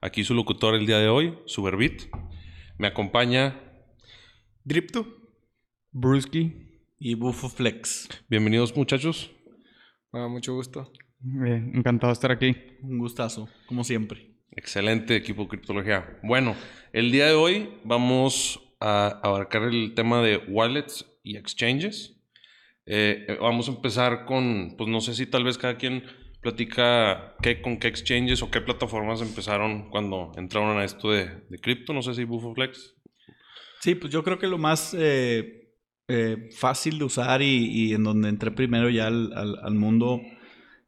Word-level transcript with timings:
Aquí 0.00 0.22
su 0.22 0.32
locutor 0.32 0.76
el 0.76 0.86
día 0.86 0.98
de 0.98 1.08
hoy, 1.08 1.36
Superbit. 1.46 2.02
Me 2.78 2.86
acompaña 2.86 3.60
Dripto. 4.62 5.08
Brusky. 5.90 6.52
Y 7.00 7.14
Bufo 7.14 7.48
Flex. 7.48 8.08
Bienvenidos 8.28 8.76
muchachos. 8.76 9.32
Ah, 10.12 10.28
mucho 10.28 10.54
gusto. 10.54 10.92
Eh, 11.44 11.72
encantado 11.74 12.12
de 12.12 12.12
estar 12.12 12.30
aquí. 12.30 12.54
Un 12.80 12.98
gustazo, 12.98 13.48
como 13.66 13.82
siempre. 13.82 14.36
Excelente 14.52 15.16
equipo 15.16 15.48
Criptología. 15.48 16.20
Bueno, 16.22 16.54
el 16.92 17.10
día 17.10 17.26
de 17.26 17.34
hoy 17.34 17.68
vamos 17.84 18.60
a 18.78 19.20
abarcar 19.24 19.64
el 19.64 19.94
tema 19.94 20.22
de 20.22 20.36
wallets 20.36 21.06
y 21.24 21.36
exchanges. 21.36 22.22
Eh, 22.86 23.36
vamos 23.40 23.68
a 23.68 23.72
empezar 23.72 24.26
con, 24.26 24.76
pues 24.78 24.88
no 24.88 25.00
sé 25.00 25.14
si 25.14 25.26
tal 25.26 25.42
vez 25.42 25.58
cada 25.58 25.76
quien 25.76 26.04
platica 26.40 27.34
qué, 27.42 27.60
con 27.60 27.78
qué 27.78 27.88
exchanges 27.88 28.42
o 28.42 28.50
qué 28.50 28.60
plataformas 28.60 29.20
empezaron 29.20 29.90
cuando 29.90 30.32
entraron 30.36 30.78
a 30.78 30.84
esto 30.84 31.10
de, 31.10 31.46
cripto. 31.60 31.92
No 31.92 32.02
sé 32.02 32.14
si 32.14 32.24
BufoFlex. 32.24 32.94
Sí, 33.80 33.94
pues 33.94 34.12
yo 34.12 34.24
creo 34.24 34.38
que 34.38 34.46
lo 34.46 34.58
más 34.58 34.94
eh, 34.98 35.68
eh, 36.08 36.48
fácil 36.56 36.98
de 36.98 37.04
usar 37.04 37.42
y, 37.42 37.92
en 37.92 38.02
donde 38.04 38.28
entré 38.28 38.50
primero 38.50 38.88
ya 38.90 39.06
al, 39.06 39.32
al, 39.34 39.74
mundo 39.74 40.20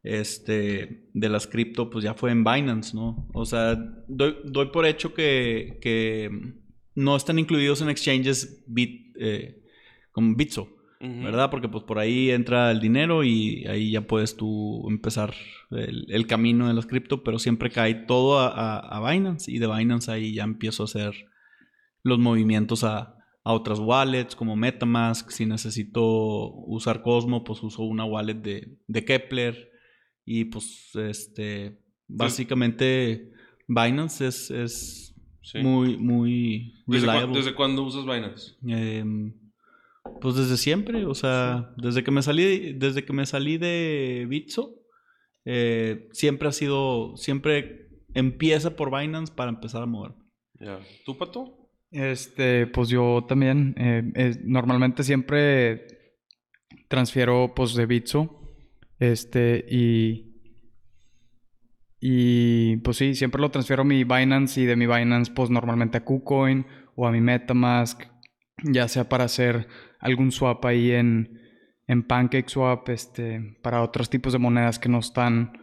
este, 0.03 1.09
de 1.13 1.29
las 1.29 1.47
cripto, 1.47 1.89
pues 1.89 2.03
ya 2.03 2.13
fue 2.13 2.31
en 2.31 2.43
Binance, 2.43 2.95
¿no? 2.95 3.27
O 3.33 3.45
sea, 3.45 3.75
doy, 4.07 4.37
doy 4.45 4.67
por 4.71 4.85
hecho 4.85 5.13
que, 5.13 5.77
que, 5.81 6.29
no 6.93 7.15
están 7.15 7.39
incluidos 7.39 7.81
en 7.81 7.89
exchanges 7.89 8.63
bit, 8.67 9.15
eh, 9.17 9.63
como 10.11 10.35
Bitso. 10.35 10.67
¿Verdad? 11.01 11.49
Porque 11.49 11.67
pues 11.67 11.83
por 11.83 11.97
ahí 11.97 12.29
entra 12.29 12.69
el 12.71 12.79
dinero 12.79 13.23
y 13.23 13.65
ahí 13.65 13.91
ya 13.91 14.01
puedes 14.01 14.37
tú 14.37 14.87
empezar 14.87 15.33
el, 15.71 16.27
camino 16.27 16.67
de 16.67 16.73
las 16.73 16.85
cripto, 16.85 17.23
pero 17.23 17.39
siempre 17.39 17.71
cae 17.71 17.95
todo 17.95 18.39
a, 18.39 19.11
Binance 19.11 19.51
y 19.51 19.57
de 19.57 19.67
Binance 19.67 20.11
ahí 20.11 20.33
ya 20.35 20.43
empiezo 20.43 20.83
a 20.83 20.85
hacer 20.85 21.13
los 22.03 22.19
movimientos 22.19 22.83
a, 22.83 23.15
otras 23.43 23.79
wallets 23.79 24.35
como 24.35 24.55
Metamask. 24.55 25.31
Si 25.31 25.47
necesito 25.47 26.03
usar 26.67 27.01
Cosmo, 27.01 27.43
pues 27.43 27.63
uso 27.63 27.81
una 27.81 28.05
wallet 28.05 28.35
de, 28.35 29.05
Kepler 29.05 29.71
y 30.23 30.45
pues 30.45 30.91
este 30.93 31.81
básicamente 32.07 33.31
Binance 33.67 34.27
es, 34.27 34.51
es 34.51 35.15
muy, 35.55 35.97
muy 35.97 36.73
reliable. 36.85 37.37
¿Desde, 37.37 37.55
cuándo 37.55 37.81
usas 37.83 38.05
Binance? 38.05 38.53
Em, 38.67 39.33
pues 40.21 40.35
desde 40.35 40.57
siempre, 40.57 41.05
o 41.05 41.13
sea, 41.13 41.73
desde 41.77 42.03
que 42.03 42.11
me 42.11 42.21
salí, 42.21 42.73
desde 42.73 43.03
que 43.03 43.13
me 43.13 43.25
salí 43.25 43.57
de 43.57 44.25
Bitso, 44.29 44.75
eh, 45.45 46.07
siempre 46.11 46.47
ha 46.47 46.51
sido, 46.51 47.15
siempre 47.17 47.89
empieza 48.13 48.75
por 48.75 48.95
Binance 48.95 49.33
para 49.33 49.49
empezar 49.49 49.83
a 49.83 49.87
mover. 49.87 50.13
Ya. 50.59 50.79
¿Tú, 51.05 51.17
Pato? 51.17 51.69
Este, 51.91 52.67
pues 52.67 52.89
yo 52.89 53.25
también, 53.27 53.75
eh, 53.77 54.35
normalmente 54.43 55.03
siempre 55.03 55.87
transfiero 56.87 57.53
pues 57.55 57.73
de 57.73 57.85
Bitso, 57.85 58.41
este, 58.99 59.65
y... 59.69 60.29
Y 62.03 62.77
pues 62.77 62.97
sí, 62.97 63.13
siempre 63.13 63.39
lo 63.39 63.51
transfiero 63.51 63.83
a 63.83 63.85
mi 63.85 64.03
Binance 64.03 64.59
y 64.59 64.65
de 64.65 64.75
mi 64.75 64.87
Binance 64.87 65.31
pues 65.31 65.51
normalmente 65.51 65.99
a 65.99 66.03
KuCoin 66.03 66.65
o 66.95 67.05
a 67.05 67.11
mi 67.11 67.21
Metamask, 67.21 68.01
ya 68.63 68.87
sea 68.87 69.07
para 69.07 69.25
hacer 69.25 69.67
algún 70.01 70.31
swap 70.31 70.65
ahí 70.65 70.91
en, 70.91 71.39
en 71.87 72.03
PancakeSwap 72.03 72.89
este, 72.89 73.57
para 73.61 73.81
otros 73.81 74.09
tipos 74.09 74.33
de 74.33 74.39
monedas 74.39 74.79
que 74.79 74.89
no 74.89 74.99
están 74.99 75.53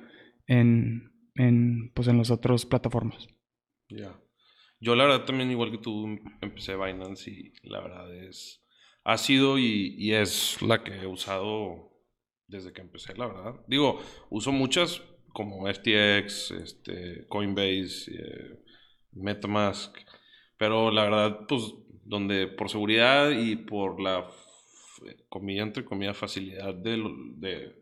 en, 0.46 1.12
en, 1.34 1.92
pues 1.94 2.08
en 2.08 2.18
las 2.18 2.30
otras 2.30 2.64
plataformas. 2.64 3.28
Ya. 3.88 4.18
Yo 4.80 4.94
la 4.94 5.04
verdad 5.04 5.24
también 5.24 5.50
igual 5.50 5.72
que 5.72 5.78
tú 5.78 6.06
empecé 6.40 6.76
Binance 6.76 7.30
y 7.30 7.52
la 7.62 7.80
verdad 7.80 8.14
es... 8.14 8.64
Ha 9.04 9.16
sido 9.16 9.58
y, 9.58 10.12
es 10.12 10.60
la 10.60 10.84
que 10.84 10.92
he 10.92 11.06
usado 11.06 11.90
desde 12.46 12.72
que 12.72 12.82
empecé, 12.82 13.14
la 13.16 13.26
verdad. 13.26 13.64
Digo, 13.66 14.00
uso 14.28 14.52
muchas 14.52 15.02
como 15.32 15.66
FTX, 15.66 16.50
este, 16.50 17.26
Coinbase, 17.28 18.12
eh, 18.12 18.60
Metamask, 19.12 19.96
pero 20.58 20.90
la 20.90 21.04
verdad, 21.04 21.46
pues 21.48 21.72
donde 22.08 22.48
por 22.48 22.70
seguridad 22.70 23.30
y 23.30 23.56
por 23.56 24.00
la 24.00 24.26
comida 25.28 25.62
entre 25.62 25.84
facilidad 26.14 26.74
de, 26.74 26.96
de, 27.36 27.78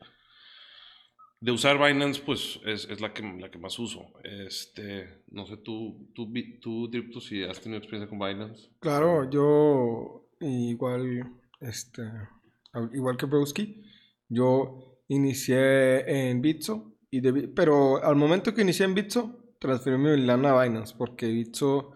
de, 1.40 1.52
usar 1.52 1.78
Binance 1.78 2.20
pues 2.20 2.60
es, 2.66 2.86
es, 2.90 3.00
la, 3.00 3.14
que, 3.14 3.22
la 3.22 3.50
que 3.50 3.58
más 3.58 3.78
uso. 3.78 4.12
Este 4.24 5.22
no 5.30 5.46
sé 5.46 5.56
tú 5.58 6.10
tú, 6.12 6.30
tú 6.60 6.88
Dripto, 6.88 7.20
si 7.20 7.42
has 7.44 7.60
tenido 7.60 7.78
experiencia 7.78 8.08
con 8.08 8.18
Binance. 8.18 8.68
Claro 8.80 9.30
yo 9.30 10.28
igual 10.40 11.30
este 11.60 12.02
igual 12.92 13.16
que 13.16 13.26
Broski 13.26 13.84
yo 14.28 15.00
inicié 15.08 16.28
en 16.28 16.42
Bitso 16.42 16.96
y 17.10 17.20
pero 17.54 18.02
al 18.02 18.16
momento 18.16 18.52
que 18.52 18.62
inicié 18.62 18.86
en 18.86 18.94
Bitso 18.94 19.54
transferí 19.60 19.96
mi 19.96 20.16
lana 20.16 20.50
a 20.50 20.64
Binance 20.64 20.94
porque 20.98 21.26
Bitso 21.26 21.92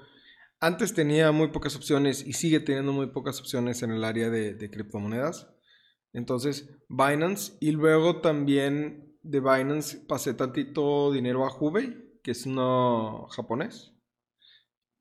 antes 0.60 0.92
tenía 0.92 1.32
muy 1.32 1.48
pocas 1.48 1.74
opciones 1.74 2.26
y 2.26 2.34
sigue 2.34 2.60
teniendo 2.60 2.92
muy 2.92 3.06
pocas 3.06 3.40
opciones 3.40 3.82
en 3.82 3.92
el 3.92 4.04
área 4.04 4.28
de, 4.28 4.70
criptomonedas. 4.70 5.48
Entonces, 6.12 6.68
Binance 6.88 7.54
y 7.60 7.72
luego 7.72 8.20
también 8.20 9.18
de 9.22 9.40
Binance 9.40 9.98
pasé 10.06 10.34
tantito 10.34 11.12
dinero 11.12 11.46
a 11.46 11.56
Hubei, 11.56 12.20
que 12.22 12.32
es 12.32 12.44
uno 12.46 13.26
japonés. 13.30 13.94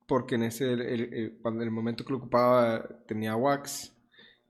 Porque 0.06 0.36
en 0.36 0.44
ese, 0.44 1.38
cuando 1.42 1.62
en 1.62 1.68
el 1.68 1.74
momento 1.74 2.04
que 2.04 2.12
lo 2.12 2.18
ocupaba 2.18 3.04
tenía 3.06 3.36
Wax. 3.36 3.94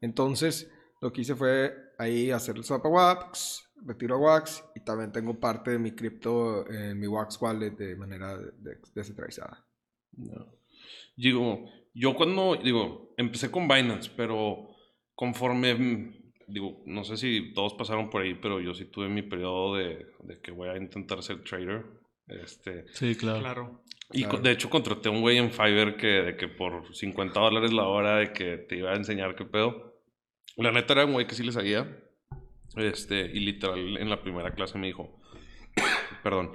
Entonces, 0.01 0.71
lo 1.01 1.13
que 1.13 1.23
hice 1.23 1.35
fue 1.35 1.75
ahí 1.99 2.31
hacer 2.31 2.57
el 2.57 2.65
swap 2.65 2.87
a 2.87 2.89
Wax, 2.89 3.63
retiro 3.85 4.15
a 4.15 4.19
Wax 4.19 4.65
y 4.75 4.81
también 4.81 5.13
tengo 5.13 5.39
parte 5.39 5.73
de 5.73 5.79
mi 5.79 5.93
cripto 5.93 6.71
en 6.71 6.99
mi 6.99 7.07
Wax 7.07 7.41
wallet 7.43 7.73
de 7.73 7.97
manera 7.97 8.39
descentralizada. 8.95 9.67
No. 10.13 10.60
Digo, 11.21 11.67
yo 11.93 12.15
cuando, 12.15 12.57
digo, 12.57 13.13
empecé 13.19 13.51
con 13.51 13.69
Binance, 13.69 14.11
pero 14.17 14.71
conforme, 15.15 15.75
mm, 15.75 16.33
digo, 16.49 16.83
no 16.87 17.05
sé 17.05 17.19
si 17.19 17.53
todos 17.53 17.75
pasaron 17.75 18.09
por 18.09 18.23
ahí, 18.23 18.35
pero 18.35 18.59
yo 18.59 18.73
sí 18.73 18.87
tuve 18.87 19.09
mi 19.11 19.21
periodo 19.21 19.77
de, 19.77 20.07
de 20.21 20.41
que 20.41 20.51
voy 20.51 20.71
a 20.71 20.79
intentar 20.79 21.23
ser 21.23 21.45
trader. 21.45 21.85
Este, 22.27 22.87
sí, 22.95 23.15
claro. 23.17 23.83
Y 24.13 24.25
de 24.25 24.51
hecho 24.51 24.71
contraté 24.71 25.09
a 25.09 25.13
un 25.13 25.21
güey 25.21 25.37
en 25.37 25.51
Fiverr 25.51 25.97
que, 25.97 26.07
de 26.07 26.37
que 26.37 26.49
por 26.49 26.95
50 26.95 27.39
dólares 27.39 27.73
la 27.73 27.87
hora 27.87 28.17
de 28.17 28.33
que 28.33 28.57
te 28.57 28.77
iba 28.77 28.93
a 28.93 28.97
enseñar 28.97 29.37
qué 29.37 29.45
pedo. 29.45 30.01
La 30.57 30.73
neta 30.73 30.95
era 30.95 31.05
un 31.05 31.13
güey 31.13 31.27
que 31.27 31.35
sí 31.35 31.43
le 31.43 31.53
sabía. 31.53 32.03
Este, 32.77 33.21
y 33.21 33.41
literal 33.41 33.99
en 33.99 34.09
la 34.09 34.23
primera 34.23 34.55
clase 34.55 34.79
me 34.79 34.87
dijo, 34.87 35.21
perdón, 36.23 36.53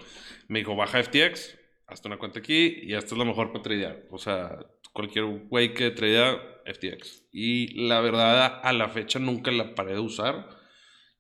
me 0.47 0.59
dijo, 0.59 0.75
baja 0.75 1.03
FTX, 1.03 1.57
hasta 1.87 2.07
una 2.07 2.17
cuenta 2.17 2.39
aquí 2.39 2.79
y 2.83 2.93
esta 2.93 3.15
es 3.15 3.17
la 3.17 3.25
mejor 3.25 3.51
para 3.51 3.63
tradear. 3.63 4.05
O 4.11 4.17
sea, 4.17 4.59
cualquier 4.93 5.25
güey 5.25 5.73
que 5.73 5.91
tradea 5.91 6.41
FTX. 6.65 7.27
Y 7.31 7.87
la 7.87 8.01
verdad, 8.01 8.61
a 8.63 8.73
la 8.73 8.89
fecha 8.89 9.19
nunca 9.19 9.51
la 9.51 9.75
paré 9.75 9.93
de 9.93 9.99
usar. 9.99 10.49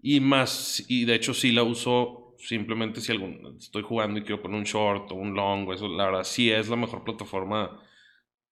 Y 0.01 0.19
más, 0.19 0.83
y 0.87 1.05
de 1.05 1.15
hecho 1.15 1.33
sí 1.33 1.51
la 1.51 1.63
uso 1.63 2.25
simplemente 2.37 3.01
si 3.01 3.11
algún, 3.11 3.55
estoy 3.57 3.81
jugando 3.81 4.19
y 4.19 4.23
quiero 4.23 4.41
poner 4.41 4.57
un 4.57 4.65
short 4.65 5.11
o 5.11 5.15
un 5.15 5.33
long, 5.33 5.71
eso, 5.71 5.87
la 5.87 6.05
verdad 6.05 6.23
sí 6.23 6.51
es 6.51 6.69
la 6.69 6.75
mejor 6.75 7.03
plataforma 7.03 7.81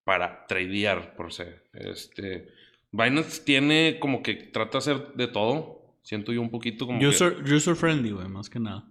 para 0.04 0.46
tradear, 0.48 1.16
por 1.16 1.32
ser. 1.32 1.70
Este, 1.74 2.50
Binance 2.92 3.44
tiene 3.44 3.98
como 4.00 4.22
que 4.22 4.36
trata 4.36 4.74
de 4.74 4.78
hacer 4.80 5.14
de 5.14 5.28
todo. 5.28 5.98
Siento 6.02 6.34
yo 6.34 6.42
un 6.42 6.50
poquito 6.50 6.86
como 6.86 7.00
user, 7.08 7.42
User 7.44 7.76
friendly, 7.76 8.12
güey, 8.12 8.28
más 8.28 8.50
que 8.50 8.60
nada. 8.60 8.86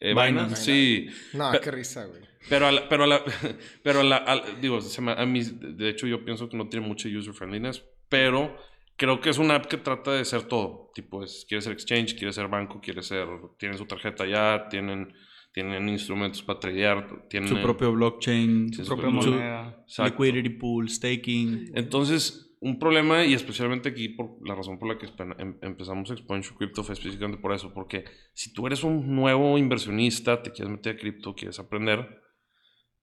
Eh, 0.00 0.14
Binance, 0.14 0.56
sí. 0.56 1.08
No, 1.34 1.52
qué 1.60 1.70
risa, 1.70 2.06
güey. 2.06 2.22
Pero 2.48 2.66
a 2.66 2.72
la, 2.72 2.88
pero 2.88 3.04
a 3.04 3.06
la, 3.06 3.22
pero 3.82 4.00
a 4.00 4.04
la, 4.04 4.42
digo, 4.60 4.78
a 5.16 5.26
mí, 5.26 5.42
de 5.42 5.88
hecho 5.90 6.06
yo 6.06 6.24
pienso 6.24 6.48
que 6.48 6.56
no 6.56 6.68
tiene 6.68 6.86
mucho 6.86 7.08
user 7.08 7.34
friendliness, 7.34 7.84
pero 8.08 8.56
creo 8.96 9.20
que 9.20 9.30
es 9.30 9.38
una 9.38 9.56
app 9.56 9.66
que 9.66 9.76
trata 9.76 10.12
de 10.12 10.24
ser 10.24 10.44
todo. 10.44 10.90
Tipo, 10.94 11.22
es, 11.22 11.44
quiere 11.48 11.62
ser 11.62 11.72
exchange, 11.72 12.14
quiere 12.16 12.32
ser 12.32 12.48
banco, 12.48 12.80
quiere 12.80 13.02
ser, 13.02 13.26
tienen 13.58 13.76
su 13.78 13.86
tarjeta 13.86 14.26
ya, 14.26 14.68
tienen, 14.70 15.12
tienen 15.52 15.88
instrumentos 15.88 16.42
para 16.42 16.60
tradear, 16.60 17.26
tienen... 17.28 17.48
Su 17.48 17.60
propio 17.60 17.92
blockchain, 17.92 18.72
Sí, 18.72 18.84
Su 18.84 18.96
propia 18.96 19.22
Su- 19.22 19.30
moneda. 19.30 19.84
Exacto. 19.86 20.22
liquidity 20.24 20.50
pool, 20.50 20.88
staking. 20.88 21.72
Entonces, 21.74 22.49
un 22.60 22.78
problema, 22.78 23.24
y 23.24 23.32
especialmente 23.34 23.88
aquí, 23.88 24.10
por 24.10 24.36
la 24.46 24.54
razón 24.54 24.78
por 24.78 24.88
la 24.88 24.98
que 24.98 25.06
em- 25.38 25.58
empezamos 25.62 26.10
Exponential 26.10 26.56
Crypto 26.56 26.84
fue 26.84 26.94
específicamente 26.94 27.40
por 27.40 27.52
eso, 27.54 27.72
porque 27.72 28.04
si 28.34 28.52
tú 28.52 28.66
eres 28.66 28.84
un 28.84 29.14
nuevo 29.14 29.56
inversionista, 29.58 30.42
te 30.42 30.50
quieres 30.50 30.70
meter 30.70 30.96
a 30.96 30.98
cripto, 30.98 31.34
quieres 31.34 31.58
aprender, 31.58 32.20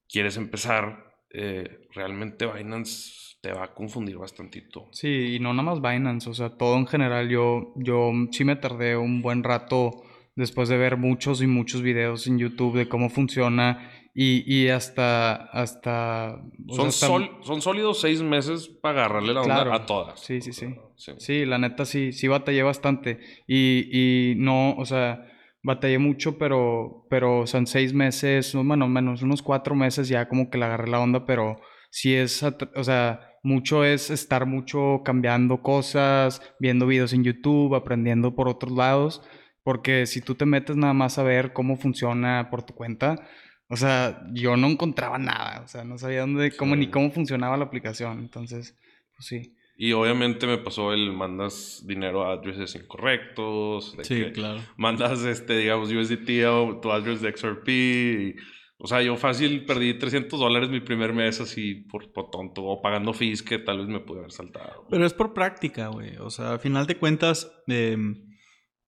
quieres 0.08 0.38
empezar, 0.38 1.16
eh, 1.32 1.88
realmente 1.94 2.46
Binance 2.46 3.38
te 3.42 3.52
va 3.52 3.66
a 3.66 3.74
confundir 3.74 4.18
bastantito. 4.18 4.90
Sí, 4.92 5.36
y 5.36 5.40
no 5.40 5.54
nada 5.54 5.64
más 5.64 5.82
Binance, 5.82 6.30
o 6.30 6.34
sea, 6.34 6.50
todo 6.58 6.78
en 6.78 6.88
general. 6.88 7.30
Yo, 7.30 7.74
yo 7.76 8.12
sí 8.32 8.44
me 8.46 8.56
tardé 8.56 8.98
un 8.98 9.22
buen 9.22 9.44
rato 9.44 10.04
después 10.36 10.70
de 10.70 10.78
ver 10.78 10.98
muchos 10.98 11.42
y 11.42 11.48
muchos 11.48 11.82
videos 11.82 12.28
en 12.28 12.38
YouTube 12.38 12.78
de 12.78 12.88
cómo 12.88 13.10
funciona 13.10 13.92
y, 14.20 14.44
y 14.52 14.70
hasta, 14.70 15.36
hasta, 15.36 16.42
Son, 16.70 16.76
sea, 16.76 16.88
hasta- 16.88 17.06
sol- 17.08 17.30
son 17.44 17.62
sólidos 17.62 18.02
seis 18.02 18.24
meses 18.24 18.68
para 18.68 19.02
agarrarle 19.06 19.34
la 19.36 19.42
onda 19.44 19.76
a 19.76 19.86
todas. 19.86 20.20
Sí, 20.20 20.42
sí, 20.42 20.54
sí. 20.54 20.74
Sí. 20.96 21.12
Sí, 21.20 21.46
la 21.46 21.60
neta 21.60 21.86
sí, 21.86 22.12
sí 22.14 22.28
batallé 22.28 22.64
bastante. 22.64 23.20
Y, 23.46 24.32
y 24.32 24.36
no, 24.38 24.72
o 24.76 24.86
sea, 24.86 25.24
batallé 25.62 26.00
mucho, 26.00 26.40
pero, 26.40 27.06
pero 27.12 27.46
son 27.46 27.68
seis 27.68 27.94
meses, 27.94 28.56
no, 28.56 28.64
bueno, 28.64 28.88
menos 28.88 29.22
unos 29.22 29.44
cuatro 29.44 29.76
meses 29.76 30.08
ya 30.10 30.28
como 30.28 30.50
que 30.50 30.58
le 30.58 30.66
agarré 30.66 30.90
la 30.90 31.00
onda, 31.00 31.26
pero 31.28 31.62
sí 31.92 32.16
es, 32.16 32.42
o 32.42 32.84
sea, 32.84 33.20
mucho 33.44 33.86
es 33.86 34.10
estar 34.10 34.48
mucho 34.48 35.02
cambiando 35.06 35.62
cosas, 35.62 36.42
viendo 36.60 36.88
videos 36.88 37.14
en 37.14 37.24
YouTube, 37.24 37.76
aprendiendo 37.76 38.34
por 38.36 38.48
otros 38.50 38.72
lados, 38.74 39.22
porque 39.64 40.08
si 40.08 40.22
tú 40.22 40.34
te 40.34 40.46
metes 40.46 40.76
nada 40.76 40.94
más 40.94 41.20
a 41.20 41.24
ver 41.24 41.54
cómo 41.54 41.76
funciona 41.78 42.48
por 42.50 42.64
tu 42.64 42.74
cuenta, 42.74 43.28
o 43.70 43.76
sea, 43.78 44.22
yo 44.34 44.56
no 44.58 44.68
encontraba 44.68 45.18
nada, 45.18 45.62
o 45.64 45.68
sea, 45.68 45.84
no 45.84 45.98
sabía 45.98 46.22
dónde, 46.22 46.52
cómo, 46.56 46.74
Sí. 46.76 46.80
ni 46.82 46.88
cómo 46.88 47.12
funcionaba 47.12 47.58
la 47.58 47.66
aplicación, 47.66 48.20
entonces, 48.20 48.78
pues 49.16 49.28
sí. 49.28 49.54
Y 49.80 49.92
obviamente 49.92 50.48
me 50.48 50.58
pasó 50.58 50.92
el 50.92 51.14
mandas 51.14 51.84
dinero 51.86 52.24
a 52.26 52.34
addresses 52.34 52.74
incorrectos. 52.76 53.96
de 53.98 54.04
Sí, 54.06 54.16
que 54.16 54.32
claro. 54.32 54.60
Mandas, 54.76 55.24
este, 55.24 55.58
digamos, 55.58 55.92
USDT 55.92 56.46
a 56.46 56.82
tu 56.82 56.92
address 56.92 57.22
de 57.22 57.30
XRP. 57.30 57.70
y- 57.70 58.36
o 58.80 58.86
sea, 58.88 59.02
yo 59.02 59.16
fácil 59.18 59.66
perdí 59.66 59.96
300 59.98 60.40
dólares 60.40 60.70
mi 60.70 60.80
primer 60.82 61.12
mes 61.14 61.42
así 61.42 61.74
por, 61.76 62.12
por 62.12 62.30
tonto. 62.32 62.64
O 62.64 62.82
pagando 62.82 63.12
fees 63.14 63.42
que 63.44 63.58
tal 63.60 63.80
vez 63.80 63.88
me 63.88 64.00
pude 64.00 64.20
haber 64.20 64.32
saltado. 64.32 64.86
Pero 64.90 65.06
es 65.06 65.14
por 65.14 65.34
práctica, 65.34 65.88
güey. 65.88 66.16
O 66.18 66.30
sea, 66.30 66.52
al 66.54 66.60
final 66.60 66.86
de 66.88 66.98
cuentas, 66.98 67.52
eh, 67.68 67.98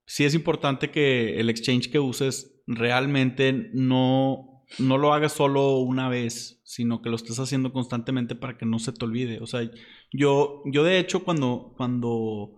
sí 0.05 0.25
es 0.25 0.33
importante 0.35 0.89
que 0.91 1.39
el 1.39 1.49
exchange 1.51 1.89
que 1.91 1.97
uses 1.99 2.63
realmente 2.67 3.69
no, 3.73 4.48
no 4.77 4.97
lo 4.97 5.13
hagas 5.13 5.33
solo 5.33 5.77
una 5.77 6.09
vez, 6.09 6.61
sino 6.63 7.01
que 7.01 7.09
lo 7.09 7.15
estés 7.15 7.39
haciendo 7.39 7.73
constantemente 7.73 8.35
para 8.35 8.57
que 8.57 8.65
no 8.65 8.77
se 8.79 8.91
te 8.91 9.03
olvide. 9.03 9.39
O 9.41 9.47
sea, 9.47 9.69
yo, 10.11 10.61
yo 10.65 10.83
de 10.83 10.99
hecho 10.99 11.23
cuando, 11.23 11.73
cuando 11.75 12.55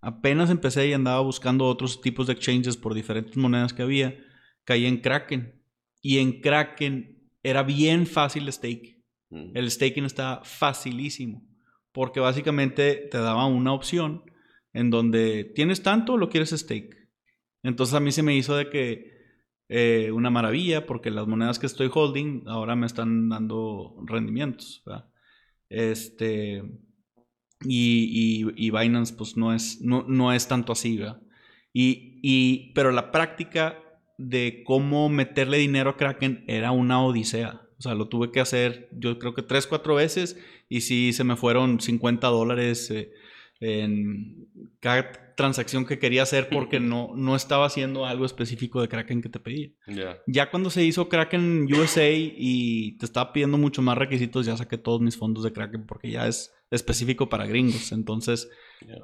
apenas 0.00 0.50
empecé 0.50 0.88
y 0.88 0.92
andaba 0.92 1.20
buscando 1.20 1.66
otros 1.66 2.00
tipos 2.00 2.26
de 2.26 2.32
exchanges 2.32 2.76
por 2.76 2.94
diferentes 2.94 3.36
monedas 3.36 3.72
que 3.72 3.82
había, 3.82 4.18
caí 4.64 4.86
en 4.86 5.00
Kraken. 5.00 5.62
Y 6.00 6.18
en 6.18 6.40
Kraken 6.40 7.30
era 7.42 7.62
bien 7.62 8.06
fácil 8.06 8.52
stake. 8.52 9.00
Mm. 9.30 9.56
El 9.56 9.70
staking 9.70 10.04
está 10.04 10.40
facilísimo. 10.44 11.46
Porque 11.92 12.20
básicamente 12.20 13.08
te 13.10 13.18
daba 13.18 13.46
una 13.46 13.72
opción 13.72 14.24
en 14.72 14.90
donde 14.90 15.44
tienes 15.44 15.82
tanto 15.82 16.14
o 16.14 16.16
lo 16.16 16.28
quieres 16.28 16.50
stake. 16.50 17.08
Entonces 17.62 17.94
a 17.94 18.00
mí 18.00 18.10
se 18.10 18.22
me 18.22 18.34
hizo 18.34 18.56
de 18.56 18.70
que 18.70 19.11
eh, 19.74 20.12
una 20.12 20.28
maravilla 20.28 20.84
porque 20.84 21.10
las 21.10 21.26
monedas 21.26 21.58
que 21.58 21.64
estoy 21.64 21.90
holding 21.90 22.42
ahora 22.46 22.76
me 22.76 22.84
están 22.84 23.30
dando 23.30 23.96
rendimientos. 24.04 24.84
Este. 25.70 26.62
Y, 27.64 28.70
Binance, 28.70 29.14
pues 29.14 29.38
no 29.38 29.54
es, 29.54 29.80
no, 29.80 30.04
no 30.06 30.34
es 30.34 30.46
tanto 30.46 30.72
así. 30.72 31.00
Y, 31.72 32.20
y, 32.22 32.72
pero 32.74 32.92
la 32.92 33.10
práctica 33.10 33.78
de 34.18 34.62
cómo 34.66 35.08
meterle 35.08 35.56
dinero 35.56 35.90
a 35.90 35.96
Kraken 35.96 36.44
era 36.48 36.72
una 36.72 37.02
odisea. 37.02 37.62
O 37.78 37.82
sea, 37.82 37.94
lo 37.94 38.08
tuve 38.08 38.30
que 38.30 38.40
hacer 38.40 38.90
yo 38.92 39.18
creo 39.18 39.32
que 39.32 39.42
tres, 39.42 39.66
cuatro 39.66 39.94
veces 39.94 40.38
y 40.68 40.82
sí 40.82 41.14
se 41.14 41.24
me 41.24 41.36
fueron 41.36 41.80
50 41.80 42.26
dólares 42.26 42.90
eh, 42.90 43.10
en 43.60 44.41
cada 44.80 45.34
transacción 45.34 45.86
que 45.86 45.98
quería 45.98 46.22
hacer 46.22 46.48
porque 46.50 46.78
no, 46.78 47.12
no 47.16 47.34
estaba 47.36 47.66
haciendo 47.66 48.04
algo 48.06 48.26
específico 48.26 48.80
de 48.80 48.88
Kraken 48.88 49.22
que 49.22 49.28
te 49.28 49.40
pedía. 49.40 49.70
Ya. 49.86 50.18
Ya 50.26 50.50
cuando 50.50 50.70
se 50.70 50.84
hizo 50.84 51.08
Kraken 51.08 51.66
USA 51.72 52.10
y 52.10 52.96
te 52.98 53.06
estaba 53.06 53.32
pidiendo 53.32 53.58
mucho 53.58 53.82
más 53.82 53.96
requisitos, 53.98 54.46
ya 54.46 54.56
saqué 54.56 54.78
todos 54.78 55.00
mis 55.00 55.16
fondos 55.16 55.44
de 55.44 55.52
Kraken 55.52 55.86
porque 55.86 56.10
ya 56.10 56.26
es 56.28 56.52
específico 56.70 57.28
para 57.28 57.46
gringos. 57.46 57.92
Entonces, 57.92 58.48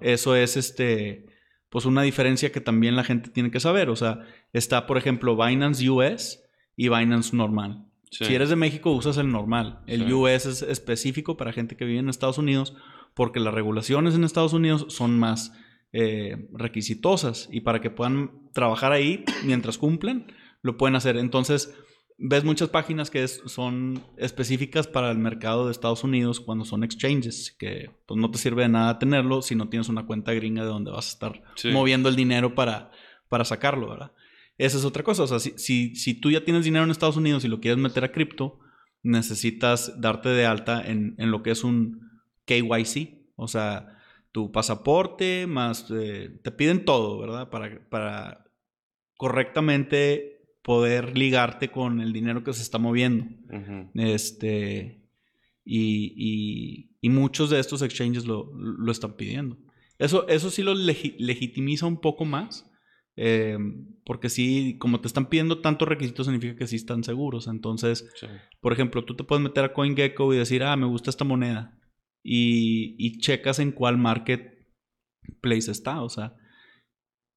eso 0.00 0.36
es 0.36 0.56
este 0.56 1.26
pues 1.70 1.84
una 1.84 2.02
diferencia 2.02 2.50
que 2.50 2.60
también 2.62 2.96
la 2.96 3.04
gente 3.04 3.30
tiene 3.30 3.50
que 3.50 3.60
saber. 3.60 3.90
O 3.90 3.96
sea, 3.96 4.20
está, 4.52 4.86
por 4.86 4.96
ejemplo, 4.96 5.36
Binance 5.36 5.88
US 5.90 6.42
y 6.76 6.88
Binance 6.88 7.36
normal. 7.36 7.84
Sí. 8.10 8.24
Si 8.24 8.34
eres 8.34 8.48
de 8.48 8.56
México, 8.56 8.90
usas 8.92 9.18
el 9.18 9.30
normal. 9.30 9.80
El 9.86 10.06
Sí. 10.06 10.12
US 10.14 10.46
es 10.46 10.62
específico 10.62 11.36
para 11.36 11.52
gente 11.52 11.76
que 11.76 11.84
vive 11.84 11.98
en 11.98 12.08
Estados 12.08 12.38
Unidos 12.38 12.74
porque 13.14 13.40
las 13.40 13.54
regulaciones 13.54 14.14
en 14.14 14.24
Estados 14.24 14.52
Unidos 14.52 14.86
son 14.88 15.18
más 15.18 15.52
eh, 15.92 16.48
requisitosas 16.52 17.48
y 17.50 17.60
para 17.62 17.80
que 17.80 17.90
puedan 17.90 18.30
trabajar 18.52 18.92
ahí 18.92 19.24
mientras 19.44 19.78
cumplen, 19.78 20.26
lo 20.62 20.76
pueden 20.76 20.96
hacer. 20.96 21.16
Entonces, 21.16 21.74
ves 22.18 22.44
muchas 22.44 22.68
páginas 22.68 23.10
que 23.10 23.22
es- 23.22 23.40
son 23.46 24.02
específicas 24.16 24.86
para 24.86 25.10
el 25.10 25.18
mercado 25.18 25.66
de 25.66 25.72
Estados 25.72 26.04
Unidos 26.04 26.40
cuando 26.40 26.64
son 26.64 26.84
exchanges, 26.84 27.54
que 27.58 27.90
pues 28.06 28.20
no 28.20 28.30
te 28.30 28.38
sirve 28.38 28.62
de 28.62 28.68
nada 28.68 28.98
tenerlo 28.98 29.40
si 29.42 29.54
no 29.54 29.68
tienes 29.68 29.88
una 29.88 30.04
cuenta 30.06 30.32
gringa 30.34 30.62
de 30.62 30.68
donde 30.68 30.90
vas 30.90 31.06
a 31.08 31.12
estar 31.12 31.42
Sí. 31.56 31.70
moviendo 31.70 32.08
el 32.08 32.16
dinero 32.16 32.54
para, 32.54 32.90
para 33.28 33.44
sacarlo, 33.44 33.88
¿verdad? 33.88 34.12
Esa 34.58 34.76
es 34.78 34.84
otra 34.84 35.04
cosa. 35.04 35.22
O 35.22 35.26
sea, 35.28 35.38
si, 35.38 35.52
si, 35.56 35.94
si 35.94 36.14
tú 36.14 36.30
ya 36.32 36.44
tienes 36.44 36.64
dinero 36.64 36.84
en 36.84 36.90
Estados 36.90 37.16
Unidos 37.16 37.44
y 37.44 37.48
lo 37.48 37.60
quieres 37.60 37.78
meter 37.78 38.02
a 38.04 38.10
cripto, 38.12 38.58
necesitas 39.02 40.00
darte 40.00 40.28
de 40.30 40.44
alta 40.46 40.82
en, 40.84 41.14
en 41.18 41.30
lo 41.30 41.42
que 41.42 41.50
es 41.52 41.64
un 41.64 42.07
KYC. 42.48 43.26
O 43.36 43.46
sea, 43.46 43.96
tu 44.32 44.50
pasaporte, 44.50 45.46
más 45.46 45.86
eh, 45.90 46.40
te 46.42 46.50
piden 46.50 46.84
todo, 46.84 47.18
¿verdad? 47.18 47.50
Para, 47.50 47.88
para 47.88 48.44
correctamente 49.16 50.40
poder 50.62 51.16
ligarte 51.16 51.68
con 51.70 52.00
el 52.00 52.12
dinero 52.12 52.42
que 52.44 52.52
se 52.52 52.62
está 52.62 52.78
moviendo. 52.78 53.26
Este. 53.94 55.02
Y, 55.64 56.14
y- 56.16 56.96
y 57.00 57.10
muchos 57.10 57.50
de 57.50 57.60
estos 57.60 57.82
exchanges 57.82 58.24
lo, 58.26 58.50
lo 58.54 58.90
están 58.90 59.14
pidiendo. 59.16 59.56
Eso, 59.98 60.26
eso 60.28 60.50
sí 60.50 60.62
lo 60.62 60.74
legi- 60.74 61.14
legitimiza 61.18 61.86
un 61.86 62.00
poco 62.00 62.24
más. 62.24 62.64
eh, 63.20 63.58
porque 64.04 64.28
sí, 64.30 64.76
como 64.78 65.00
te 65.00 65.08
están 65.08 65.26
pidiendo 65.28 65.60
tantos 65.60 65.88
requisitos, 65.88 66.26
significa 66.26 66.54
que 66.54 66.68
sí 66.68 66.76
están 66.76 67.02
seguros. 67.02 67.48
Entonces, 67.48 68.08
Sí. 68.14 68.26
por 68.60 68.72
ejemplo, 68.72 69.04
tú 69.04 69.16
te 69.16 69.24
puedes 69.24 69.42
meter 69.42 69.64
a 69.64 69.72
CoinGecko 69.72 70.32
y 70.32 70.36
decir, 70.38 70.62
ah, 70.62 70.76
me 70.76 70.86
gusta 70.86 71.10
esta 71.10 71.24
moneda. 71.24 71.76
Y, 72.22 72.94
y 72.98 73.18
checas 73.18 73.58
en 73.58 73.72
cuál 73.72 73.96
marketplace 73.98 75.70
está. 75.70 76.02
O 76.02 76.08
sea, 76.08 76.34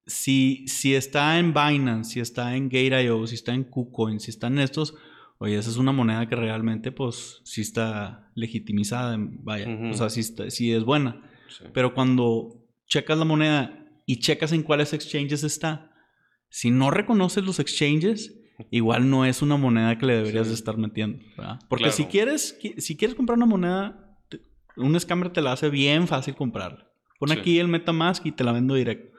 si, 0.05 0.67
si 0.67 0.95
está 0.95 1.39
en 1.39 1.53
Binance, 1.53 2.13
si 2.13 2.19
está 2.19 2.55
en 2.55 2.69
Gate.io, 2.69 3.25
si 3.27 3.35
está 3.35 3.53
en 3.53 3.63
KuCoin, 3.63 4.19
si 4.19 4.31
está 4.31 4.47
en 4.47 4.59
estos, 4.59 4.95
oye, 5.37 5.57
esa 5.57 5.69
es 5.69 5.77
una 5.77 5.91
moneda 5.91 6.27
que 6.27 6.35
realmente, 6.35 6.91
pues, 6.91 7.41
sí 7.43 7.61
está 7.61 8.31
legitimizada. 8.35 9.17
Vaya, 9.19 9.69
Ujú. 9.69 9.89
o 9.89 9.93
sea, 9.93 10.09
sí, 10.09 10.19
está- 10.21 10.49
sí 10.49 10.71
es 10.73 10.83
buena. 10.83 11.21
Sí. 11.49 11.65
Pero 11.73 11.93
cuando 11.93 12.65
checas 12.87 13.17
la 13.17 13.25
moneda 13.25 13.85
y 14.05 14.17
checas 14.17 14.51
en 14.51 14.63
cuáles 14.63 14.93
exchanges 14.93 15.43
está, 15.43 15.91
si 16.49 16.71
no 16.71 16.91
reconoces 16.91 17.43
los 17.45 17.59
exchanges, 17.59 18.37
igual 18.71 19.09
no 19.09 19.25
es 19.25 19.41
una 19.41 19.57
moneda 19.57 19.97
que 19.97 20.05
le 20.05 20.15
deberías 20.17 20.47
Sí. 20.47 20.49
de 20.49 20.55
estar 20.55 20.77
metiendo. 20.77 21.19
¿verdad? 21.37 21.59
Porque 21.69 21.83
Claro. 21.85 21.95
si 21.97 22.05
quieres, 22.05 22.59
qui- 22.61 22.79
si 22.79 22.97
quieres 22.97 23.15
comprar 23.15 23.37
una 23.37 23.45
moneda, 23.45 24.10
un 24.77 24.99
scammer 24.99 25.29
te 25.31 25.41
la 25.41 25.51
hace 25.53 25.69
bien 25.69 26.07
fácil 26.07 26.35
comprarla. 26.35 26.87
Pon 27.19 27.29
Sí. 27.29 27.37
aquí 27.37 27.59
el 27.59 27.67
MetaMask 27.67 28.25
y 28.25 28.31
te 28.31 28.43
la 28.43 28.51
vendo 28.51 28.73
directo. 28.75 29.09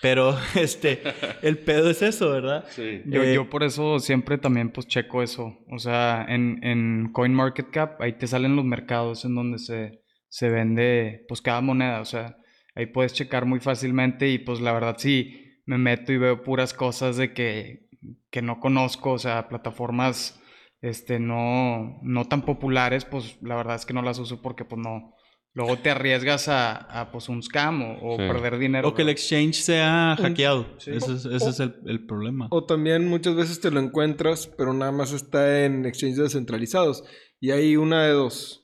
Pero 0.00 0.36
este, 0.54 1.02
el 1.42 1.58
pedo 1.58 1.90
es 1.90 2.00
eso, 2.02 2.30
¿verdad? 2.30 2.64
Sí. 2.70 3.02
Yo, 3.06 3.22
Eh, 3.24 3.34
yo 3.34 3.50
por 3.50 3.64
eso 3.64 3.98
siempre 3.98 4.38
también 4.38 4.70
pues 4.70 4.86
checo 4.86 5.22
eso. 5.22 5.58
O 5.68 5.78
sea, 5.78 6.24
en, 6.28 6.60
en 6.62 7.10
CoinMarketCap 7.12 8.00
ahí 8.00 8.12
te 8.12 8.26
salen 8.28 8.54
los 8.56 8.64
mercados 8.64 9.24
en 9.24 9.34
donde 9.34 9.58
se, 9.58 10.00
se 10.28 10.48
vende 10.48 11.24
pues 11.28 11.42
cada 11.42 11.60
moneda. 11.60 12.00
O 12.00 12.04
sea, 12.04 12.36
ahí 12.76 12.86
puedes 12.86 13.14
checar 13.14 13.46
muy 13.46 13.58
fácilmente 13.58 14.28
y 14.28 14.38
pues 14.38 14.60
la 14.60 14.72
verdad 14.72 14.94
sí 14.98 15.58
me 15.66 15.76
meto 15.78 16.12
y 16.12 16.18
veo 16.18 16.42
puras 16.42 16.72
cosas 16.72 17.16
de 17.16 17.32
que, 17.34 17.88
que 18.30 18.42
no 18.42 18.60
conozco. 18.60 19.10
O 19.12 19.18
sea, 19.18 19.48
plataformas 19.48 20.39
este, 20.82 21.18
no, 21.20 21.98
no 22.02 22.24
tan 22.26 22.42
populares, 22.42 23.04
pues 23.04 23.36
la 23.42 23.56
verdad 23.56 23.76
es 23.76 23.86
que 23.86 23.94
no 23.94 24.02
las 24.02 24.18
uso 24.18 24.40
porque 24.40 24.64
pues 24.64 24.80
no, 24.80 25.14
luego 25.52 25.76
te 25.78 25.90
arriesgas 25.90 26.48
a, 26.48 26.74
a, 26.76 27.10
pues 27.12 27.28
un 27.28 27.42
scam 27.42 27.82
o, 27.82 28.14
o 28.14 28.16
Sí. 28.16 28.22
perder 28.26 28.58
dinero. 28.58 28.88
O 28.88 28.94
que 28.94 29.02
el 29.02 29.08
exchange 29.10 29.56
sea 29.56 30.16
hackeado. 30.18 30.66
sí. 30.78 30.90
Ese 30.92 31.12
es, 31.14 31.24
ese 31.26 31.50
es 31.50 31.60
el, 31.60 31.74
el 31.86 32.06
problema. 32.06 32.48
O 32.50 32.64
también 32.64 33.08
muchas 33.08 33.34
veces 33.34 33.60
te 33.60 33.70
lo 33.70 33.80
encuentras, 33.80 34.46
pero 34.56 34.72
nada 34.72 34.92
más 34.92 35.12
está 35.12 35.64
en 35.64 35.84
exchanges 35.86 36.18
descentralizados. 36.18 37.04
Y 37.40 37.50
hay 37.50 37.76
una 37.76 38.04
de 38.04 38.12
dos. 38.12 38.56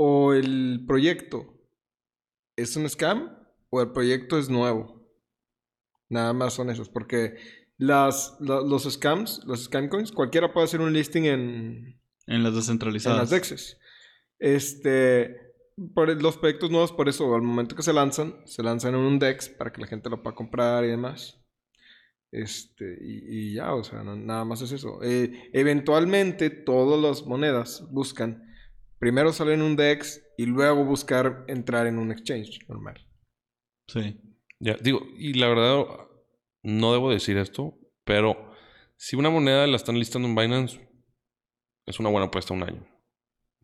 O 0.00 0.32
el 0.32 0.84
proyecto 0.86 1.54
es 2.56 2.76
un 2.76 2.88
scam 2.88 3.36
o 3.70 3.80
el 3.82 3.90
proyecto 3.92 4.38
es 4.38 4.48
nuevo. 4.48 5.04
Nada 6.08 6.32
más 6.32 6.54
son 6.54 6.70
esos. 6.70 6.88
Porque 6.88 7.34
las, 7.78 8.36
la- 8.40 8.60
los 8.60 8.84
scams, 8.84 9.42
los 9.46 9.64
scam 9.64 9.88
coins, 9.88 10.12
cualquiera 10.12 10.52
puede 10.52 10.64
hacer 10.66 10.80
un 10.80 10.92
listing 10.92 11.24
en, 11.24 12.00
En 12.26 12.42
las 12.42 12.52
en 12.52 12.56
descentralizadas. 12.56 13.18
las 13.18 13.30
DEXs. 13.30 13.78
Este, 14.38 15.36
por 15.94 16.10
el- 16.10 16.18
los 16.18 16.36
proyectos 16.36 16.70
nuevos, 16.70 16.92
por 16.92 17.08
eso, 17.08 17.34
al 17.34 17.42
momento 17.42 17.74
que 17.76 17.82
se 17.82 17.92
lanzan, 17.92 18.34
se 18.46 18.62
lanzan 18.62 18.94
en 18.94 19.00
un 19.00 19.18
DEX 19.18 19.48
para 19.48 19.72
que 19.72 19.80
la 19.80 19.86
gente 19.86 20.10
lo 20.10 20.22
pueda 20.22 20.34
comprar 20.36 20.84
y 20.84 20.88
demás. 20.88 21.40
Este, 22.30 22.98
y, 23.00 23.50
y 23.50 23.54
ya, 23.54 23.74
o 23.74 23.82
sea, 23.82 24.02
no- 24.02 24.16
nada 24.16 24.44
más 24.44 24.60
es 24.60 24.72
eso. 24.72 25.00
Eh, 25.02 25.50
eventualmente, 25.52 26.50
todas 26.50 27.00
las 27.00 27.26
monedas 27.26 27.86
buscan 27.90 28.44
primero 28.98 29.32
salir 29.32 29.54
en 29.54 29.62
un 29.62 29.76
DEX 29.76 30.20
y 30.36 30.46
luego 30.46 30.84
buscar 30.84 31.44
entrar 31.48 31.86
en 31.86 31.98
un 31.98 32.10
exchange 32.12 32.58
normal. 32.68 33.06
Sí. 33.86 34.20
Ya, 34.60 34.74
digo, 34.82 35.00
y 35.16 35.34
la 35.34 35.48
verdad, 35.48 35.84
no 36.68 36.92
debo 36.92 37.10
decir 37.10 37.36
esto, 37.38 37.78
pero 38.04 38.52
si 38.96 39.16
una 39.16 39.30
moneda 39.30 39.66
la 39.66 39.76
están 39.76 39.98
listando 39.98 40.28
en 40.28 40.34
Binance, 40.34 40.88
es 41.86 41.98
una 42.00 42.10
buena 42.10 42.26
apuesta 42.26 42.54
un 42.54 42.62
año. 42.62 42.86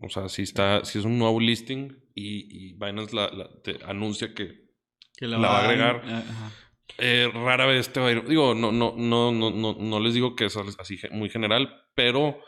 O 0.00 0.08
sea, 0.08 0.28
si 0.28 0.42
está, 0.42 0.84
si 0.84 0.98
es 0.98 1.04
un 1.04 1.18
nuevo 1.18 1.40
listing 1.40 1.92
y, 2.14 2.68
y 2.70 2.72
Binance 2.74 3.14
la, 3.14 3.28
la- 3.30 3.50
te 3.62 3.78
anuncia 3.84 4.34
que 4.34 4.64
Que 5.16 5.26
La 5.26 5.38
va 5.38 5.58
a 5.60 5.64
agregar. 5.64 6.02
Ajá. 6.04 6.50
eh, 6.98 7.30
rara 7.32 7.66
vez 7.66 7.92
te 7.92 8.00
va 8.00 8.08
a 8.08 8.12
ir. 8.12 8.24
Digo, 8.26 8.54
no, 8.54 8.72
no, 8.72 8.94
no, 8.96 9.30
no, 9.32 9.50
no, 9.50 9.74
no 9.78 10.00
les 10.00 10.14
digo 10.14 10.34
que 10.34 10.46
es 10.46 10.56
así 10.56 10.98
muy 11.12 11.28
general, 11.30 11.68
pero 11.94 12.38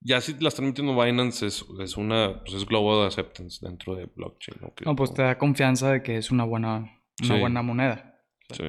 ya 0.00 0.20
si 0.20 0.34
la 0.40 0.48
están 0.48 0.66
metiendo 0.66 0.94
Binance 1.00 1.46
es, 1.46 1.64
es 1.80 1.96
una, 1.96 2.40
pues 2.44 2.54
es 2.54 2.64
global 2.66 3.04
acceptance 3.06 3.58
dentro 3.66 3.94
de 3.94 4.06
blockchain. 4.06 4.58
¿no? 4.84 4.96
Pues 4.96 5.12
te 5.12 5.22
da 5.22 5.36
confianza 5.38 5.90
de 5.92 6.02
que 6.02 6.16
es 6.16 6.30
una 6.30 6.44
buena, 6.44 6.78
una 7.22 7.34
Sí. 7.34 7.40
buena 7.40 7.62
moneda. 7.62 8.20
Sí. 8.50 8.64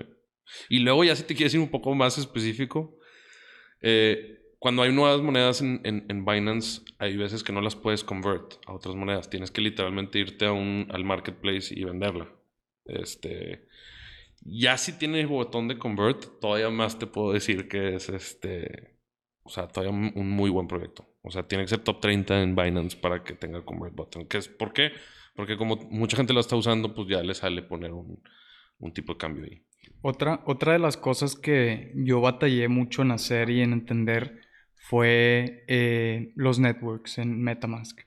Y 0.69 0.79
luego 0.79 1.03
ya 1.03 1.15
si 1.15 1.23
te 1.23 1.35
quieres 1.35 1.53
ir 1.53 1.59
un 1.59 1.69
poco 1.69 1.93
más 1.95 2.17
específico, 2.17 2.97
eh, 3.81 4.39
cuando 4.59 4.81
hay 4.83 4.91
nuevas 4.91 5.21
monedas 5.21 5.61
en, 5.61 5.81
en- 5.83 6.05
en 6.09 6.25
Binance, 6.25 6.81
hay 6.97 7.15
veces 7.17 7.43
que 7.43 7.53
no 7.53 7.61
las 7.61 7.75
puedes 7.75 8.03
convert 8.03 8.55
a 8.67 8.73
otras 8.73 8.95
monedas. 8.95 9.29
Tienes 9.29 9.51
que 9.51 9.61
literalmente 9.61 10.19
irte 10.19 10.45
a 10.45 10.51
un, 10.53 10.87
al 10.91 11.05
marketplace 11.05 11.73
y 11.77 11.83
venderla. 11.85 12.29
Este, 12.85 13.67
ya 14.41 14.77
si 14.77 14.93
tiene 14.97 15.21
el 15.21 15.27
botón 15.27 15.67
de 15.67 15.77
convert, 15.77 16.39
todavía 16.39 16.69
más 16.69 16.99
te 16.99 17.07
puedo 17.07 17.33
decir 17.33 17.67
que 17.67 17.95
es 17.95 18.09
este, 18.09 18.97
o 19.43 19.49
sea, 19.49 19.67
todavía 19.67 19.91
un, 20.15 20.29
muy 20.31 20.49
buen 20.49 20.67
proyecto. 20.67 21.07
O 21.21 21.31
sea, 21.31 21.47
tiene 21.47 21.63
que 21.65 21.69
ser 21.69 21.79
top 21.79 21.99
30 22.01 22.41
en 22.41 22.55
Binance 22.55 22.97
para 22.97 23.23
que 23.23 23.33
tenga 23.33 23.63
convert 23.65 23.95
button. 23.95 24.27
¿Qué 24.27 24.37
es, 24.37 24.47
¿Por 24.47 24.73
qué? 24.73 24.91
Porque 25.35 25.57
como 25.57 25.75
mucha 25.91 26.17
gente 26.17 26.33
lo 26.33 26.39
está 26.39 26.55
usando, 26.55 26.93
pues 26.95 27.07
ya 27.09 27.21
le 27.23 27.33
sale 27.35 27.61
poner 27.63 27.91
un, 27.93 28.21
un 28.79 28.93
tipo 28.93 29.13
de 29.13 29.17
cambio 29.17 29.45
ahí. 29.45 29.63
Otra, 30.01 30.41
otra 30.45 30.73
de 30.73 30.79
las 30.79 30.97
cosas 30.97 31.35
que 31.35 31.91
yo 31.95 32.21
batallé 32.21 32.67
mucho 32.67 33.01
en 33.01 33.11
hacer 33.11 33.49
y 33.49 33.61
en 33.61 33.73
entender 33.73 34.41
fue 34.75 35.63
eh, 35.67 36.31
los 36.35 36.59
networks 36.59 37.17
en 37.17 37.41
Metamask. 37.41 37.99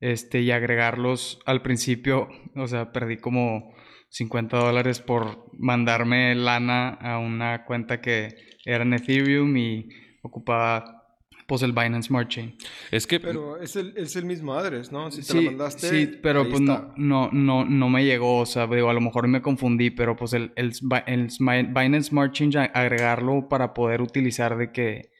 Este, 0.00 0.40
y 0.40 0.50
agregarlos 0.50 1.40
al 1.46 1.62
principio, 1.62 2.28
o 2.56 2.66
sea, 2.66 2.92
perdí 2.92 3.16
como 3.18 3.74
50 4.08 4.56
dólares 4.58 5.00
por 5.00 5.50
mandarme 5.58 6.34
lana 6.34 6.90
a 6.90 7.18
una 7.18 7.64
cuenta 7.64 8.00
que 8.00 8.36
era 8.64 8.84
en 8.84 8.94
Ethereum 8.94 9.56
y 9.56 9.88
ocupaba 10.22 11.03
pues 11.46 11.62
el 11.62 11.72
Binance 11.72 12.08
Smart 12.08 12.28
Chain. 12.28 12.56
Es 12.90 13.06
que 13.06 13.20
Pero 13.20 13.60
es 13.60 13.76
el, 13.76 13.92
es 13.96 14.16
el 14.16 14.24
mismo 14.24 14.54
address, 14.54 14.90
¿no? 14.92 15.10
Si 15.10 15.18
te 15.22 15.32
sí, 15.32 15.34
la 15.42 15.50
mandaste. 15.50 15.88
sí, 15.88 16.18
pero 16.22 16.40
ahí 16.42 16.48
pues 16.50 16.60
está. 16.62 16.92
no, 16.96 17.28
no, 17.30 17.30
no, 17.32 17.64
no 17.64 17.88
me 17.88 18.04
llegó, 18.04 18.38
o 18.40 18.46
sea, 18.46 18.66
digo, 18.66 18.88
a 18.90 18.94
lo 18.94 19.00
mejor 19.00 19.28
me 19.28 19.42
confundí, 19.42 19.90
pero 19.90 20.16
pues 20.16 20.32
el, 20.32 20.52
el, 20.56 20.72
el 21.06 21.66
Binance 21.68 22.08
Smart 22.08 22.32
Chain, 22.32 22.56
a- 22.56 22.64
agregarlo 22.64 23.48
para 23.48 23.74
poder 23.74 24.00
utilizar 24.02 24.56
de 24.56 24.72
que 24.72 25.10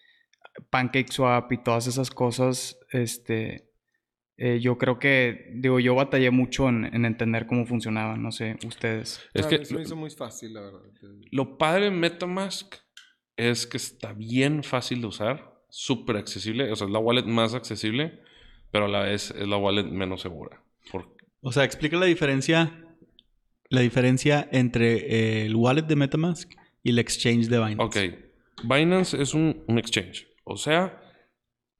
PancakeSwap 0.71 1.51
y 1.53 1.59
todas 1.63 1.87
esas 1.87 2.11
cosas, 2.11 2.79
este, 2.91 3.71
eh, 4.37 4.61
yo 4.61 4.79
creo 4.79 4.99
que, 4.99 5.51
digo, 5.55 5.81
yo 5.81 5.95
batallé 5.95 6.31
mucho 6.31 6.69
en, 6.69 6.85
en 6.87 7.05
entender 7.05 7.47
cómo 7.47 7.67
funcionaban, 7.67 8.23
no 8.23 8.33
sé, 8.33 8.57
ustedes. 8.67 9.21
Es 9.35 9.47
que 9.47 9.65
se 9.65 9.75
me 9.75 9.83
hizo 9.83 9.97
muy 9.97 10.11
fácil, 10.11 10.55
la 10.55 10.61
verdad. 10.63 10.81
lo 11.31 11.59
padre 11.59 11.87
de 11.87 11.91
MetaMask 11.91 12.75
es 13.37 13.67
que 13.67 13.77
está 13.77 14.13
bien 14.13 14.63
fácil 14.63 15.01
de 15.01 15.07
usar, 15.09 15.54
súper 15.75 16.17
accesible, 16.17 16.71
o 16.71 16.77
sea, 16.77 16.87
es 16.87 16.93
la 16.93 17.01
wallet 17.01 17.25
más 17.25 17.53
accesible, 17.53 18.21
pero 18.71 18.85
a 18.85 18.89
la 18.89 19.01
vez 19.01 19.33
es 19.33 19.49
la 19.49 19.57
wallet 19.57 19.83
menos 19.83 20.23
segura. 20.23 20.63
O 21.41 21.51
sea, 21.51 21.65
explica 21.65 21.97
la 21.97 22.07
diferencia. 22.07 22.81
La 23.71 23.81
diferencia 23.81 24.49
entre 24.53 24.95
eh, 24.95 25.47
el 25.47 25.57
wallet 25.57 25.83
de 25.83 25.97
Metamask 25.97 26.53
y 26.85 26.91
el 26.91 27.01
exchange 27.01 27.49
de 27.49 27.59
Binance. 27.59 27.83
Ok, 27.83 27.97
Binance 28.63 29.21
es 29.21 29.35
un, 29.35 29.65
un 29.67 29.79
exchange, 29.79 30.29
o 30.45 30.57
sea, 30.57 31.01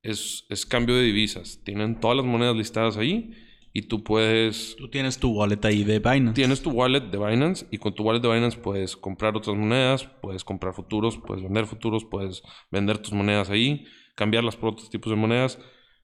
es, 0.03 0.45
es 0.49 0.67
cambio 0.67 0.97
de 0.97 1.05
divisas. 1.05 1.61
Tienen 1.63 2.01
todas 2.01 2.17
las 2.17 2.27
monedas 2.27 2.57
listadas 2.57 2.97
ahí 2.97 3.33
y 3.77 3.83
tú 3.83 4.05
puedes 4.05 4.77
Tú 4.77 4.89
tienes 4.89 5.19
tu 5.19 5.33
wallet 5.33 5.59
ahí 5.65 5.83
de 5.83 5.99
Binance. 5.99 6.33
Tienes 6.35 6.63
tu 6.63 6.71
wallet 6.71 7.01
de 7.01 7.19
Binance 7.19 7.67
y 7.73 7.79
con 7.79 7.93
tu 7.93 8.05
wallet 8.05 8.21
de 8.21 8.33
Binance 8.33 8.57
puedes 8.57 8.97
comprar 8.97 9.37
otras 9.37 9.57
monedas, 9.57 10.07
puedes 10.23 10.45
comprar 10.45 10.75
futuros, 10.75 11.19
puedes 11.19 11.43
vender 11.43 11.67
futuros, 11.67 12.05
puedes 12.05 12.43
vender 12.71 12.99
tus 12.99 13.13
monedas 13.13 13.51
ahí, 13.51 13.85
cambiarlas 14.15 14.57
por 14.57 14.71
otros 14.71 14.89
tipos 14.91 15.11
de 15.11 15.17
monedas, 15.17 15.59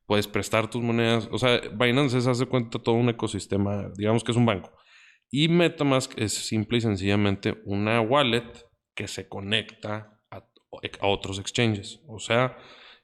puedes 0.04 0.26
prestar 0.26 0.68
tus 0.68 0.82
monedas. 0.82 1.28
O 1.30 1.38
sea, 1.38 1.60
Binance 1.60 2.18
es, 2.18 2.26
hace 2.26 2.46
cuenta, 2.46 2.80
todo 2.80 2.96
un 2.96 3.08
ecosistema, 3.08 3.88
digamos 3.96 4.24
que 4.24 4.32
es 4.32 4.36
un 4.36 4.46
banco. 4.46 4.72
Y 5.30 5.46
MetaMask 5.46 6.18
es 6.18 6.32
simple 6.32 6.78
y 6.78 6.80
sencillamente 6.80 7.62
una 7.66 8.00
wallet 8.00 8.50
que 8.96 9.06
se 9.06 9.28
conecta 9.28 10.20
a, 10.28 10.38
a 10.38 11.06
otros 11.06 11.38
exchanges. 11.38 12.00
O 12.08 12.18
sea, 12.18 12.56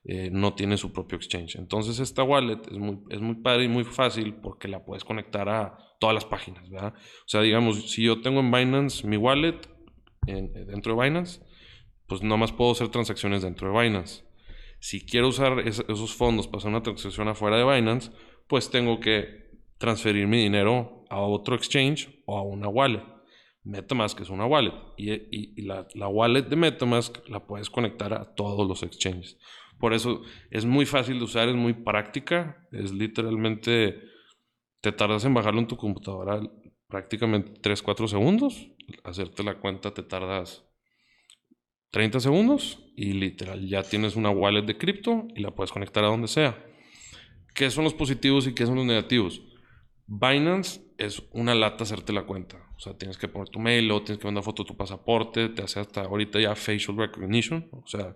eh, 0.09 0.31
no 0.33 0.55
tiene 0.55 0.77
su 0.77 0.93
propio 0.93 1.17
exchange. 1.17 1.57
Entonces 1.57 1.99
esta 1.99 2.23
wallet 2.23 2.61
es 2.71 2.79
muy, 2.79 2.99
es 3.11 3.21
muy 3.21 3.35
padre 3.37 3.65
y 3.65 3.69
muy 3.69 3.85
fácil 3.85 4.35
porque 4.35 4.69
la 4.69 4.85
puedes 4.85 5.05
conectar 5.05 5.49
a 5.49 5.77
todas 5.99 6.15
las 6.15 6.25
páginas. 6.25 6.65
O 6.71 6.93
sea, 7.27 7.41
digamos, 7.43 7.91
si 7.91 8.03
yo 8.05 8.21
tengo 8.21 8.41
en 8.41 8.51
Binance 8.51 9.07
mi 9.07 9.17
wallet 9.17 9.59
eh, 10.27 10.49
dentro 10.67 10.95
de 10.97 11.03
Binance, 11.05 11.41
pues 12.07 12.23
nomás 12.23 12.53
puedo 12.53 12.71
hacer 12.73 12.89
transacciones 12.89 13.43
dentro 13.43 13.73
de 13.73 13.83
Binance. 13.83 14.25
Si 14.79 15.05
quiero 15.05 15.29
usar 15.29 15.61
es- 15.61 15.85
esos 15.89 16.15
fondos 16.15 16.47
para 16.47 16.59
hacer 16.59 16.71
una 16.71 16.83
transacción 16.83 17.27
afuera 17.29 17.57
de 17.57 17.65
Binance, 17.65 18.13
pues 18.47 18.71
tengo 18.71 19.01
que 19.01 19.47
transferir 19.79 20.27
mi 20.29 20.37
dinero 20.39 21.05
a 21.11 21.21
otro 21.21 21.57
exchange 21.57 22.23
o 22.27 22.39
a 22.39 22.43
una 22.43 22.69
wallet. 22.69 23.03
MetaMask 23.65 24.21
es 24.21 24.31
una 24.31 24.47
wallet 24.47 24.73
y 24.97 25.61
la, 25.63 25.89
la 25.95 26.07
wallet 26.07 26.43
de 26.43 26.55
MetaMask 26.55 27.29
la 27.29 27.45
puedes 27.47 27.69
conectar 27.69 28.13
a 28.15 28.35
todos 28.35 28.69
los 28.69 28.85
exchanges. 28.85 29.37
Por 29.79 29.93
eso 29.93 30.23
es 30.51 30.65
muy 30.65 30.87
fácil 30.87 31.19
de 31.19 31.25
usar, 31.25 31.49
es 31.49 31.55
muy 31.55 31.75
práctica, 31.75 32.67
es 32.73 32.93
literalmente, 32.93 34.01
te 34.81 34.93
tardas 34.93 35.25
en 35.25 35.35
bajarlo 35.35 35.61
en 35.61 35.67
tu 35.67 35.77
computadora 35.77 36.41
prácticamente 36.89 37.61
3-4 37.61 38.09
segundos, 38.09 38.69
hacerte 39.05 39.43
la 39.43 39.59
cuenta 39.59 39.93
te 39.93 40.03
tardas 40.03 40.65
30 41.91 42.21
segundos 42.21 42.79
y 42.95 43.13
literal 43.13 43.67
ya 43.67 43.83
tienes 43.83 44.17
una 44.17 44.31
wallet 44.31 44.63
de 44.63 44.79
cripto 44.79 45.27
y 45.35 45.41
la 45.41 45.53
puedes 45.53 45.73
conectar 45.73 46.05
a 46.05 46.09
donde 46.09 46.29
sea. 46.29 46.63
¿Qué 47.55 47.71
son 47.71 47.85
los 47.85 47.95
positivos 47.95 48.47
y 48.47 48.55
qué 48.55 48.67
son 48.67 48.77
los 48.77 48.85
negativos? 48.85 49.43
Binance 50.07 50.83
es 50.99 51.23
una 51.33 51.55
lata 51.55 51.85
hacerte 51.85 52.13
la 52.13 52.27
cuenta. 52.27 52.59
O 52.77 52.81
sea, 52.81 52.97
tienes 52.97 53.17
que 53.17 53.29
poner 53.29 53.49
tu 53.49 53.59
mail 53.59 53.91
o 53.91 54.03
tienes 54.03 54.21
que 54.21 54.27
mandar 54.27 54.45
foto 54.45 54.63
de 54.63 54.69
tu 54.69 54.77
pasaporte, 54.77 55.49
te 55.49 55.63
hace 55.63 55.81
hasta 55.81 56.03
ahorita 56.03 56.39
ya 56.39 56.55
facial 56.55 56.97
recognition. 56.99 57.69
O 57.73 57.87
sea, 57.87 58.15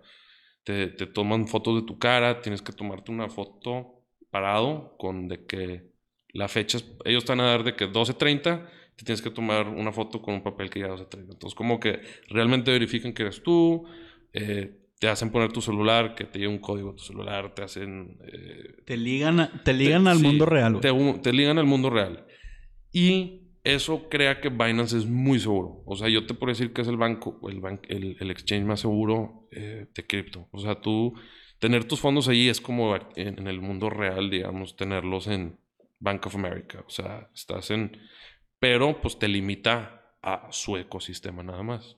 te, 0.71 0.87
te 0.89 1.07
toman 1.07 1.47
fotos 1.49 1.81
de 1.81 1.87
tu 1.87 1.99
cara, 1.99 2.41
tienes 2.41 2.63
que 2.63 2.73
tomarte 2.73 3.11
una 3.11 3.29
foto 3.29 4.05
parado 4.31 4.97
con 4.99 5.29
de 5.29 5.45
que 5.47 5.91
la 6.33 6.49
fecha, 6.49 6.79
ellos 7.05 7.25
están 7.25 7.41
a 7.41 7.47
dar 7.47 7.65
de 7.65 7.75
que 7.75 7.87
12.30, 7.87 8.67
te 8.97 9.05
tienes 9.05 9.23
que 9.23 9.31
tomar 9.31 9.69
una 9.69 9.91
foto 9.93 10.21
con 10.23 10.35
un 10.35 10.43
papel 10.43 10.71
que 10.71 10.81
ya 10.81 10.89
12.30. 10.89 11.33
Entonces, 11.33 11.55
como 11.55 11.81
que 11.81 12.01
realmente 12.29 12.71
verifican 12.71 13.13
que 13.13 13.23
eres 13.23 13.43
tú, 13.43 13.85
eh, 14.33 14.77
te 15.01 15.09
hacen 15.09 15.31
poner 15.31 15.51
tu 15.51 15.61
celular, 15.63 16.15
que 16.15 16.25
te 16.25 16.39
llegue 16.39 16.49
un 16.51 16.59
código 16.59 16.91
a 16.91 16.97
tu 16.97 17.03
celular, 17.03 17.55
te 17.55 17.63
hacen... 17.63 18.19
eh, 18.27 18.83
Te 18.85 18.97
ligan, 18.97 19.41
a- 19.41 19.63
te 19.65 19.73
ligan 19.73 20.05
te- 20.05 20.11
al 20.11 20.19
sí, 20.19 20.23
mundo 20.25 20.47
real. 20.47 20.81
Te, 20.81 20.93
te 21.23 21.33
ligan 21.33 21.59
al 21.59 21.67
mundo 21.67 21.91
real. 21.91 22.27
Y 22.93 23.40
eso 23.65 24.09
crea 24.09 24.41
que 24.41 24.49
Binance 24.49 24.97
es 24.97 25.07
muy 25.07 25.39
seguro. 25.39 25.83
O 25.87 25.97
sea, 25.97 26.09
yo 26.09 26.27
te 26.27 26.35
puedo 26.35 26.51
decir 26.51 26.73
que 26.73 26.83
es 26.83 26.89
el 26.89 26.97
banco, 26.97 27.39
el, 27.49 28.17
el, 28.19 28.31
exchange 28.31 28.65
más 28.65 28.81
seguro 28.81 29.49
eh, 29.51 29.87
de 29.95 30.07
cripto. 30.07 30.49
O 30.51 30.59
sea, 30.59 30.81
tú 30.81 31.15
tener 31.59 31.85
tus 31.85 32.01
fondos 32.01 32.29
ahí 32.29 32.49
es 32.49 32.61
como 32.61 32.97
en, 33.17 33.47
el 33.47 33.61
mundo 33.61 33.91
real, 33.91 34.31
digamos, 34.31 34.77
tenerlos 34.77 35.27
en, 35.27 35.59
Bank 36.01 36.27
of 36.27 36.35
America. 36.35 36.83
O 36.87 36.91
sea, 36.91 37.29
estás 37.35 37.71
en... 37.71 38.01
Pero 38.59 39.01
pues 39.01 39.19
te 39.19 39.29
limita 39.29 40.15
a 40.23 40.49
su 40.51 40.77
ecosistema 40.77 41.43
nada 41.43 41.63
más. 41.63 41.97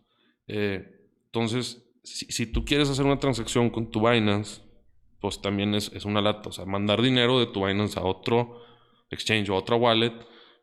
Eh, 0.48 1.08
entonces, 1.26 1.88
si, 2.02 2.26
si, 2.26 2.46
tú 2.46 2.64
quieres 2.64 2.90
hacer 2.90 3.06
una 3.06 3.20
transacción 3.20 3.70
con 3.70 3.90
tu 3.90 4.00
Binance, 4.00 4.62
pues 5.20 5.40
también 5.40 5.74
es, 5.74 5.92
es, 5.92 6.04
una 6.04 6.20
lata. 6.20 6.48
O 6.48 6.52
sea, 6.52 6.66
mandar 6.66 7.00
dinero 7.00 7.38
de 7.38 7.46
tu 7.46 7.64
Binance 7.64 7.98
a 7.98 8.02
otro 8.02 8.60
exchange 9.10 9.48
o 9.50 9.54
a 9.54 9.58
otra 9.58 9.76
wallet, 9.76 10.14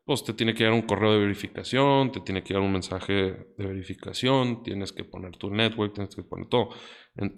pues 0.10 0.24
te 0.24 0.34
tiene 0.34 0.56
que 0.56 0.64
llegar 0.64 0.74
un 0.74 0.88
correo 0.88 1.14
de 1.14 1.20
verificación, 1.20 2.12
te 2.12 2.20
tiene 2.22 2.42
que 2.42 2.50
llegar 2.50 2.64
un 2.64 2.72
mensaje 2.72 3.14
de 3.14 3.46
verificación, 3.64 4.64
tienes 4.64 4.92
que 4.92 5.04
poner 5.04 5.38
tu 5.38 5.52
network, 5.52 5.94
tienes 5.94 6.16
que 6.16 6.24
poner 6.24 6.48
todo. 6.48 6.70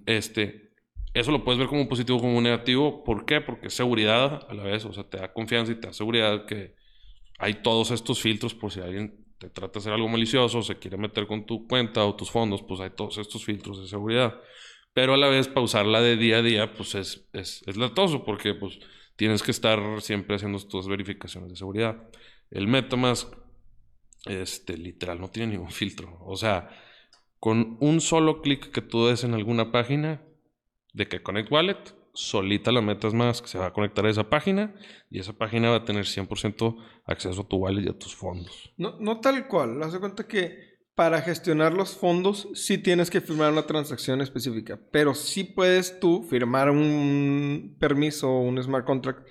Este, 0.06 0.72
eso 1.14 1.32
lo 1.32 1.44
puedes 1.44 1.60
ver 1.60 1.68
como 1.68 1.82
un 1.82 1.90
positivo 1.90 2.22
como 2.22 2.38
un 2.38 2.46
negativo. 2.46 3.04
¿Por 3.04 3.26
qué? 3.26 3.42
Porque 3.42 3.68
es 3.68 3.74
seguridad 3.74 4.48
a 4.50 4.54
la 4.54 4.64
vez. 4.64 4.86
O 4.86 4.94
sea, 4.94 5.04
te 5.04 5.18
da 5.18 5.34
confianza 5.34 5.74
y 5.74 5.82
te 5.82 5.88
da 5.88 5.92
seguridad 5.92 6.46
que 6.46 6.76
hay 7.40 7.56
todos 7.56 7.92
estos 7.92 8.22
filtros 8.22 8.56
por 8.56 8.72
si 8.72 8.80
alguien 8.80 9.26
te 9.38 9.50
trata 9.50 9.74
de 9.74 9.80
hacer 9.80 9.92
algo 9.92 10.08
malicioso, 10.08 10.62
se 10.62 10.80
quiere 10.80 10.96
meter 10.96 11.28
con 11.28 11.46
tu 11.46 11.68
cuenta 11.68 12.06
o 12.06 12.16
tus 12.16 12.32
fondos, 12.32 12.64
pues 12.64 12.80
hay 12.80 12.92
todos 12.92 13.18
estos 13.18 13.44
filtros 13.44 13.82
de 13.82 13.90
seguridad. 13.90 14.40
Pero 14.94 15.16
a 15.16 15.18
la 15.18 15.28
vez, 15.28 15.50
pausarla 15.50 16.00
de 16.00 16.16
día 16.16 16.38
a 16.38 16.42
día, 16.42 16.74
pues 16.74 16.96
es, 16.96 17.28
es, 17.34 17.64
es 17.68 17.76
latoso 17.76 18.24
porque 18.24 18.54
pues 18.54 18.80
tienes 19.18 19.44
que 19.44 19.52
estar 19.52 20.02
siempre 20.02 20.38
haciendo 20.38 20.58
tus 20.60 20.88
verificaciones 20.88 21.50
de 21.50 21.58
seguridad. 21.58 22.02
El 22.52 22.68
MetaMask, 22.68 23.34
este, 24.26 24.78
literal, 24.78 25.20
no 25.20 25.30
tiene 25.30 25.54
ningún 25.54 25.72
filtro. 25.72 26.18
O 26.22 26.36
sea, 26.36 26.70
con 27.40 27.78
un 27.80 28.02
solo 28.02 28.42
clic 28.42 28.72
que 28.72 28.82
tú 28.82 29.08
des 29.08 29.24
en 29.24 29.34
alguna 29.34 29.72
página 29.72 30.22
de 30.94 31.08
que 31.08 31.24
Connect 31.24 31.52
Wallet, 31.52 31.96
solita 32.14 32.72
la 32.72 32.82
MetaMask 32.82 33.46
se 33.46 33.58
va 33.58 33.68
a 33.68 33.74
conectar 33.74 34.06
a 34.06 34.10
esa 34.10 34.30
página 34.30 34.76
y 35.10 35.20
esa 35.20 35.34
página 35.34 35.70
va 35.70 35.78
a 35.78 35.86
tener 35.86 36.06
100% 36.06 36.76
acceso 37.06 37.42
a 37.42 37.48
tu 37.48 37.58
wallet 37.58 37.84
y 37.86 37.90
a 37.90 37.98
tus 37.98 38.16
fondos. 38.16 38.74
No, 38.78 38.98
no 39.00 39.22
tal 39.22 39.48
cual. 39.48 39.82
Haz 39.82 39.94
de 39.94 40.00
cuenta 40.00 40.28
que 40.28 40.72
para 40.94 41.22
gestionar 41.22 41.74
los 41.74 41.96
fondos 41.96 42.50
sí 42.54 42.78
tienes 42.78 43.10
que 43.10 43.22
firmar 43.22 43.52
una 43.52 43.66
transacción 43.66 44.22
específica, 44.22 44.80
pero 44.92 45.16
sí 45.16 45.44
puedes 45.44 46.00
tú 46.00 46.24
firmar 46.30 46.70
un 46.70 47.78
permiso 47.80 48.30
un 48.30 48.62
smart 48.62 48.86
contract 48.86 49.26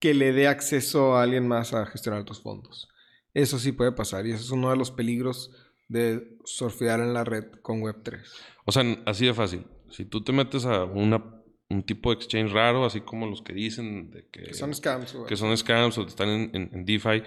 que 0.00 0.14
le 0.14 0.32
dé 0.32 0.48
acceso 0.48 1.14
a 1.16 1.22
alguien 1.22 1.46
más 1.46 1.72
a 1.74 1.86
gestionar 1.86 2.24
tus 2.24 2.40
fondos. 2.42 2.88
Eso 3.34 3.58
sí 3.58 3.72
puede 3.72 3.92
pasar 3.92 4.26
y 4.26 4.32
eso 4.32 4.42
es 4.42 4.50
uno 4.50 4.70
de 4.70 4.76
los 4.76 4.90
peligros 4.90 5.50
de 5.88 6.36
surfear 6.44 7.00
en 7.00 7.12
la 7.14 7.22
red 7.24 7.44
con 7.62 7.80
Web3. 7.82 8.22
O 8.64 8.72
sea, 8.72 8.82
así 9.06 9.26
de 9.26 9.34
fácil. 9.34 9.66
Si 9.90 10.04
tú 10.04 10.22
te 10.24 10.32
metes 10.32 10.64
a 10.64 10.84
una, 10.84 11.42
un 11.68 11.82
tipo 11.82 12.10
de 12.10 12.16
exchange 12.16 12.52
raro, 12.52 12.84
así 12.84 13.00
como 13.02 13.26
los 13.26 13.42
que 13.42 13.52
dicen 13.52 14.10
de 14.10 14.26
que, 14.30 14.44
Que 14.44 14.54
son 14.54 14.74
scams. 14.74 15.12
güey. 15.14 15.26
que 15.26 15.36
son 15.36 15.56
scams 15.56 15.98
o 15.98 16.06
están 16.06 16.28
en, 16.28 16.50
en- 16.54 16.70
en 16.72 16.84
DeFi, 16.84 17.22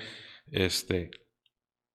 este, 0.51 1.12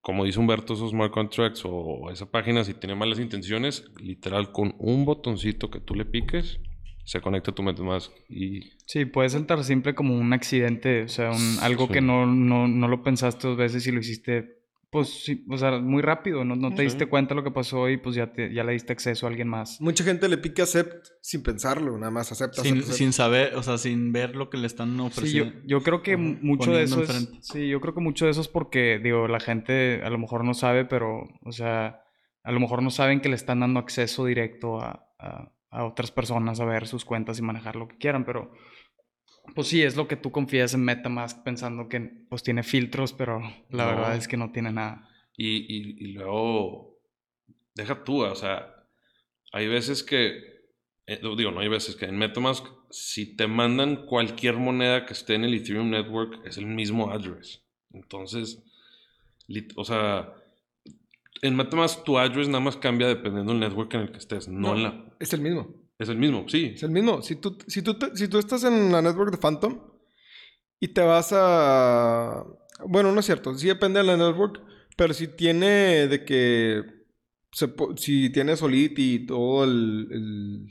como 0.01 0.25
dice 0.25 0.39
Humberto, 0.39 0.75
esos 0.75 0.91
smart 0.91 1.13
contracts 1.13 1.63
o 1.65 2.11
esa 2.11 2.31
página, 2.31 2.65
si 2.65 2.75
tiene 2.75 2.95
malas 2.95 3.19
intenciones, 3.19 3.85
literal, 4.01 4.53
con 4.53 4.75
un 4.79 5.05
botoncito 5.05 5.71
que 5.71 5.81
tú 5.81 5.95
le 5.95 6.05
piques, 6.05 6.61
se 7.09 7.23
conecta 7.23 7.53
tu 7.53 7.63
MetaMask 7.63 8.13
y 8.29 8.61
Sí, 8.87 9.07
puede 9.07 9.31
saltar 9.31 9.65
simple 9.65 9.95
como 9.95 10.15
un 10.15 10.33
accidente, 10.35 11.05
o 11.05 11.09
sea, 11.09 11.31
un- 11.31 11.59
algo 11.63 11.87
Sí. 11.87 11.95
que 11.95 12.01
no, 12.03 12.27
no, 12.27 12.69
no 12.69 12.87
lo 12.89 13.03
pensaste 13.03 13.49
dos 13.49 13.57
veces 13.57 13.87
y 13.87 13.93
lo 13.93 14.01
hiciste, 14.01 14.59
pues, 14.91 15.09
sí, 15.25 15.45
o 15.49 15.57
sea, 15.57 15.79
muy 15.79 16.03
rápido, 16.03 16.45
no, 16.45 16.55
no 16.55 16.71
te 16.71 16.77
Sí. 16.79 16.83
diste 16.85 17.07
cuenta 17.07 17.35
lo 17.35 17.43
que 17.45 17.51
pasó 17.51 17.89
y 17.89 17.97
pues 17.97 18.15
ya, 18.15 18.33
te, 18.33 18.53
ya 18.53 18.63
le 18.63 18.73
diste 18.73 18.93
acceso 18.93 19.25
a 19.27 19.31
alguien 19.31 19.49
más. 19.49 19.81
Mucha 19.81 20.05
gente 20.05 20.29
le 20.29 20.37
pica 20.37 20.63
accept 20.65 21.07
sin 21.23 21.43
pensarlo, 21.43 21.97
nada 21.99 22.11
más 22.11 22.31
acepta. 22.31 22.61
Sin, 22.63 22.77
acepta, 22.79 22.93
sin 22.95 23.13
saber, 23.15 23.55
o 23.57 23.63
sea, 23.63 23.79
sin 23.79 24.13
ver 24.13 24.37
lo 24.37 24.51
que 24.51 24.59
le 24.59 24.67
están 24.67 24.91
Sí, 24.91 24.97
yo, 24.97 25.05
ofreciendo. 25.07 25.55
yo 25.67 25.83
creo 25.83 26.03
que 26.03 26.13
Ajá, 26.13 26.23
mucho 26.43 26.73
de 26.73 26.83
eso 26.83 27.03
es, 27.03 27.31
sí, 27.41 27.69
yo 27.69 27.81
creo 27.81 27.95
que 27.95 28.01
mucho 28.03 28.27
de 28.27 28.33
eso 28.33 28.43
es 28.43 28.49
porque, 28.49 28.99
digo, 29.03 29.29
la 29.29 29.41
gente 29.41 30.03
a 30.05 30.11
lo 30.11 30.19
mejor 30.19 30.45
no 30.45 30.53
sabe, 30.53 30.85
pero, 30.85 31.23
o 31.43 31.53
sea, 31.53 32.01
a 32.43 32.53
lo 32.53 32.61
mejor 32.61 32.83
no 32.83 32.91
saben 32.91 33.21
que 33.23 33.29
le 33.31 33.35
están 33.35 33.61
dando 33.61 33.81
acceso 33.81 34.25
directo 34.27 34.79
a, 34.81 35.07
a- 35.19 35.53
a 35.71 35.85
otras 35.85 36.11
personas 36.11 36.61
a 36.61 36.65
ver 36.65 36.87
sus 36.87 37.05
cuentas 37.05 37.39
y 37.39 37.43
manejar 37.43 37.77
lo 37.77 37.89
que 37.89 37.99
quieran, 37.99 38.25
pero, 38.25 38.53
pues 39.55 39.67
sí, 39.69 39.83
es 39.83 39.97
lo 39.97 40.09
que 40.09 40.17
tú 40.17 40.31
confías 40.31 40.75
en 40.75 40.85
MetaMask 40.85 41.43
pensando 41.43 41.89
que, 41.89 42.01
pues, 42.29 42.43
tiene 42.43 42.63
filtros, 42.63 43.13
pero 43.13 43.41
la 43.71 43.85
No. 43.85 43.91
verdad 43.91 44.17
es 44.17 44.29
que 44.29 44.37
no 44.37 44.51
tiene 44.53 44.73
nada. 44.73 45.09
Y, 45.37 45.59
y- 45.59 45.97
y 46.05 46.13
luego, 46.13 46.99
deja 47.75 48.03
tú, 48.05 48.23
o 48.25 48.35
sea, 48.35 48.75
hay 49.53 49.67
veces 49.69 50.03
que, 50.03 50.59
eh, 51.07 51.21
digo, 51.37 51.51
no 51.51 51.61
hay 51.61 51.69
veces 51.69 51.97
que 51.97 52.07
en 52.07 52.17
MetaMask, 52.19 52.65
si 52.91 53.37
te 53.37 53.47
mandan 53.47 54.07
cualquier 54.07 54.57
moneda 54.57 55.07
que 55.07 55.13
esté 55.13 55.35
en 55.35 55.45
el 55.45 55.55
Ethereum 55.55 55.91
Network, 55.91 56.45
es 56.47 56.57
el 56.59 56.67
mismo 56.67 57.11
address. 57.11 57.63
Entonces, 57.93 58.63
lit- 59.47 59.73
o 59.77 59.85
sea, 59.85 60.33
en 61.43 61.57
MetaMask 61.57 62.05
tu 62.05 62.19
address 62.19 62.49
nada 62.49 62.61
más 62.61 62.77
cambia 62.77 63.07
dependiendo 63.09 63.53
del 63.53 63.61
network 63.61 63.93
en 63.95 64.01
el 64.03 64.11
que 64.13 64.19
estés, 64.19 64.49
no, 64.49 64.69
No. 64.71 64.77
en 64.77 64.83
la... 64.83 65.15
Es 65.21 65.33
el 65.33 65.41
mismo. 65.41 65.69
Es 65.99 66.09
el 66.09 66.17
mismo, 66.17 66.45
sí. 66.49 66.73
Es 66.75 66.83
el 66.83 66.91
mismo. 66.91 67.23
Si 67.23 67.37
tú, 67.37 67.59
si 67.67 67.83
tú, 67.83 67.95
te- 67.95 68.17
si 68.17 68.29
tú 68.29 68.39
estás 68.39 68.63
en 68.65 68.93
la 68.93 69.03
network 69.03 69.31
de 69.33 69.39
Phantom 69.39 69.81
y 70.81 70.89
te 70.89 71.01
vas 71.01 71.31
a... 71.33 72.45
Bueno, 72.87 73.11
no 73.13 73.21
es 73.21 73.27
cierto. 73.27 73.55
Sí 73.55 73.67
depende 73.67 73.99
de 74.01 74.07
la 74.07 74.17
network. 74.17 74.61
Pero 74.97 75.13
si 75.15 75.29
tiene 75.29 76.07
de 76.09 76.25
que... 76.25 76.83
se 77.53 77.73
si 77.97 78.31
tiene 78.31 78.57
Solidity 78.57 79.15
y 79.15 79.27
todo 79.27 79.65
el... 79.65 80.09
el, 80.13 80.69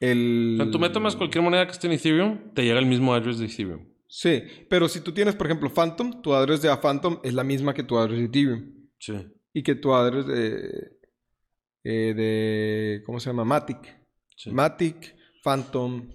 el- 0.00 0.58
En 0.60 0.70
tu 0.70 0.78
MetaMask 0.78 1.16
cualquier 1.18 1.42
moneda 1.44 1.66
que 1.66 1.72
esté 1.72 1.86
en 1.86 1.92
Ethereum, 1.94 2.52
te 2.54 2.62
llega 2.64 2.78
el 2.80 2.86
mismo 2.86 3.14
address 3.14 3.38
de 3.38 3.46
Ethereum. 3.46 3.86
Sí, 4.08 4.42
pero 4.68 4.88
si 4.88 5.00
tú 5.00 5.12
tienes, 5.12 5.34
por 5.34 5.46
ejemplo, 5.46 5.70
Phantom, 5.70 6.22
tu 6.22 6.34
address 6.34 6.62
de 6.62 6.70
a 6.70 6.80
Phantom 6.80 7.18
es 7.24 7.34
la 7.34 7.42
misma 7.42 7.74
que 7.74 7.82
tu 7.82 7.96
address 7.98 8.18
de 8.18 8.24
Ethereum. 8.26 8.72
Sí. 8.98 9.14
Y 9.54 9.62
que 9.62 9.74
tu 9.76 9.94
address 9.94 10.26
de... 10.26 10.98
eh, 11.84 12.14
de 12.14 13.02
¿Cómo 13.06 13.20
se 13.20 13.30
llama? 13.30 13.44
Matic. 13.44 13.78
sí. 14.36 14.50
Matic, 14.50 15.14
Phantom, 15.42 16.10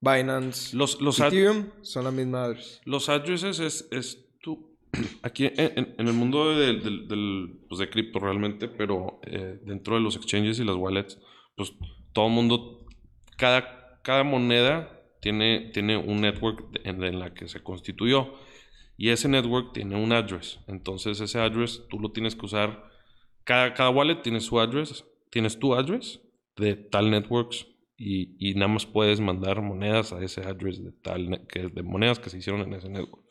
Binance, 0.00 0.76
Los, 0.76 1.00
los, 1.00 1.20
Ethereum 1.20 1.70
son 1.82 2.04
la 2.04 2.10
misma 2.10 2.44
address. 2.44 2.80
Los 2.84 3.08
addresses 3.08 3.58
es, 3.60 3.88
es 3.90 4.26
tú. 4.42 4.76
Aquí 5.22 5.46
en, 5.56 5.94
el 5.98 6.12
mundo 6.14 6.54
del, 6.56 6.82
del- 6.82 7.08
del, 7.08 7.60
pues, 7.68 7.78
de 7.80 7.88
cripto 7.90 8.18
realmente, 8.18 8.68
pero 8.68 9.20
eh, 9.26 9.58
dentro 9.64 9.94
de 9.94 10.00
los 10.00 10.16
exchanges 10.16 10.58
y 10.58 10.64
las 10.64 10.76
wallets, 10.76 11.18
pues 11.54 11.72
todo 12.12 12.26
el 12.28 12.32
mundo, 12.32 12.86
cada, 13.36 14.00
cada 14.02 14.22
moneda 14.24 15.02
tiene, 15.20 15.70
tiene 15.72 15.96
un 15.98 16.20
network 16.22 16.70
de- 16.70 16.88
en, 16.90 17.02
en 17.02 17.18
la 17.18 17.34
que 17.34 17.46
se 17.48 17.62
constituyó. 17.62 18.34
Y 18.96 19.10
ese 19.10 19.28
network 19.28 19.72
tiene 19.72 19.96
un 19.96 20.12
address. 20.12 20.58
Entonces 20.66 21.20
ese 21.20 21.38
address 21.38 21.82
tú 21.88 21.98
lo 21.98 22.12
tienes 22.12 22.34
que 22.34 22.46
usar. 22.46 22.90
Cada, 23.44 23.74
cada 23.74 23.90
wallet 23.90 24.22
tiene 24.22 24.40
su 24.40 24.58
address. 24.58 25.04
Tienes 25.30 25.58
tu 25.58 25.74
address 25.74 26.20
de 26.56 26.76
tal 26.76 27.10
networks 27.10 27.66
y, 27.98 28.36
y 28.38 28.54
nada 28.54 28.68
más 28.68 28.86
puedes 28.86 29.20
mandar 29.20 29.60
monedas 29.62 30.12
a 30.12 30.22
ese 30.22 30.42
address 30.42 30.82
de 30.82 30.92
tal 30.92 31.46
que 31.48 31.68
de 31.68 31.82
monedas 31.82 32.18
que 32.18 32.30
se 32.30 32.38
hicieron 32.38 32.62
en 32.62 32.74
ese 32.74 32.88
network. 32.88 33.24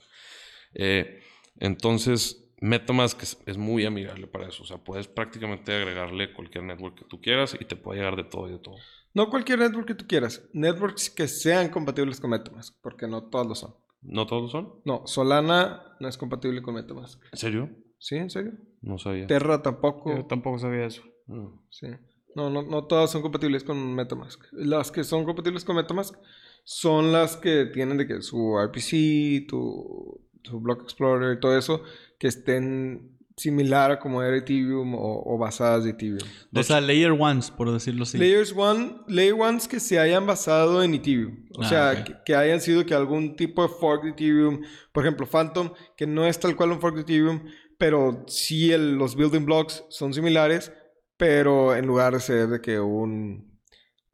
Eh, 0.73 1.21
entonces, 1.60 2.51
MetaMask 2.62 3.21
es, 3.23 3.38
es 3.45 3.58
muy 3.58 3.86
amigable 3.86 4.28
para 4.28 4.47
eso. 4.47 4.63
O 4.63 4.65
sea, 4.65 4.78
puedes 4.78 5.08
prácticamente 5.08 5.73
agregarle 5.73 6.34
cualquier 6.34 6.63
network 6.63 6.99
que 6.99 7.06
tú 7.06 7.21
quieras 7.21 7.58
y 7.60 7.65
te 7.65 7.75
puede 7.75 7.99
llegar 7.99 8.15
de 8.15 8.23
todo 8.23 8.49
y 8.49 8.54
de 8.54 8.60
todo. 8.60 8.75
No 9.13 9.30
cualquier 9.30 9.60
network 9.60 9.88
que 9.88 9.95
tú 9.95 10.08
quieras. 10.08 10.43
Networks 10.54 11.10
que 11.10 11.28
sean 11.28 11.69
compatibles 11.69 12.19
con 12.19 12.32
MetaMask, 12.32 12.75
porque 12.82 13.08
no 13.08 13.23
todos 13.23 13.47
lo 13.47 13.56
son. 13.56 13.75
¿No 14.07 14.27
todos 14.27 14.51
son? 14.51 14.81
No, 14.85 15.05
Solana 15.05 15.95
no 15.99 16.07
es 16.07 16.17
compatible 16.17 16.61
con 16.61 16.75
MetaMask. 16.75 17.21
¿En 17.31 17.37
serio? 17.37 17.69
¿Sí? 17.97 18.15
¿En 18.15 18.29
serio? 18.29 18.53
No 18.81 18.97
sabía. 18.97 19.27
Terra 19.27 19.61
tampoco. 19.61 20.15
Yo 20.15 20.25
tampoco 20.25 20.59
sabía 20.59 20.85
eso. 20.85 21.03
Mm. 21.27 21.47
Sí. 21.69 21.87
No, 22.35 22.49
no, 22.49 22.61
no 22.63 22.85
todas 22.85 23.11
son 23.11 23.21
compatibles 23.21 23.63
con 23.63 23.95
MetaMask. 23.95 24.43
Las 24.51 24.91
que 24.91 25.03
son 25.03 25.25
compatibles 25.25 25.63
con 25.63 25.77
MetaMask 25.77 26.15
son 26.63 27.11
las 27.11 27.37
que 27.37 27.65
tienen 27.65 27.97
de 27.97 28.07
que 28.07 28.21
su 28.21 28.57
RPC, 28.59 29.47
tu, 29.47 30.21
tu 30.41 30.59
Block 30.59 30.83
Explorer 30.83 31.37
y 31.37 31.39
todo 31.39 31.57
eso, 31.57 31.81
que 32.19 32.27
estén 32.27 33.14
similar 33.38 33.91
a 33.91 34.00
como 34.00 34.24
era 34.24 34.38
Ethereum 34.38 34.95
o, 34.95 35.21
o 35.26 35.38
basadas 35.38 35.84
de 35.84 35.89
Ethereum. 35.91 36.19
o 36.56 36.63
sea, 36.63 36.80
layer 36.80 37.12
ones, 37.12 37.52
por 37.52 37.71
decirlo 37.71 38.04
así. 38.04 38.17
Layers 38.17 38.54
one, 38.56 38.98
layer 39.08 39.34
ones 39.34 39.67
que 39.67 39.80
se 39.80 40.00
hayan 40.00 40.26
basado 40.26 40.82
en 40.84 40.93
Ethereum. 40.93 41.45
O 41.58 41.62
Ah, 41.63 41.69
sea, 41.69 42.04
que, 42.06 42.15
que 42.26 42.36
hayan 42.36 42.62
sido 42.62 42.86
que 42.86 42.93
algún 42.93 43.36
tipo 43.36 43.62
de 43.63 43.69
fork 43.69 44.04
de 44.04 44.10
Ethereum, 44.12 44.62
por 44.93 45.04
ejemplo, 45.04 45.26
Phantom, 45.28 45.71
que 45.98 46.08
no 46.08 46.26
es 46.26 46.39
tal 46.39 46.56
cual 46.56 46.71
un 46.71 46.80
fork 46.80 46.95
de 46.95 47.02
Ethereum, 47.02 47.43
pero 47.78 48.24
sí 48.28 48.71
el- 48.71 48.95
los 48.95 49.15
building 49.17 49.45
blocks 49.45 49.84
son 49.89 50.13
similares, 50.13 50.71
pero 51.17 51.76
en 51.76 51.86
lugar 51.86 52.13
de 52.13 52.19
ser 52.21 52.48
de 52.48 52.62
que 52.62 52.80
un 52.80 53.54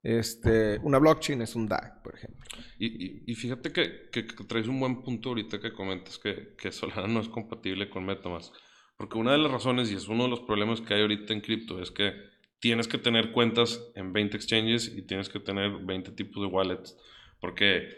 este 0.03 0.79
una 0.81 0.97
blockchain 0.97 1.43
es 1.43 1.55
un 1.55 1.67
DAG, 1.67 2.01
por 2.01 2.15
ejemplo. 2.15 2.43
Y, 2.79 2.87
y- 2.87 3.23
y 3.27 3.35
fíjate 3.35 3.71
que, 3.71 4.09
que- 4.11 4.25
que 4.25 4.43
traes 4.45 4.67
un 4.67 4.79
buen 4.79 5.03
punto 5.03 5.29
ahorita 5.29 5.59
que 5.59 5.71
comentas 5.73 6.17
que, 6.17 6.55
que 6.57 6.71
Solana 6.71 7.07
no 7.07 7.19
es 7.19 7.29
compatible 7.29 7.87
con 7.87 8.03
MetaMask. 8.05 8.51
Porque 9.01 9.17
una 9.17 9.31
de 9.31 9.39
las 9.39 9.51
razones, 9.51 9.91
y 9.91 9.95
es 9.95 10.07
uno 10.09 10.25
de 10.25 10.29
los 10.29 10.41
problemas 10.41 10.79
que 10.79 10.93
hay 10.93 11.01
ahorita 11.01 11.33
en 11.33 11.41
cripto, 11.41 11.81
es 11.81 11.89
que 11.89 12.13
tienes 12.59 12.87
que 12.87 12.99
tener 12.99 13.31
cuentas 13.31 13.83
en 13.95 14.13
20 14.13 14.37
exchanges 14.37 14.95
y 14.95 15.01
tienes 15.01 15.27
que 15.27 15.39
tener 15.39 15.71
20 15.71 16.11
tipos 16.11 16.43
de 16.43 16.47
wallets. 16.47 16.95
Porque 17.39 17.89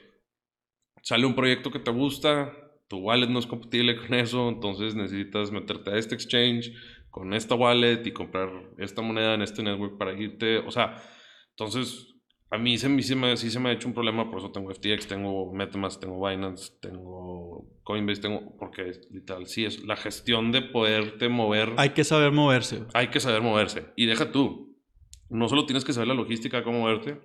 sale 1.02 1.26
un 1.26 1.36
proyecto 1.36 1.72
que 1.72 1.80
te 1.80 1.92
gusta, 1.92 2.54
tu 2.88 3.00
wallet 3.00 3.28
no 3.28 3.40
es 3.40 3.46
compatible 3.46 3.98
con 3.98 4.14
eso, 4.14 4.48
entonces 4.48 4.96
necesitas 4.96 5.52
meterte 5.52 5.90
a 5.90 5.98
este 5.98 6.16
exchange 6.16 6.72
con 7.10 7.34
esta 7.34 7.56
wallet 7.56 8.08
y 8.08 8.14
comprar 8.14 8.50
esta 8.78 9.02
moneda 9.02 9.34
en 9.34 9.42
este 9.42 9.62
network 9.62 9.98
para 9.98 10.14
irte, 10.14 10.60
o 10.60 10.72
sea, 10.72 11.04
entonces 11.50 12.16
a 12.50 12.58
mí 12.58 12.78
se, 12.78 12.88
sí, 13.02 13.16
me, 13.16 13.36
sí 13.36 13.52
se 13.52 13.60
me 13.60 13.68
ha 13.68 13.74
hecho 13.74 13.90
un 13.90 13.94
problema, 13.94 14.30
por 14.30 14.40
eso 14.40 14.54
tengo 14.54 14.72
FTX, 14.72 15.08
tengo 15.08 15.52
MetaMask, 15.52 16.00
tengo 16.00 16.26
Binance, 16.26 16.72
tengo 16.80 17.43
Coinbase, 17.84 18.22
tengo, 18.22 18.56
porque 18.58 18.92
literal, 19.12 19.48
sí, 19.48 19.66
es 19.66 19.84
la 19.84 19.96
gestión 19.96 20.52
de 20.52 20.62
poderte 20.62 21.30
mover. 21.30 21.74
Hay 21.78 21.90
que 21.90 22.04
saber 22.04 22.32
moverse. 22.32 22.86
Hay 22.94 23.08
que 23.08 23.20
saber 23.20 23.42
moverse. 23.42 23.88
Y 23.96 24.06
deja 24.06 24.32
tú, 24.32 24.78
no 25.30 25.50
solo 25.50 25.66
tienes 25.66 25.84
que 25.84 25.94
saber 25.94 26.08
la 26.08 26.14
logística, 26.14 26.64
cómo 26.64 26.80
moverte, 26.80 27.20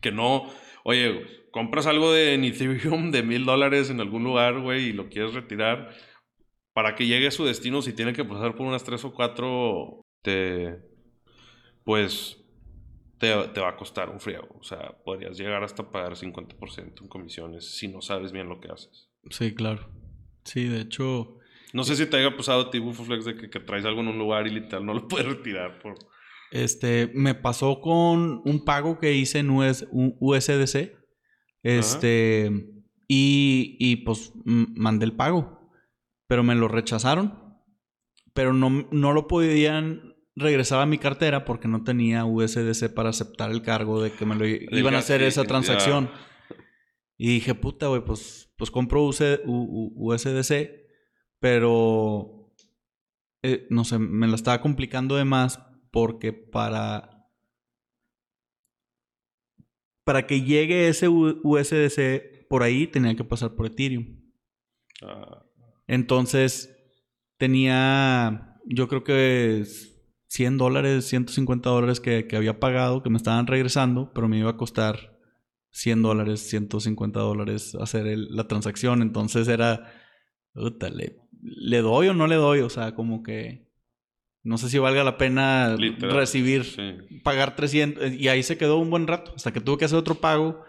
que 0.00 0.12
no, 0.12 0.50
oye, 0.84 1.24
compras 1.50 1.86
algo 1.86 2.12
de 2.12 2.34
Ethereum 2.34 3.10
de 3.10 3.22
mil 3.22 3.44
dólares 3.44 3.90
en 3.90 4.00
algún 4.00 4.24
lugar, 4.24 4.60
güey, 4.60 4.88
y 4.88 4.92
lo 4.92 5.08
quieres 5.08 5.32
retirar, 5.32 5.94
para 6.72 6.94
que 6.94 7.06
llegue 7.06 7.28
a 7.28 7.30
su 7.30 7.44
destino, 7.44 7.82
si 7.82 7.92
tiene 7.92 8.12
que 8.12 8.24
pasar 8.24 8.54
por 8.54 8.66
unas 8.66 8.84
tres 8.84 9.04
o 9.04 9.12
cuatro, 9.12 10.02
te, 10.22 10.78
pues 11.84 12.42
te, 13.18 13.60
va 13.60 13.68
a 13.68 13.76
costar 13.76 14.10
un 14.10 14.20
friego. 14.20 14.48
O 14.58 14.64
sea, 14.64 14.96
podrías 15.04 15.38
llegar 15.38 15.62
hasta 15.62 15.90
pagar 15.90 16.14
50% 16.14 17.02
en 17.02 17.08
comisiones 17.08 17.76
si 17.76 17.86
no 17.86 18.02
sabes 18.02 18.32
bien 18.32 18.48
lo 18.48 18.60
que 18.60 18.72
haces. 18.72 19.11
Sí, 19.30 19.54
claro. 19.54 19.88
Sí, 20.44 20.64
de 20.64 20.80
hecho... 20.80 21.38
No 21.72 21.84
sé 21.84 21.96
si 21.96 22.06
te 22.06 22.18
haya 22.18 22.36
pasado 22.36 22.62
a 22.62 22.70
ti, 22.70 22.78
Bufoflex, 22.78 23.24
de 23.24 23.36
que, 23.36 23.48
que, 23.48 23.60
traes 23.60 23.84
algo 23.84 24.02
en 24.02 24.08
un 24.08 24.18
lugar 24.18 24.46
y 24.46 24.50
literal 24.50 24.84
no 24.84 24.94
lo 24.94 25.08
puedes 25.08 25.26
retirar 25.26 25.78
por... 25.78 25.94
Este, 26.50 27.10
me 27.14 27.34
pasó 27.34 27.80
con 27.80 28.42
un 28.44 28.64
pago 28.64 28.98
que 28.98 29.14
hice 29.14 29.38
en 29.38 29.50
USDC. 29.50 30.92
Este, 31.62 32.50
y, 33.08 33.76
y 33.78 33.96
pues 33.96 34.32
mandé 34.44 35.06
el 35.06 35.12
pago, 35.12 35.70
pero 36.26 36.42
me 36.42 36.54
lo 36.54 36.68
rechazaron. 36.68 37.56
Pero 38.34 38.52
no, 38.52 38.86
no 38.90 39.12
lo 39.14 39.28
podían 39.28 40.12
regresaba 40.36 40.82
a 40.82 40.86
mi 40.86 40.98
cartera 40.98 41.44
porque 41.44 41.68
no 41.68 41.84
tenía 41.84 42.24
USDC 42.24 42.92
para 42.94 43.10
aceptar 43.10 43.50
el 43.50 43.62
cargo 43.62 44.02
de 44.02 44.12
que 44.12 44.24
me 44.24 44.34
lo 44.34 44.46
iban 44.46 44.94
a 44.94 44.98
hacer 44.98 45.22
esa 45.22 45.44
transacción. 45.44 46.10
Y 47.22 47.28
dije, 47.28 47.54
puta, 47.54 47.86
güey, 47.86 48.04
pues, 48.04 48.52
pues 48.56 48.72
compro 48.72 49.04
USDC, 49.04 50.52
pero 51.38 52.52
eh, 53.44 53.68
no 53.70 53.84
sé, 53.84 54.00
me 54.00 54.26
la 54.26 54.34
estaba 54.34 54.60
complicando 54.60 55.14
de 55.14 55.24
más 55.24 55.64
porque 55.92 56.32
para 56.32 57.28
para 60.02 60.26
que 60.26 60.40
llegue 60.40 60.88
ese 60.88 61.06
USDC 61.08 62.48
por 62.48 62.64
ahí 62.64 62.88
tenía 62.88 63.14
que 63.14 63.22
pasar 63.22 63.54
por 63.54 63.66
Ethereum. 63.66 64.20
Ah. 65.02 65.44
Entonces 65.86 66.76
tenía, 67.36 68.58
yo 68.66 68.88
creo 68.88 69.04
que 69.04 69.64
100 70.26 70.58
dólares, 70.58 71.06
150 71.06 71.70
dólares 71.70 72.00
que, 72.00 72.26
había 72.32 72.58
pagado, 72.58 73.00
que 73.00 73.10
me 73.10 73.18
estaban 73.18 73.46
regresando, 73.46 74.12
pero 74.12 74.26
me 74.26 74.38
iba 74.40 74.50
a 74.50 74.56
costar 74.56 75.21
100 75.72 76.02
dólares, 76.02 76.40
150 76.48 77.20
dólares 77.20 77.74
hacer 77.80 78.06
la 78.16 78.46
transacción. 78.46 79.02
Entonces 79.02 79.48
era, 79.48 79.92
¿le, 80.54 81.82
doy 81.82 82.08
o 82.08 82.14
no 82.14 82.26
le 82.26 82.36
doy? 82.36 82.60
O 82.60 82.70
sea, 82.70 82.94
como 82.94 83.22
que 83.22 83.68
no 84.42 84.58
sé 84.58 84.68
si 84.68 84.78
valga 84.78 85.04
la 85.04 85.18
pena 85.18 85.76
recibir, 86.00 86.66
pagar 87.22 87.56
300. 87.56 88.12
Y 88.12 88.28
ahí 88.28 88.42
se 88.42 88.58
quedó 88.58 88.78
un 88.78 88.90
buen 88.90 89.06
rato, 89.06 89.32
hasta 89.34 89.52
que 89.52 89.60
tuve 89.60 89.78
que 89.78 89.84
hacer 89.86 89.98
otro 89.98 90.16
pago. 90.16 90.64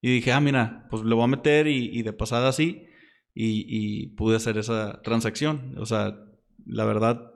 Y 0.00 0.10
dije, 0.10 0.32
ah, 0.32 0.40
mira, 0.40 0.86
pues 0.90 1.02
le 1.02 1.14
voy 1.14 1.24
a 1.24 1.28
meter 1.28 1.66
y, 1.66 2.02
de 2.02 2.12
pasada 2.12 2.48
así. 2.48 2.86
Y, 3.34 3.66
y 3.68 4.06
pude 4.08 4.36
hacer 4.36 4.56
esa 4.56 5.02
transacción. 5.02 5.74
O 5.78 5.86
sea, 5.86 6.16
la 6.64 6.84
verdad, 6.84 7.30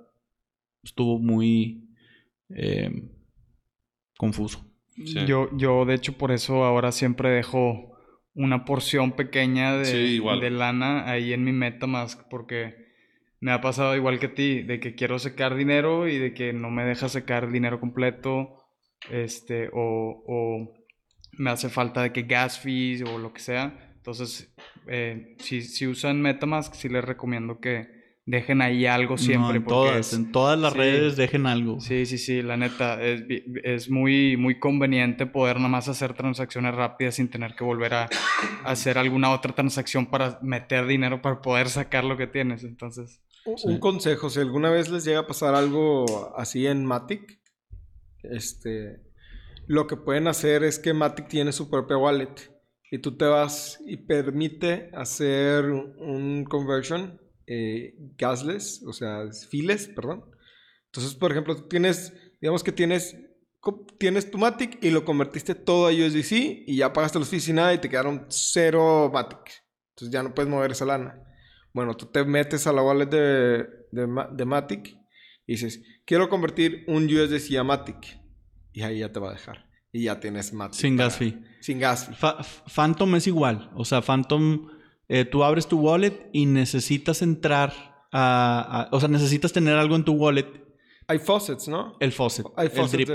estuvo 0.83 1.19
muy 1.19 1.91
eh, 2.49 3.11
confuso. 4.17 4.70
Yo, 5.27 5.49
yo, 5.57 5.85
de 5.85 5.95
hecho, 5.95 6.19
por 6.19 6.31
eso 6.31 6.65
ahora 6.65 6.93
siempre 6.93 7.31
dejo 7.31 7.97
una 8.35 8.65
porción 8.65 9.13
pequeña 9.13 9.77
de, 9.77 10.21
de 10.21 10.51
lana 10.51 11.11
ahí 11.11 11.33
en 11.33 11.45
mi 11.45 11.53
MetaMask, 11.53 12.29
porque 12.29 12.75
me 13.41 13.53
ha 13.53 13.61
pasado 13.61 13.97
igual 13.97 14.19
que 14.19 14.27
a 14.27 14.35
ti, 14.35 14.63
de 14.63 14.79
que 14.81 14.95
quiero 14.95 15.19
secar 15.19 15.55
dinero 15.55 16.07
y 16.09 16.19
de 16.19 16.35
que 16.35 16.53
no 16.53 16.71
me 16.71 16.85
deja 16.85 17.09
secar 17.09 17.51
dinero 17.51 17.81
completo, 17.81 18.57
este, 19.11 19.69
o, 19.73 20.23
o 20.27 20.73
me 21.33 21.51
hace 21.51 21.71
falta 21.71 22.03
de 22.03 22.13
que 22.13 22.23
gas 22.23 22.59
fees 22.59 23.03
o 23.03 23.19
lo 23.19 23.33
que 23.33 23.41
sea. 23.41 23.95
Entonces, 23.97 24.55
eh, 24.87 25.37
si, 25.39 25.63
si 25.63 25.87
usan 25.87 26.21
MetaMask, 26.21 26.75
sí 26.75 26.89
les 26.89 27.05
recomiendo 27.05 27.61
que, 27.61 28.00
dejen 28.31 28.63
ahí 28.63 28.87
algo 28.87 29.19
siempre. 29.19 29.57
en 29.57 29.65
todas, 29.65 30.13
en 30.13 30.31
todas 30.31 30.59
las 30.59 30.73
redes 30.73 31.17
dejen 31.17 31.47
algo. 31.47 31.81
Sí, 31.81 32.07
sí, 32.07 32.17
sí, 32.17 32.43
la 32.43 32.57
neta, 32.57 33.03
es, 33.03 33.25
es, 33.65 33.91
muy, 33.91 34.37
muy 34.37 34.61
conveniente 34.61 35.27
poder 35.27 35.57
nada 35.57 35.69
más 35.69 35.89
hacer 35.89 36.15
transacciones 36.15 36.75
rápidas 36.77 37.17
sin 37.17 37.29
tener 37.29 37.57
que 37.57 37.65
volver 37.65 37.93
a, 37.93 38.09
hacer 38.65 38.99
alguna 38.99 39.33
otra 39.33 39.53
transacción 39.53 40.07
para 40.07 40.39
meter 40.43 40.87
dinero 40.87 41.21
para 41.21 41.43
poder 41.43 41.69
sacar 41.69 42.05
lo 42.05 42.17
que 42.17 42.29
tienes, 42.29 42.63
entonces. 42.63 43.21
Un 43.65 43.81
consejo, 43.81 44.31
si 44.31 44.39
alguna 44.39 44.71
vez 44.71 44.91
les 44.91 45.05
llega 45.05 45.21
a 45.21 45.27
pasar 45.27 45.57
algo 45.57 46.33
así 46.37 46.69
en 46.69 46.85
Matic, 46.85 47.41
este, 48.23 49.01
lo 49.67 49.89
que 49.89 49.97
pueden 49.97 50.29
hacer 50.29 50.63
es 50.63 50.79
que 50.79 50.95
Matic 50.95 51.27
tiene 51.27 51.51
su 51.51 51.69
propia 51.69 51.97
wallet 51.97 52.35
y 52.93 52.99
tú 52.99 53.17
te 53.17 53.25
vas 53.25 53.81
y 53.87 53.97
permite 53.97 54.91
hacer 54.95 55.65
un 55.65 56.45
conversion 56.45 57.20
eh, 57.53 57.97
gasless, 58.17 58.81
o 58.87 58.93
sea, 58.93 59.25
files, 59.49 59.89
perdón. 59.89 60.25
Entonces, 60.87 61.17
por 61.17 61.33
ejemplo, 61.33 61.57
tienes, 61.65 62.13
digamos 62.41 62.63
que 62.63 62.71
tienes, 62.71 63.17
tienes 63.99 64.31
tu 64.31 64.39
Matic 64.39 64.79
y 64.85 64.91
lo 64.91 65.05
convertiste 65.05 65.57
todo 65.57 65.89
a 65.89 65.91
USDC 65.91 66.31
y 66.69 66.77
ya 66.77 66.93
pagaste 66.93 67.19
los 67.19 67.29
fees 67.29 67.49
y 67.49 67.53
nada 67.53 67.75
y 67.75 67.79
te 67.79 67.89
quedaron 67.89 68.27
cero 68.29 69.11
Matic. 69.13 69.65
Entonces 69.97 70.13
ya 70.13 70.23
no 70.23 70.33
puedes 70.33 70.49
mover 70.49 70.71
esa 70.71 70.85
lana. 70.85 71.25
Bueno, 71.75 71.97
tú 71.97 72.07
te 72.07 72.25
metes 72.25 72.69
a 72.69 72.73
la 72.73 72.83
wallet 72.83 73.07
de, 73.07 73.67
de, 73.91 74.45
Matic 74.45 74.97
y 75.45 75.55
dices, 75.55 75.83
quiero 76.05 76.29
convertir 76.29 76.85
un 76.87 77.07
USDC 77.07 77.57
a 77.57 77.65
Matic. 77.65 78.17
Y 78.73 78.83
ahí 78.83 79.01
ya 79.01 79.11
te 79.11 79.19
va 79.19 79.31
a 79.31 79.33
dejar. 79.33 79.69
Y 79.91 80.05
ya 80.05 80.21
tienes 80.21 80.53
Matic. 80.53 80.79
Sin 80.79 80.97
gas 80.97 81.17
fee. 81.17 81.37
Sin 81.61 81.81
gas 81.81 82.07
fee. 82.07 82.15
Phantom 82.73 83.17
es 83.17 83.27
igual. 83.27 83.73
O 83.75 83.85
sea, 83.85 84.03
Phantom 84.03 84.69
eh, 85.13 85.25
tú 85.25 85.43
abres 85.43 85.67
tu 85.67 85.81
wallet 85.81 86.31
y 86.33 86.47
necesitas 86.47 87.21
entrar 87.21 87.73
a, 88.13 88.89
O 88.93 89.01
sea, 89.01 89.09
necesitas 89.09 89.53
tener 89.53 89.77
algo 89.77 89.97
en 89.97 90.05
tu 90.05 90.13
wallet. 90.13 90.47
Hay 91.09 91.19
faucets, 91.19 91.67
¿no? 91.67 91.97
El 91.99 92.13
faucet. 92.13 92.47
Hay 92.57 92.69
faucets. 92.69 93.11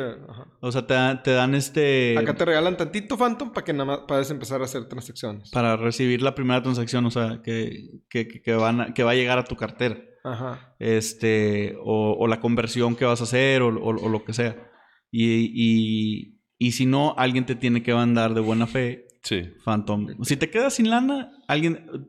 O 0.59 0.71
sea, 0.73 0.85
te, 0.85 1.31
dan 1.31 1.55
este... 1.55 2.17
Acá 2.17 2.35
te 2.35 2.43
regalan 2.43 2.75
tantito 2.75 3.17
Phantom 3.17 3.53
para 3.53 3.63
que 3.63 3.71
nada 3.71 3.85
más 3.85 3.99
puedas 4.05 4.29
empezar 4.29 4.61
a 4.61 4.65
hacer 4.65 4.89
transacciones. 4.89 5.49
Para 5.51 5.77
recibir 5.77 6.21
la 6.21 6.35
primera 6.35 6.61
transacción, 6.61 7.05
o 7.05 7.11
sea, 7.11 7.39
que, 7.41 8.01
que, 8.09 8.53
van 8.55 8.93
que 8.93 9.03
va 9.03 9.11
a 9.11 9.15
llegar 9.15 9.37
a 9.37 9.45
tu 9.45 9.55
cartera. 9.55 9.97
Ajá. 10.25 10.75
Este, 10.79 11.77
o, 11.81 12.27
la 12.27 12.41
conversión 12.41 12.97
que 12.97 13.05
vas 13.05 13.21
a 13.21 13.23
hacer 13.23 13.61
o, 13.61 13.71
lo 13.71 14.25
que 14.25 14.33
sea. 14.33 14.69
Y, 15.11 15.49
y, 15.53 16.41
y 16.57 16.71
si 16.73 16.85
no, 16.85 17.15
alguien 17.17 17.45
te 17.45 17.55
tiene 17.55 17.83
que 17.83 17.93
mandar 17.93 18.33
de 18.33 18.41
buena 18.41 18.67
fe 18.67 19.04
Sí. 19.25 19.41
Phantom. 19.65 20.23
Si 20.23 20.37
te 20.37 20.49
quedas 20.49 20.75
sin 20.75 20.89
lana, 20.89 21.31
alguien, 21.47 22.07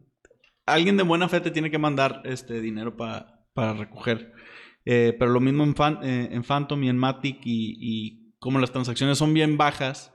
alguien 0.66 0.96
de 0.96 1.02
buena 1.02 1.28
fe 1.28 1.40
te 1.40 1.50
tiene 1.50 1.70
que 1.70 1.78
mandar 1.78 2.20
este 2.24 2.60
dinero 2.60 2.96
para 2.96 3.72
recoger. 3.74 4.32
Eh, 4.84 5.16
pero 5.18 5.32
lo 5.32 5.40
mismo 5.40 5.64
en, 5.64 5.74
eh, 6.02 6.28
en, 6.30 6.44
Phantom 6.44 6.82
y 6.84 6.88
en 6.88 6.98
Matic 6.98 7.40
y, 7.44 8.34
como 8.38 8.60
las 8.60 8.70
transacciones 8.70 9.18
son 9.18 9.34
bien 9.34 9.56
bajas, 9.56 10.14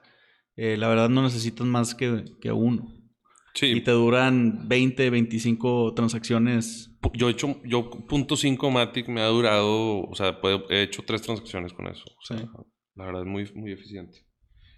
eh, 0.55 0.77
la 0.77 0.87
verdad 0.87 1.09
no 1.09 1.23
necesitas 1.23 1.65
más 1.65 1.95
que, 1.95 2.23
que 2.39 2.51
uno. 2.51 2.87
Sí. 3.55 3.65
Y 3.65 3.81
te 3.81 3.91
duran 3.91 4.69
20, 4.69 5.09
25 5.09 5.93
transacciones. 5.95 6.95
Yo 7.13 7.27
he 7.27 7.31
hecho, 7.31 7.59
yo 7.65 7.89
punto 7.89 8.35
.5 8.35 8.71
Matic 8.71 9.09
me 9.09 9.21
ha 9.21 9.27
durado, 9.27 10.03
o 10.03 10.15
sea, 10.15 10.39
he 10.69 10.83
hecho 10.83 11.03
tres 11.05 11.23
transacciones 11.23 11.73
con 11.73 11.87
eso. 11.87 12.05
sí. 12.23 12.35
La 12.95 13.05
verdad 13.05 13.21
es 13.21 13.27
muy, 13.27 13.51
muy 13.55 13.71
eficiente. 13.71 14.25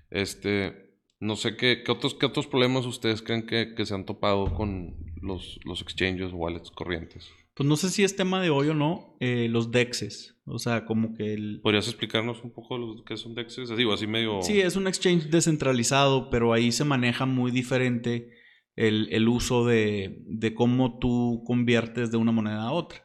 Este, 0.09 0.82
no 1.23 1.37
sé 1.37 1.55
qué, 1.55 1.83
otros, 1.87 2.13
qué 2.15 2.25
otros 2.25 2.47
problemas 2.47 2.85
ustedes 2.85 3.21
creen 3.21 3.45
que, 3.45 3.85
se 3.85 3.93
han 3.93 4.05
topado 4.05 4.53
con 4.53 4.95
los, 5.21 5.59
los 5.63 5.81
exchanges, 5.81 6.31
wallets 6.33 6.69
corrientes. 6.69 7.29
Pues 7.53 7.67
no 7.69 7.77
sé 7.77 7.89
si 7.89 8.03
es 8.03 8.15
tema 8.15 8.41
de 8.41 8.49
hoy 8.49 8.67
o 8.69 8.73
no, 8.73 9.15
eh, 9.19 9.47
los 9.49 9.71
DEXs. 9.71 10.35
O 10.45 10.59
sea, 10.59 10.85
como 10.85 11.13
que 11.13 11.33
el... 11.33 11.61
¿Podrías 11.61 11.87
explicarnos 11.87 12.43
un 12.43 12.51
poco 12.51 12.77
lo 12.77 13.03
que 13.05 13.15
son 13.15 13.35
DEXs? 13.35 13.71
Así, 13.71 13.85
así 13.89 14.07
medio... 14.07 14.41
Sí, 14.41 14.59
es 14.59 14.75
un 14.75 14.87
exchange 14.87 15.29
descentralizado, 15.29 16.29
pero 16.29 16.51
ahí 16.51 16.71
se 16.71 16.83
maneja 16.83 17.25
muy 17.25 17.51
diferente 17.51 18.31
el, 18.75 19.27
uso 19.29 19.65
de, 19.65 20.53
cómo 20.55 20.99
tú 20.99 21.43
conviertes 21.45 22.11
de 22.11 22.17
una 22.17 22.31
moneda 22.31 22.63
a 22.63 22.71
otra. 22.71 23.03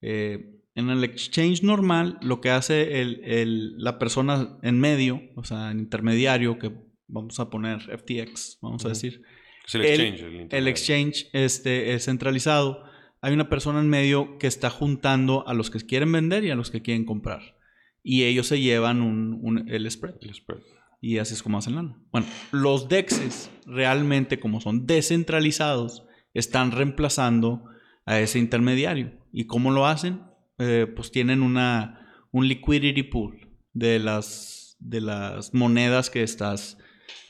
Eh, 0.00 0.50
en 0.74 0.90
el 0.90 1.04
exchange 1.04 1.62
normal, 1.62 2.18
lo 2.20 2.40
que 2.40 2.50
hace 2.50 3.00
el, 3.00 3.76
la 3.76 3.98
persona 4.00 4.58
en 4.62 4.80
medio, 4.80 5.22
o 5.36 5.44
sea, 5.44 5.70
en 5.70 5.78
intermediario, 5.78 6.58
que 6.58 6.72
vamos 7.08 7.38
a 7.40 7.50
poner 7.50 7.80
FTX, 7.98 8.58
vamos 8.62 8.84
a 8.84 8.88
decir, 8.88 9.22
Es 9.66 9.74
el 9.74 9.82
el- 9.82 9.86
exchange. 9.88 10.20
El, 10.20 10.26
el 10.26 10.40
intermediario. 10.42 10.68
exchange 10.70 11.26
este, 11.32 11.94
es 11.94 12.04
centralizado, 12.04 12.84
hay 13.20 13.32
una 13.32 13.48
persona 13.48 13.80
en 13.80 13.88
medio 13.88 14.38
que 14.38 14.46
está 14.46 14.68
juntando 14.70 15.46
a 15.48 15.54
los 15.54 15.70
que 15.70 15.80
quieren 15.80 16.12
vender 16.12 16.44
y 16.44 16.50
a 16.50 16.54
los 16.54 16.70
que 16.70 16.82
quieren 16.82 17.04
comprar. 17.04 17.56
Y 18.02 18.24
ellos 18.24 18.46
se 18.48 18.60
llevan 18.60 19.00
un, 19.00 19.38
un- 19.42 19.68
el 19.68 19.90
spread. 19.90 20.16
El 20.20 20.34
spread. 20.34 20.60
Y 21.00 21.18
así 21.18 21.34
es 21.34 21.42
como 21.42 21.58
hacen 21.58 21.74
lana. 21.74 21.98
Bueno, 22.12 22.26
los 22.52 22.88
DEXs 22.88 23.50
realmente, 23.66 24.40
como 24.40 24.60
son 24.60 24.86
descentralizados, 24.86 26.04
están 26.34 26.70
reemplazando 26.72 27.64
a 28.06 28.20
ese 28.20 28.38
intermediario. 28.38 29.12
¿Y 29.32 29.46
cómo 29.46 29.70
lo 29.70 29.86
hacen? 29.86 30.20
Eh, 30.58 30.86
pues 30.94 31.10
tienen 31.10 31.42
una, 31.42 32.26
un 32.30 32.46
liquidity 32.48 33.02
pool 33.04 33.48
de 33.72 33.98
las, 33.98 34.76
de 34.80 35.00
las 35.00 35.52
monedas 35.54 36.10
que 36.10 36.22
estás 36.22 36.78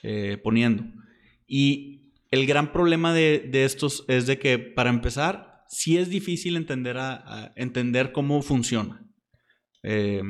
eh, 0.02 0.38
poniendo. 0.42 0.84
Y 1.46 2.12
el 2.30 2.46
gran 2.46 2.72
problema 2.72 3.12
de, 3.12 3.50
estos 3.52 4.04
es 4.08 4.26
de 4.26 4.38
que, 4.38 4.58
para 4.58 4.90
empezar, 4.90 5.64
sí 5.68 5.96
es 5.98 6.08
difícil 6.08 6.56
entender, 6.56 6.96
entender 7.56 8.12
cómo 8.12 8.42
funciona. 8.42 9.06
Eh, 9.82 10.22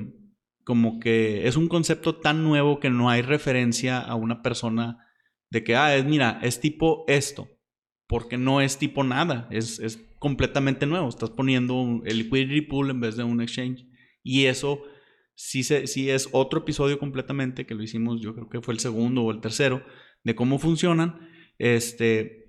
como 0.64 0.98
que 0.98 1.46
es 1.46 1.56
un 1.56 1.68
concepto 1.68 2.16
tan 2.16 2.42
nuevo 2.42 2.80
que 2.80 2.90
no 2.90 3.10
hay 3.10 3.22
referencia 3.22 3.98
a 3.98 4.14
una 4.14 4.42
persona 4.42 4.98
de 5.50 5.62
que, 5.62 5.76
ah, 5.76 5.94
es, 5.94 6.04
mira, 6.04 6.40
es 6.42 6.60
tipo 6.60 7.04
esto, 7.06 7.48
porque 8.06 8.38
no 8.38 8.60
es 8.60 8.78
tipo 8.78 9.04
nada, 9.04 9.46
es, 9.50 9.78
es 9.78 9.98
completamente 10.18 10.86
nuevo. 10.86 11.08
Estás 11.08 11.30
poniendo 11.30 12.00
el 12.06 12.18
liquidity 12.18 12.62
pool 12.62 12.90
en 12.90 13.00
vez 13.00 13.16
de 13.16 13.24
un 13.24 13.42
exchange. 13.42 13.86
Y 14.22 14.46
eso 14.46 14.82
sí, 15.34 15.62
se, 15.62 15.86
sí 15.86 16.10
es 16.10 16.28
otro 16.32 16.60
episodio 16.60 16.98
completamente 16.98 17.66
que 17.66 17.74
lo 17.74 17.82
hicimos, 17.82 18.20
yo 18.20 18.34
creo 18.34 18.48
que 18.48 18.60
fue 18.60 18.74
el 18.74 18.80
segundo 18.80 19.22
o 19.22 19.30
el 19.30 19.40
tercero, 19.40 19.84
de 20.22 20.34
cómo 20.34 20.58
funcionan. 20.58 21.28
Este, 21.58 22.44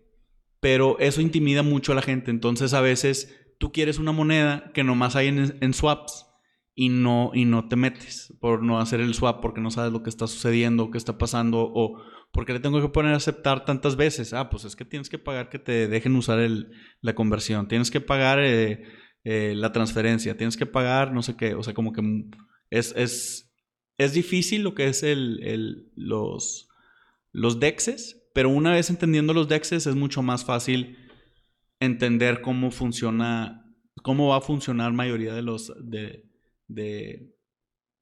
pero 0.59 0.97
eso 0.99 1.21
intimida 1.21 1.63
mucho 1.63 1.91
a 1.91 1.95
la 1.95 2.01
gente. 2.01 2.31
Entonces 2.31 2.73
a 2.73 2.81
veces 2.81 3.35
tú 3.59 3.71
quieres 3.71 3.99
una 3.99 4.11
moneda 4.11 4.71
que 4.73 4.83
nomás 4.83 5.15
hay 5.15 5.27
en, 5.27 5.57
en 5.61 5.73
swaps 5.73 6.25
y 6.73 6.89
no, 6.89 7.31
y 7.33 7.45
no 7.45 7.67
te 7.67 7.77
metes 7.77 8.33
por 8.41 8.61
no 8.61 8.79
hacer 8.79 8.99
el 8.99 9.13
swap 9.13 9.41
porque 9.41 9.61
no 9.61 9.71
sabes 9.71 9.93
lo 9.93 10.03
que 10.03 10.09
está 10.09 10.27
sucediendo, 10.27 10.91
qué 10.91 10.97
está 10.97 11.17
pasando 11.17 11.71
o 11.73 12.01
porque 12.31 12.51
le 12.51 12.59
tengo 12.59 12.81
que 12.81 12.89
poner 12.89 13.13
a 13.13 13.17
aceptar 13.17 13.63
tantas 13.63 13.95
veces. 13.95 14.33
Ah, 14.33 14.49
pues 14.49 14.65
es 14.65 14.75
que 14.75 14.83
tienes 14.83 15.09
que 15.09 15.17
pagar 15.17 15.49
que 15.49 15.59
te 15.59 15.87
dejen 15.87 16.15
usar 16.17 16.39
el, 16.39 16.69
la 16.99 17.15
conversión, 17.15 17.69
tienes 17.69 17.91
que 17.91 18.01
pagar 18.01 18.39
eh, 18.43 18.83
eh, 19.23 19.53
la 19.55 19.71
transferencia, 19.71 20.35
tienes 20.35 20.57
que 20.57 20.65
pagar 20.65 21.13
no 21.13 21.23
sé 21.23 21.37
qué, 21.37 21.53
o 21.55 21.63
sea, 21.63 21.73
como 21.73 21.93
que 21.93 22.01
es, 22.69 22.93
es, 22.95 23.51
es 23.97 24.13
difícil 24.13 24.61
lo 24.63 24.73
que 24.75 24.87
es 24.87 25.03
el, 25.03 25.41
el- 25.43 25.91
los, 25.95 26.67
los 27.31 27.59
DEXs, 27.59 28.17
pero 28.33 28.49
una 28.49 28.71
vez 28.71 28.89
entendiendo 28.89 29.33
los 29.33 29.47
DEXs 29.47 29.71
es 29.87 29.95
mucho 29.95 30.21
más 30.21 30.43
fácil 30.45 30.97
entender 31.79 32.41
cómo 32.41 32.71
funciona, 32.71 33.65
cómo 34.03 34.29
va 34.29 34.37
a 34.37 34.41
funcionar 34.41 34.93
mayoría 34.93 35.33
de 35.33 35.41
los, 35.41 35.73
de, 35.79 36.25
de, 36.67 37.35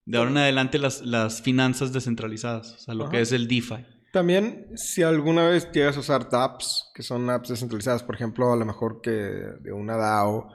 de 0.06 0.18
ahora 0.18 0.32
en 0.32 0.38
adelante 0.38 0.80
las, 0.80 1.02
las 1.02 1.42
finanzas 1.42 1.92
descentralizadas, 1.94 2.74
o 2.74 2.78
sea, 2.80 2.94
lo 2.94 3.10
que 3.10 3.22
es 3.22 3.32
el 3.32 3.48
DeFi. 3.48 3.86
También, 4.12 4.68
si 4.76 5.02
alguna 5.02 5.50
vez 5.50 5.66
a 5.98 6.00
usar 6.00 6.30
dApps, 6.30 6.92
que 6.94 7.02
son 7.02 7.28
apps 7.32 7.50
descentralizadas, 7.50 8.04
por 8.04 8.14
ejemplo, 8.14 8.54
a 8.54 8.56
lo 8.56 8.64
mejor 8.66 9.02
que 9.02 9.10
de 9.12 9.72
una 9.74 9.98
DAO 9.98 10.52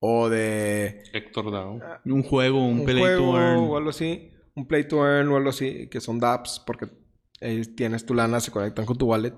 o 0.00 0.28
de 0.28 1.02
Héctor 1.12 1.50
Dow. 1.50 1.80
Un 2.04 2.22
juego, 2.22 2.66
un, 2.66 2.80
un 2.80 2.84
play 2.84 2.98
juego 2.98 3.32
to 3.32 3.38
earn. 3.38 3.58
o 3.58 3.76
algo 3.76 3.90
así, 3.90 4.30
un 4.54 4.66
play 4.66 4.86
to 4.86 5.04
earn 5.06 5.28
o 5.28 5.36
algo 5.36 5.50
así, 5.50 5.88
que 5.88 6.00
son 6.00 6.18
dApps, 6.18 6.62
porque 6.66 6.88
ahí 7.40 7.62
tienes 7.62 8.04
tu 8.04 8.14
lana, 8.14 8.40
se 8.40 8.50
conectan 8.50 8.86
con 8.86 8.96
tu 8.96 9.06
wallet. 9.06 9.34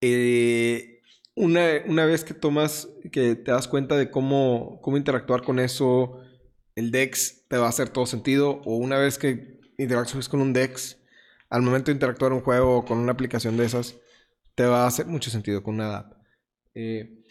Eh, 0.00 1.00
una, 1.34 1.66
una 1.86 2.04
vez 2.04 2.24
que 2.24 2.34
tomas, 2.34 2.88
que 3.12 3.34
te 3.34 3.50
das 3.50 3.68
cuenta 3.68 3.96
de 3.96 4.10
cómo, 4.10 4.80
cómo 4.82 4.96
interactuar 4.96 5.42
con 5.42 5.58
eso, 5.58 6.20
el 6.74 6.90
DEX 6.90 7.46
te 7.48 7.56
va 7.56 7.66
a 7.66 7.70
hacer 7.70 7.88
todo 7.88 8.06
sentido. 8.06 8.60
O 8.64 8.76
una 8.76 8.98
vez 8.98 9.18
que 9.18 9.58
interactúes 9.78 10.28
con 10.28 10.40
un 10.40 10.52
DEX, 10.52 10.98
al 11.48 11.62
momento 11.62 11.86
de 11.86 11.94
interactuar 11.94 12.32
un 12.32 12.40
juego 12.40 12.78
o 12.78 12.84
con 12.84 12.98
una 12.98 13.12
aplicación 13.12 13.56
de 13.56 13.64
esas, 13.64 13.96
te 14.54 14.64
va 14.66 14.84
a 14.84 14.86
hacer 14.86 15.06
mucho 15.06 15.30
sentido 15.30 15.62
con 15.62 15.74
una 15.76 15.88
DApp. 15.88 16.12
Eh, 16.74 17.24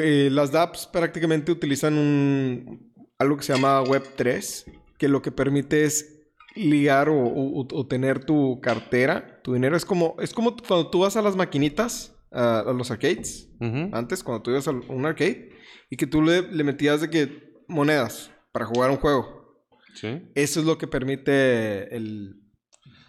eh, 0.00 0.28
las 0.30 0.52
dApps 0.52 0.86
prácticamente 0.86 1.52
utilizan 1.52 1.96
un, 1.98 2.92
algo 3.18 3.36
que 3.36 3.42
se 3.44 3.52
llama 3.54 3.82
Web3, 3.82 4.64
que 4.98 5.08
lo 5.08 5.22
que 5.22 5.30
permite 5.32 5.84
es 5.84 6.14
ligar 6.54 7.08
o, 7.08 7.14
o- 7.16 7.66
o 7.70 7.86
tener 7.86 8.24
tu 8.24 8.60
cartera, 8.60 9.40
tu 9.42 9.54
dinero. 9.54 9.76
Es 9.76 9.84
como, 9.84 10.16
es 10.20 10.32
como 10.34 10.56
cuando 10.56 10.90
tú 10.90 11.00
vas 11.00 11.16
a 11.16 11.22
las 11.22 11.36
maquinitas, 11.36 12.14
a, 12.32 12.60
a 12.60 12.72
los 12.72 12.90
arcades, 12.90 13.48
antes, 13.92 14.22
cuando 14.22 14.42
tú 14.42 14.50
ibas 14.50 14.66
a 14.68 14.72
un 14.72 15.06
arcade, 15.06 15.50
y 15.90 15.96
que 15.96 16.06
tú 16.06 16.20
le, 16.22 16.42
le 16.42 16.64
metías 16.64 17.00
de 17.00 17.08
que 17.10 17.52
monedas 17.68 18.30
para 18.52 18.66
jugar 18.66 18.90
un 18.90 18.96
juego. 18.96 19.62
Sí. 19.94 20.22
Eso 20.34 20.60
es 20.60 20.66
lo 20.66 20.78
que 20.78 20.86
permite 20.86 21.94
el... 21.96 22.42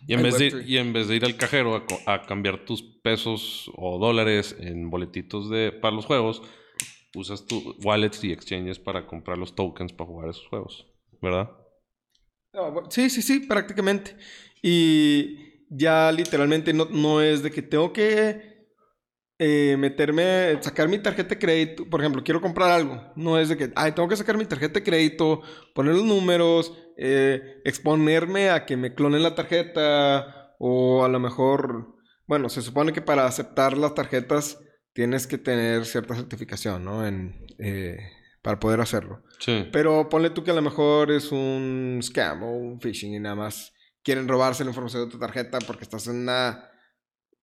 Y 0.10 0.16
en, 0.16 0.24
vez 0.24 0.40
de, 0.40 0.52
Web3. 0.52 0.66
y 0.66 0.78
en 0.78 0.92
vez 0.92 1.08
de 1.08 1.18
ir 1.18 1.24
al 1.24 1.38
cajero 1.38 1.86
a, 2.08 2.22
cambiar 2.24 2.66
tus 2.66 2.82
pesos 2.82 3.70
o 3.76 4.00
dólares 4.00 4.56
en 4.60 4.90
boletitos 4.90 5.52
de, 5.52 5.72
para 5.72 5.96
los 5.96 6.08
juegos, 6.08 6.42
usas 7.14 7.46
tu 7.46 7.76
wallets 7.84 8.24
y 8.24 8.32
exchanges 8.32 8.80
para 8.80 9.06
comprar 9.06 9.38
los 9.38 9.54
tokens 9.54 9.94
para 9.94 10.08
jugar 10.08 10.30
esos 10.30 10.48
juegos. 10.48 10.88
¿Verdad? 11.22 11.52
Sí, 12.90 13.12
sí, 13.12 13.22
sí, 13.22 13.42
prácticamente. 13.42 14.18
Y 14.64 15.68
ya 15.70 16.12
literalmente 16.12 16.74
no, 16.74 16.86
no 16.86 17.22
es 17.22 17.44
de 17.44 17.52
que 17.52 17.62
tengo 17.62 17.94
que 17.94 18.50
eh, 19.38 19.78
meterme, 19.78 20.58
sacar 20.60 20.88
mi 20.88 20.98
tarjeta 20.98 21.30
de 21.30 21.40
crédito. 21.40 21.88
Por 21.88 22.02
ejemplo, 22.02 22.24
quiero 22.24 22.42
comprar 22.42 22.72
algo. 22.72 23.00
No 23.16 23.38
es 23.38 23.50
de 23.50 23.58
que, 23.58 23.72
ay, 23.76 23.92
tengo 23.92 24.10
que 24.10 24.18
sacar 24.18 24.38
mi 24.40 24.46
tarjeta 24.46 24.80
de 24.80 24.84
crédito, 24.84 25.44
poner 25.76 25.94
los 25.94 26.04
números, 26.04 26.74
eh, 27.02 27.62
exponerme 27.64 28.50
a 28.50 28.66
que 28.66 28.76
me 28.76 28.94
clonen 28.94 29.24
la 29.24 29.34
tarjeta 29.34 30.56
o 30.60 31.06
a 31.06 31.08
lo 31.08 31.20
mejor, 31.20 31.96
bueno, 32.28 32.50
se 32.50 32.62
supone 32.62 32.92
que 32.92 33.02
para 33.02 33.26
aceptar 33.26 33.78
las 33.78 33.96
tarjetas 33.96 34.60
tienes 34.92 35.26
que 35.26 35.38
tener 35.38 35.86
cierta 35.86 36.14
certificación, 36.14 36.84
¿no? 36.84 37.08
En, 37.08 37.46
eh, 37.58 37.98
para 38.42 38.60
poder 38.60 38.82
hacerlo. 38.82 39.24
Sí. 39.40 39.70
Pero 39.72 40.10
ponle 40.10 40.30
tú 40.32 40.44
que 40.44 40.52
a 40.52 40.56
lo 40.56 40.62
mejor 40.62 41.12
es 41.12 41.32
un 41.32 42.02
scam 42.04 42.44
o 42.44 42.52
un 42.52 42.82
phishing 42.82 43.14
y 43.14 43.20
nada 43.20 43.36
más 43.36 43.74
quieren 44.04 44.28
robarse 44.28 44.66
la 44.66 44.72
información 44.72 45.06
de 45.06 45.12
tu 45.12 45.20
tarjeta 45.20 45.60
porque 45.60 45.84
estás 45.84 46.08
en 46.08 46.18
una 46.18 46.70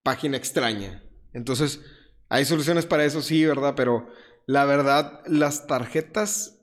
página 0.02 0.36
extraña. 0.36 1.02
Entonces, 1.32 1.80
hay 2.28 2.44
soluciones 2.44 2.84
para 2.84 3.06
eso, 3.06 3.22
sí, 3.22 3.44
¿verdad? 3.46 3.72
Pero 3.74 4.06
la 4.46 4.66
verdad, 4.66 5.22
las 5.26 5.66
tarjetas, 5.66 6.55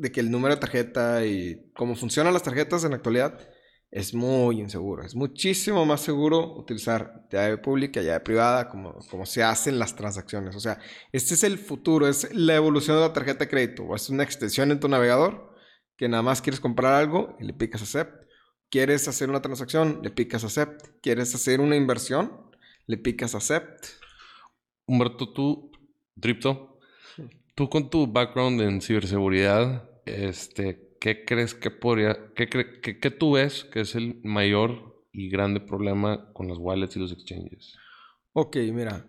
de 0.00 0.10
que 0.10 0.20
el 0.20 0.30
número 0.30 0.54
de 0.54 0.60
tarjeta 0.60 1.26
y 1.26 1.70
cómo 1.74 1.94
funcionan 1.94 2.32
las 2.32 2.42
tarjetas 2.42 2.84
en 2.84 2.90
la 2.90 2.96
actualidad, 2.96 3.38
es 3.90 4.14
muy 4.14 4.60
inseguro. 4.60 5.02
Es 5.02 5.14
muchísimo 5.14 5.84
más 5.84 6.00
seguro 6.00 6.54
utilizar 6.56 7.26
llave 7.30 7.58
pública, 7.58 8.00
llave 8.00 8.20
privada, 8.20 8.68
como, 8.68 8.94
como 9.10 9.26
se 9.26 9.42
hacen 9.42 9.78
las 9.78 9.96
transacciones. 9.96 10.56
O 10.56 10.60
sea, 10.60 10.78
este 11.12 11.34
es 11.34 11.44
el 11.44 11.58
futuro, 11.58 12.08
es 12.08 12.32
la 12.32 12.54
evolución 12.54 12.96
de 12.96 13.02
la 13.02 13.12
tarjeta 13.12 13.44
de 13.44 13.50
crédito. 13.50 13.84
O 13.84 13.94
es 13.94 14.08
una 14.08 14.22
extensión 14.22 14.70
en 14.70 14.80
tu 14.80 14.88
navegador 14.88 15.54
que 15.96 16.08
nada 16.08 16.22
más 16.22 16.40
quieres 16.40 16.60
comprar 16.60 16.94
algo 16.94 17.36
y 17.40 17.44
le 17.44 17.52
picas 17.52 17.82
accept. 17.82 18.24
Quieres 18.70 19.06
hacer 19.08 19.28
una 19.28 19.42
transacción, 19.42 20.00
le 20.02 20.10
picas 20.10 20.44
accept. 20.44 20.86
Quieres 21.02 21.34
hacer 21.34 21.60
una 21.60 21.76
inversión, 21.76 22.50
le 22.86 22.96
picas 22.96 23.34
accept. 23.34 23.86
Humberto, 24.86 25.32
tú, 25.32 25.72
Dripto, 26.14 26.78
tú 27.54 27.68
con 27.68 27.90
tu 27.90 28.06
background 28.06 28.60
en 28.60 28.80
ciberseguridad, 28.80 29.89
este, 30.06 30.96
¿qué 31.00 31.24
crees 31.24 31.54
que 31.54 31.70
podría, 31.70 32.32
qué, 32.34 32.48
cre- 32.48 32.80
qué- 32.80 32.98
qué 32.98 33.10
tú 33.10 33.32
ves 33.32 33.64
que 33.64 33.80
es 33.80 33.94
el 33.94 34.20
mayor 34.24 35.04
y 35.12 35.28
grande 35.28 35.60
problema 35.60 36.32
con 36.32 36.48
las 36.48 36.58
wallets 36.58 36.96
y 36.96 37.00
los 37.00 37.12
exchanges? 37.12 37.74
Ok, 38.32 38.56
mira. 38.72 39.06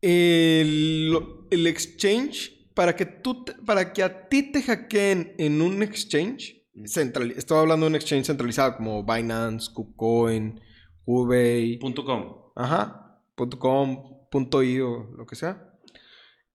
El, 0.00 1.16
el 1.50 1.66
exchange, 1.66 2.68
para 2.74 2.94
que, 2.94 3.06
tú 3.06 3.44
te- 3.44 3.54
para 3.54 3.92
que 3.92 4.02
a 4.02 4.28
ti 4.28 4.52
te 4.52 4.62
hackeen 4.62 5.34
en 5.38 5.62
un 5.62 5.82
exchange, 5.82 6.62
central, 6.84 7.30
estoy 7.30 7.58
hablando 7.58 7.86
de 7.86 7.90
un 7.90 7.96
exchange 7.96 8.26
centralizado 8.26 8.76
como 8.76 9.02
Binance, 9.04 9.70
KuCoin, 9.72 10.60
Hubei, 11.06 11.78
Punto 11.78 12.04
com. 12.04 12.50
Ajá. 12.56 13.20
Punto 13.34 13.58
.com, 13.58 14.28
punto 14.30 14.62
.io, 14.62 15.10
lo 15.16 15.26
que 15.26 15.34
sea. 15.36 15.72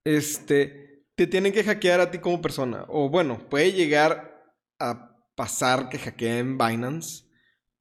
Este, 0.04 0.89
te 1.20 1.28
tienen 1.28 1.52
que 1.52 1.66
hackear 1.66 2.00
a 2.00 2.12
ti 2.12 2.20
como 2.20 2.42
persona. 2.42 2.86
O 2.88 3.10
bueno, 3.10 3.50
puede 3.50 3.74
llegar 3.74 4.42
a 4.80 5.18
pasar 5.36 5.90
que 5.90 6.00
hackeen 6.00 6.58
Binance, 6.58 7.26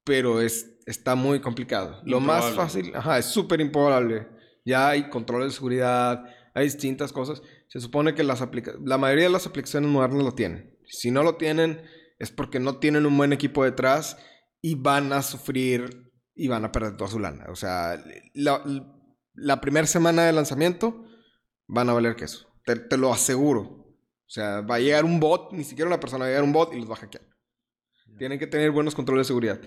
pero 0.03 0.41
es, 0.41 0.77
está 0.87 1.15
muy 1.15 1.41
complicado. 1.41 2.03
Lo 2.05 2.19
más 2.19 2.49
Improbable. 2.49 2.57
fácil, 2.57 2.97
ajá, 2.97 3.17
es 3.17 3.27
súper 3.27 3.61
improbable. 3.61 4.27
Ya 4.65 4.89
hay 4.89 5.09
control 5.09 5.45
de 5.45 5.53
seguridad, 5.53 6.25
hay 6.53 6.65
distintas 6.65 7.13
cosas. 7.13 7.41
Se 7.69 7.79
supone 7.79 8.17
que 8.17 8.25
las 8.25 8.43
aplica 8.43 8.73
la 8.85 8.99
mayoría 8.99 9.27
de 9.27 9.31
las 9.31 9.47
aplicaciones 9.47 9.89
modernas 9.89 10.25
lo 10.25 10.35
tienen. 10.35 10.77
Si 10.89 11.13
no 11.13 11.23
lo 11.23 11.37
tienen, 11.37 11.83
es 12.19 12.33
porque 12.33 12.59
no 12.59 12.79
tienen 12.79 13.07
un 13.07 13.17
buen 13.17 13.33
equipo 13.33 13.63
detrás 13.63 14.19
y 14.61 14.75
van 14.75 15.13
a 15.13 15.23
sufrir 15.23 16.11
y 16.35 16.49
van 16.49 16.65
a 16.65 16.73
perder 16.73 16.97
toda 16.97 17.09
su 17.09 17.21
lana. 17.21 17.47
O 17.51 17.55
sea, 17.55 18.03
la, 18.35 18.65
la 19.33 19.61
primera 19.61 19.87
semana 19.87 20.25
de 20.25 20.33
lanzamiento 20.33 21.05
van 21.69 21.89
a 21.89 21.93
valer 21.93 22.17
queso. 22.17 22.48
Te, 22.69 22.77
te 22.77 22.99
lo 22.99 23.11
aseguro. 23.11 23.61
O 23.61 24.31
sea, 24.31 24.61
va 24.61 24.75
a 24.75 24.79
llegar 24.79 25.07
un 25.07 25.21
bot, 25.21 25.53
ni 25.53 25.65
siquiera 25.65 25.89
una 25.89 26.01
persona 26.01 26.25
va 26.25 26.27
a 26.27 26.29
llegar 26.29 26.45
un 26.45 26.53
bot 26.53 26.75
y 26.75 26.79
los 26.79 26.91
va 26.91 26.93
a 26.93 26.99
hackear. 26.99 27.25
Tienen 28.19 28.39
que 28.39 28.47
tener 28.47 28.71
buenos 28.73 28.95
controles 28.95 29.27
de 29.27 29.29
seguridad. 29.29 29.59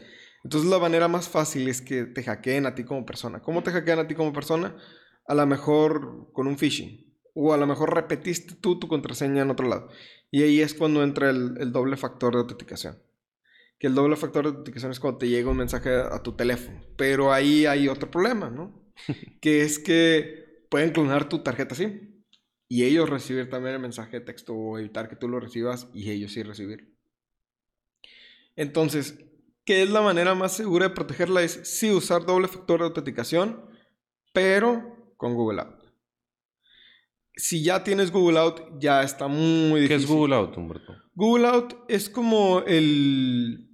Entonces 0.44 0.70
la 0.70 0.78
manera 0.78 1.08
más 1.08 1.28
fácil 1.28 1.68
es 1.68 1.82
que 1.82 2.06
te 2.06 2.22
hackeen 2.22 2.68
a 2.68 2.76
ti 2.76 2.84
como 2.84 3.04
persona. 3.04 3.42
¿Cómo 3.42 3.64
te 3.64 3.72
hackean 3.72 3.98
a 3.98 4.08
ti 4.08 4.14
como 4.14 4.34
persona? 4.34 4.78
A 5.26 5.34
lo 5.34 5.48
mejor 5.48 6.32
con 6.32 6.46
un 6.46 6.60
phishing. 6.60 7.12
O 7.34 7.54
a 7.54 7.58
lo 7.58 7.66
mejor 7.66 7.92
repetiste 7.96 8.54
tú 8.54 8.78
tu 8.78 8.88
contraseña 8.88 9.42
en 9.42 9.50
otro 9.50 9.68
lado. 9.68 9.90
Y 10.30 10.44
ahí 10.44 10.62
es 10.62 10.76
cuando 10.76 11.02
entra 11.02 11.32
el, 11.32 11.58
el 11.60 11.72
doble 11.72 11.98
factor 11.98 12.34
de 12.34 12.42
autenticación. 12.42 13.02
Que 13.80 13.88
el 13.88 13.96
doble 13.96 14.16
factor 14.16 14.44
de 14.44 14.50
autenticación 14.50 14.92
es 14.92 15.00
cuando 15.00 15.18
te 15.18 15.28
llega 15.28 15.50
un 15.50 15.58
mensaje 15.58 15.90
a 15.90 16.22
tu 16.22 16.34
teléfono. 16.34 16.84
Pero 16.98 17.34
ahí 17.34 17.66
hay 17.66 17.88
otro 17.88 18.12
problema, 18.12 18.52
¿no? 18.52 18.94
que 19.42 19.64
es 19.64 19.80
que 19.80 20.68
pueden 20.70 20.92
clonar 20.92 21.30
tu 21.30 21.40
tarjeta 21.40 21.74
SIM. 21.74 22.11
Y 22.74 22.86
ellos 22.86 23.10
recibir 23.10 23.50
también 23.50 23.76
el 23.76 23.82
mensaje 23.82 24.22
de 24.22 24.26
texto 24.26 24.54
o 24.56 24.80
evitar 24.80 25.10
que 25.10 25.18
tú 25.18 25.28
lo 25.28 25.42
recibas 25.42 25.90
y 25.94 26.10
ellos 26.10 26.32
sí 26.32 26.42
recibir. 26.42 26.96
Entonces, 28.56 29.26
¿qué 29.66 29.84
es 29.84 29.90
la 29.90 30.02
manera 30.02 30.36
más 30.36 30.56
segura 30.56 30.88
de 30.88 30.96
protegerla? 30.96 31.42
Es 31.42 31.60
sí 31.66 31.92
usar 31.92 32.26
doble 32.26 32.48
factor 32.48 32.80
de 32.80 32.86
autenticación, 32.86 33.66
pero 34.32 35.14
con 35.18 35.36
Google 35.36 35.64
Out. 35.64 35.84
Si 37.36 37.62
ya 37.62 37.84
tienes 37.84 38.10
Google 38.10 38.40
Out, 38.40 38.62
ya 38.80 39.04
está 39.04 39.28
muy 39.28 39.82
difícil. 39.82 39.88
¿Qué 39.90 39.96
es 39.96 40.10
Google 40.10 40.36
Out, 40.36 40.56
Humberto? 40.56 40.94
Google 41.14 41.48
Out 41.48 41.74
es 41.90 42.10
como 42.10 42.62
el... 42.62 43.70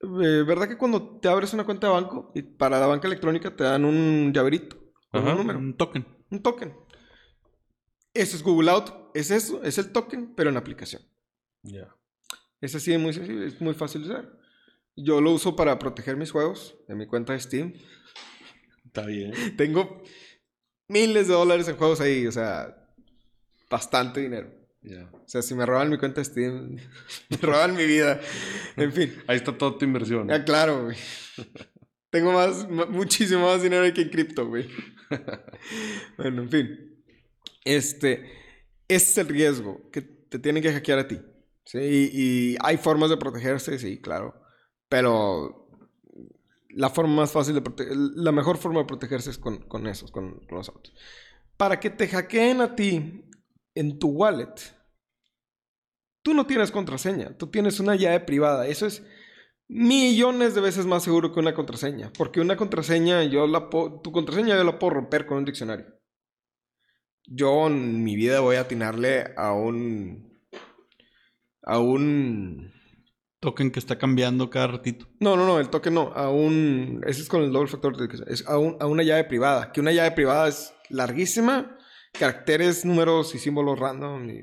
eh, 0.00 0.42
¿Verdad 0.44 0.66
que 0.66 0.78
cuando 0.78 1.20
te 1.20 1.28
abres 1.28 1.54
una 1.54 1.62
cuenta 1.64 1.86
de 1.86 1.92
banco 1.92 2.32
y 2.34 2.42
para 2.42 2.80
la 2.80 2.88
banca 2.88 3.06
electrónica 3.06 3.54
te 3.54 3.62
dan 3.62 3.84
un 3.84 4.32
llaverito 4.34 4.76
Ajá. 5.12 5.30
un 5.30 5.38
número? 5.38 5.60
Un 5.60 5.76
token. 5.76 6.04
Un 6.28 6.42
token. 6.42 6.74
Eso 8.14 8.36
es 8.36 8.42
Google 8.42 8.70
Out. 8.70 9.10
Es 9.14 9.30
eso, 9.30 9.62
es 9.62 9.78
el 9.78 9.90
token, 9.92 10.34
pero 10.34 10.50
en 10.50 10.56
aplicación. 10.56 11.02
Ya. 11.62 11.94
Es 12.60 12.74
así, 12.74 12.96
muy 12.98 13.12
sencillo, 13.12 13.42
es 13.44 13.60
muy 13.60 13.74
fácil 13.74 14.02
de 14.02 14.10
usar. 14.10 14.38
Yo 14.96 15.20
lo 15.20 15.30
uso 15.32 15.56
para 15.56 15.78
proteger 15.78 16.16
mis 16.16 16.30
juegos 16.30 16.76
en 16.88 16.98
mi 16.98 17.06
cuenta 17.06 17.32
de 17.32 17.40
Steam. 17.40 17.74
Está 18.86 19.06
bien. 19.06 19.32
Tengo 19.56 20.02
miles 20.88 21.28
de 21.28 21.34
dólares 21.34 21.66
en 21.68 21.76
juegos 21.76 22.00
ahí, 22.00 22.26
o 22.26 22.32
sea, 22.32 22.76
bastante 23.70 24.20
dinero. 24.20 24.52
Ya. 24.82 25.08
O 25.12 25.28
sea, 25.28 25.42
si 25.42 25.54
me 25.54 25.64
roban 25.64 25.88
mi 25.90 25.96
cuenta 25.98 26.20
de 26.20 26.24
Steam, 26.24 26.76
me 27.30 27.36
roban 27.38 27.74
mi 27.76 27.86
vida. 27.86 28.20
En 28.76 28.92
fin. 28.92 29.14
Ahí 29.26 29.36
está 29.36 29.56
toda 29.56 29.78
tu 29.78 29.84
inversión. 29.84 30.30
Ah, 30.30 30.44
claro, 30.44 30.84
güey. 30.84 30.96
Tengo 32.10 32.32
más, 32.32 32.68
mu- 32.68 32.86
muchísimo 32.88 33.46
más 33.46 33.62
dinero 33.62 33.92
que 33.94 34.02
en 34.02 34.10
cripto, 34.10 34.46
güey. 34.46 34.68
bueno, 36.18 36.42
en 36.42 36.50
fin. 36.50 36.91
Este, 37.64 38.30
es 38.88 39.16
el 39.18 39.28
riesgo 39.28 39.90
que 39.90 40.02
te 40.02 40.38
tienen 40.38 40.62
que 40.62 40.72
hackear 40.72 40.98
a 40.98 41.08
ti. 41.08 41.20
¿sí? 41.64 41.78
Y, 42.12 42.56
hay 42.60 42.76
formas 42.76 43.10
de 43.10 43.16
protegerse, 43.16 43.78
sí, 43.78 44.00
claro. 44.00 44.34
Pero 44.88 45.68
la 46.70 46.90
forma 46.90 47.14
más 47.14 47.32
fácil 47.32 47.54
de 47.54 47.62
la 48.16 48.32
mejor 48.32 48.56
forma 48.56 48.80
de 48.80 48.86
protegerse 48.86 49.30
es 49.30 49.38
con, 49.38 49.58
con 49.68 49.86
esos, 49.86 50.10
con, 50.10 50.40
los 50.50 50.68
autos. 50.68 50.94
Para 51.56 51.78
que 51.78 51.90
te 51.90 52.08
hackeen 52.08 52.60
a 52.60 52.74
ti 52.74 53.24
en 53.74 53.98
tu 53.98 54.08
wallet, 54.08 54.54
tú 56.22 56.34
no 56.34 56.46
tienes 56.46 56.70
contraseña, 56.70 57.36
tú 57.36 57.48
tienes 57.48 57.78
una 57.80 57.94
llave 57.94 58.20
privada. 58.20 58.66
Eso 58.66 58.86
es 58.86 59.02
millones 59.68 60.54
de 60.54 60.60
veces 60.60 60.86
más 60.86 61.02
seguro 61.02 61.32
que 61.32 61.40
una 61.40 61.54
contraseña. 61.54 62.12
Porque 62.16 62.40
una 62.40 62.56
contraseña, 62.56 63.22
yo 63.24 63.46
la 63.46 63.68
tu 63.70 64.12
contraseña 64.12 64.56
yo 64.56 64.64
la 64.64 64.78
puedo 64.78 64.94
romper 64.94 65.26
con 65.26 65.38
un 65.38 65.44
diccionario. 65.44 66.01
Yo 67.26 67.66
en 67.68 68.02
mi 68.04 68.16
vida 68.16 68.40
voy 68.40 68.56
a 68.56 68.62
atinarle 68.62 69.32
a 69.36 69.52
un. 69.52 70.38
a 71.62 71.78
un. 71.78 72.72
Token 73.40 73.72
que 73.72 73.80
está 73.80 73.98
cambiando 73.98 74.50
cada 74.50 74.68
ratito. 74.68 75.08
No, 75.18 75.36
no, 75.36 75.44
no, 75.46 75.58
el 75.58 75.68
toque 75.68 75.90
no. 75.90 76.12
A 76.14 76.30
un. 76.30 77.00
Ese 77.06 77.22
es 77.22 77.28
con 77.28 77.42
el 77.42 77.52
doble 77.52 77.68
factor 77.68 77.96
Es 78.28 78.46
a, 78.46 78.56
un- 78.58 78.76
a 78.80 78.86
una 78.86 79.02
llave 79.02 79.24
privada. 79.24 79.72
Que 79.72 79.80
una 79.80 79.92
llave 79.92 80.12
privada 80.12 80.48
es 80.48 80.72
larguísima. 80.90 81.76
Caracteres, 82.12 82.84
números 82.84 83.34
y 83.34 83.38
símbolos 83.38 83.78
random. 83.78 84.30
y- 84.30 84.42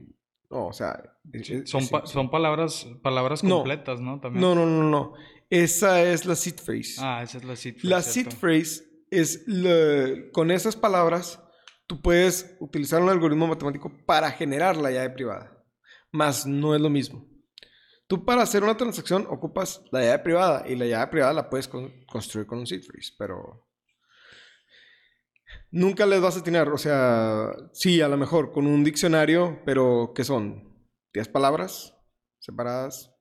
no, 0.49 0.67
o 0.67 0.73
sea. 0.73 1.01
es- 1.31 1.69
Son, 1.69 1.83
es- 1.83 1.89
pa- 1.89 2.05
son 2.07 2.29
palabras, 2.29 2.87
palabras 3.03 3.43
No. 3.43 3.57
completas, 3.57 4.01
¿no? 4.01 4.19
También. 4.19 4.41
No, 4.41 4.55
no, 4.55 4.65
no, 4.65 4.83
no. 4.83 5.13
Esa 5.49 6.03
es 6.03 6.25
la 6.25 6.35
seed 6.35 6.55
phrase. 6.55 6.95
Ah, 6.99 7.21
esa 7.23 7.37
es 7.37 7.43
la 7.45 7.55
seed 7.55 7.75
La 7.83 7.97
phrase, 7.97 8.11
seed 8.11 8.23
cierto. 8.23 8.39
phrase 8.39 8.83
es 9.11 9.43
la- 9.47 10.29
con 10.33 10.51
esas 10.51 10.75
palabras 10.75 11.41
tú 11.89 11.99
puedes 12.03 12.55
utilizar 12.59 13.01
un 13.01 13.09
algoritmo 13.09 13.47
matemático 13.47 13.91
para 14.05 14.29
generar 14.31 14.77
la 14.77 14.91
llave 14.91 15.09
privada. 15.09 15.65
Más 16.11 16.45
no 16.45 16.75
es 16.75 16.81
lo 16.81 16.89
mismo. 16.91 17.25
Tú 18.07 18.23
para 18.25 18.43
hacer 18.43 18.63
una 18.63 18.77
transacción 18.77 19.25
ocupas 19.27 19.81
la 19.91 20.01
llave 20.03 20.19
privada 20.19 20.65
y 20.69 20.75
la 20.75 20.85
llave 20.85 21.07
privada 21.09 21.33
la 21.33 21.49
puedes 21.49 21.67
con- 21.67 21.91
construir 22.05 22.45
con 22.45 22.59
un 22.59 22.67
seed 22.67 22.83
phrase, 22.83 23.13
pero 23.17 23.67
nunca 25.71 26.05
les 26.05 26.21
vas 26.21 26.35
a 26.37 26.39
atinar. 26.41 26.69
O 26.69 26.77
sea, 26.77 27.51
sí, 27.73 28.01
a 28.01 28.07
lo 28.07 28.17
mejor 28.17 28.51
con 28.51 28.67
un 28.67 28.83
diccionario, 28.83 29.61
pero 29.65 30.11
¿qué 30.15 30.23
son? 30.23 30.87
¿10 31.13 31.27
palabras 31.31 31.95
separadas? 32.39 33.11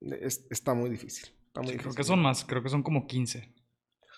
Es- 0.00 0.46
está 0.50 0.74
muy 0.74 0.90
difícil. 0.90 1.24
Está 1.46 1.60
muy 1.60 1.70
Sí, 1.72 1.76
creo 1.78 1.90
difícil. 1.90 1.96
que 1.96 2.04
son 2.04 2.20
más, 2.20 2.44
creo 2.44 2.62
que 2.62 2.68
son 2.68 2.82
como 2.82 3.06
15. 3.06 3.54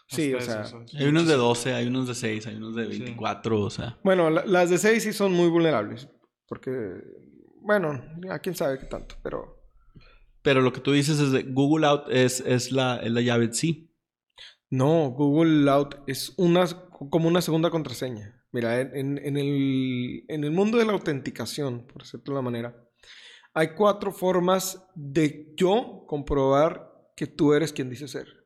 Sí, 0.06 0.32
o 0.34 0.40
sea. 0.40 0.64
Hay 0.98 1.06
unos 1.06 1.26
de 1.26 1.34
12, 1.34 1.72
hay 1.74 1.86
unos 1.86 2.06
de 2.08 2.14
6, 2.14 2.46
hay 2.46 2.56
unos 2.56 2.74
de 2.76 2.86
24, 2.86 3.60
o 3.60 3.70
sea. 3.70 3.98
Bueno, 4.04 4.30
la- 4.30 4.44
las 4.44 4.70
de 4.70 4.78
6 4.78 5.02
sí 5.02 5.12
son 5.12 5.32
muy 5.32 5.48
vulnerables. 5.48 6.08
Porque, 6.46 6.70
bueno, 7.62 8.02
a 8.30 8.38
quién 8.38 8.54
sabe 8.54 8.78
qué 8.78 8.86
tanto, 8.86 9.16
pero... 9.22 9.62
Pero 10.42 10.60
lo 10.60 10.72
que 10.74 10.80
tú 10.80 10.92
dices 10.92 11.18
es 11.20 11.32
de 11.32 11.42
Google 11.44 11.86
Out 11.86 12.04
es, 12.10 12.40
es, 12.40 12.70
la, 12.70 12.96
es 12.98 13.10
la 13.10 13.22
llave 13.22 13.50
sí. 13.54 13.90
No, 14.68 15.08
Google 15.10 15.70
Out 15.70 15.94
es 16.06 16.34
una, 16.36 16.66
como 16.90 17.28
una 17.28 17.40
segunda 17.40 17.70
contraseña. 17.70 18.44
Mira, 18.52 18.80
en, 18.82 18.94
en- 18.94 19.18
en 19.24 19.36
el, 19.38 20.24
en 20.28 20.44
el 20.44 20.50
mundo 20.50 20.76
de 20.76 20.84
la 20.84 20.92
autenticación, 20.92 21.86
por 21.86 22.02
decirlo 22.02 22.24
de 22.26 22.30
una 22.32 22.42
manera, 22.42 22.76
hay 23.54 23.68
cuatro 23.74 24.12
formas 24.12 24.86
de 24.94 25.54
yo 25.56 26.04
comprobar 26.06 26.92
que 27.16 27.26
tú 27.26 27.54
eres 27.54 27.72
quien 27.72 27.88
dice 27.88 28.06
ser. 28.06 28.43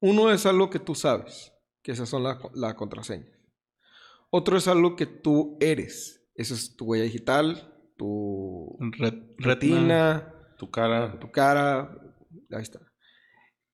Uno 0.00 0.30
es 0.30 0.46
algo 0.46 0.70
que 0.70 0.78
tú 0.78 0.94
sabes, 0.94 1.52
que 1.82 1.92
esas 1.92 2.08
son 2.08 2.22
la, 2.22 2.38
la 2.54 2.74
contraseña. 2.74 3.26
Otro 4.30 4.56
es 4.56 4.68
algo 4.68 4.96
que 4.96 5.06
tú 5.06 5.56
eres. 5.60 6.22
Esa 6.34 6.54
es 6.54 6.76
tu 6.76 6.86
huella 6.86 7.04
digital, 7.04 7.74
tu 7.96 8.76
Ret- 8.80 9.34
retina. 9.38 10.24
retina, 10.24 10.34
Tu 10.58 10.70
cara. 10.70 11.18
tu 11.18 11.30
cara, 11.30 11.98
ahí 12.50 12.62
está. 12.62 12.80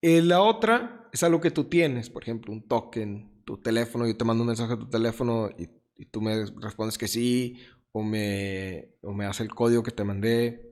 Eh, 0.02 0.22
la 0.22 0.40
otra 0.42 1.08
es 1.12 1.22
algo 1.22 1.40
que 1.40 1.50
tú 1.50 1.64
tienes, 1.64 2.10
por 2.10 2.22
ejemplo, 2.22 2.52
un 2.52 2.66
token, 2.66 3.42
tu 3.44 3.58
teléfono, 3.58 4.06
yo 4.06 4.16
te 4.16 4.24
mando 4.24 4.42
un 4.42 4.48
mensaje 4.48 4.72
a 4.74 4.78
tu 4.78 4.88
teléfono 4.88 5.48
y, 5.58 5.68
y 5.96 6.06
tú 6.06 6.20
me 6.20 6.44
respondes 6.60 6.98
que 6.98 7.08
sí, 7.08 7.60
o 7.92 8.02
me, 8.02 8.96
o 9.02 9.12
me 9.12 9.26
hace 9.26 9.42
el 9.42 9.54
código 9.54 9.82
que 9.82 9.90
te 9.92 10.04
mandé. 10.04 10.65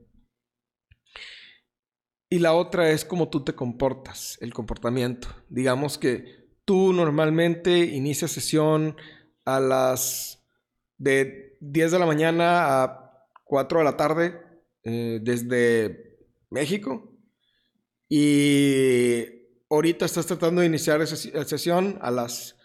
Y 2.29 2.39
la 2.39 2.53
otra 2.53 2.89
es 2.91 3.05
cómo 3.05 3.29
tú 3.29 3.43
te 3.43 3.53
comportas, 3.53 4.37
el 4.41 4.53
comportamiento. 4.53 5.27
Digamos 5.49 5.97
que 5.97 6.47
tú 6.65 6.91
normalmente 6.93 7.77
inicias 7.79 8.31
sesión 8.31 8.95
a 9.45 9.59
las 9.59 10.43
de 10.97 11.57
10 11.61 11.91
de 11.91 11.99
la 11.99 12.05
mañana 12.05 12.83
a 12.83 13.11
4 13.43 13.79
de 13.79 13.85
la 13.85 13.95
tarde 13.97 14.41
eh, 14.83 15.19
desde 15.21 16.17
México. 16.49 17.11
Y 18.09 19.25
ahorita 19.69 20.05
estás 20.05 20.25
tratando 20.25 20.61
de 20.61 20.67
iniciar 20.67 21.01
esa 21.01 21.15
si- 21.15 21.31
sesión 21.45 21.97
a 22.01 22.09
las 22.11 22.55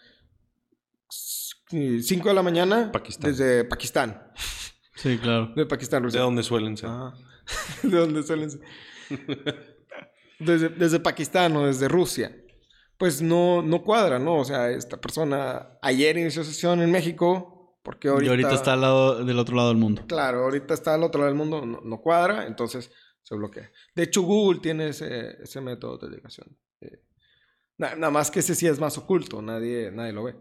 5 1.69 2.27
de 2.29 2.33
la 2.33 2.43
mañana 2.43 2.91
Pakistán. 2.91 3.31
desde 3.31 3.63
Pakistán. 3.65 4.23
Sí, 4.95 5.17
claro. 5.19 5.53
De 5.55 5.65
Pakistán, 5.65 6.01
¿De 6.01 6.05
Rusia. 6.07 6.21
dónde 6.21 6.43
suelen 6.43 6.77
ser? 6.77 6.89
Ajá. 6.89 7.13
¿De 7.83 7.97
dónde 7.97 8.23
suelen 8.23 8.49
ser? 8.51 8.61
Desde, 10.39 10.69
desde 10.69 10.99
Pakistán 10.99 11.55
o 11.55 11.67
desde 11.67 11.87
Rusia. 11.87 12.35
Pues 12.97 13.21
no, 13.21 13.61
no 13.61 13.83
cuadra, 13.83 14.17
¿no? 14.17 14.37
O 14.39 14.43
sea, 14.45 14.71
esta 14.71 14.99
persona 14.99 15.77
ayer 15.83 16.17
inició 16.17 16.43
sesión 16.43 16.81
en 16.81 16.91
México, 16.91 17.77
porque 17.83 18.07
ahorita... 18.07 18.25
Y 18.25 18.29
ahorita 18.29 18.53
está 18.53 18.73
al 18.73 18.81
lado, 18.81 19.23
del 19.23 19.37
otro 19.37 19.55
lado 19.55 19.69
del 19.69 19.77
mundo. 19.77 20.03
Claro, 20.07 20.43
ahorita 20.43 20.73
está 20.73 20.95
al 20.95 21.03
otro 21.03 21.19
lado 21.21 21.29
del 21.31 21.37
mundo, 21.37 21.63
no, 21.65 21.81
no 21.81 22.01
cuadra, 22.01 22.47
entonces 22.47 22.91
se 23.21 23.35
bloquea. 23.35 23.69
De 23.95 24.03
hecho, 24.03 24.23
Google 24.23 24.59
tiene 24.61 24.87
ese, 24.89 25.41
ese 25.43 25.61
método 25.61 25.97
de 25.97 26.05
autenticación. 26.05 26.57
Eh, 26.81 27.03
na- 27.77 27.95
nada 27.95 28.11
más 28.11 28.31
que 28.31 28.39
ese 28.39 28.55
sí 28.55 28.65
es 28.65 28.79
más 28.79 28.97
oculto, 28.97 29.43
nadie, 29.43 29.91
nadie 29.91 30.11
lo 30.13 30.23
ve. 30.23 30.35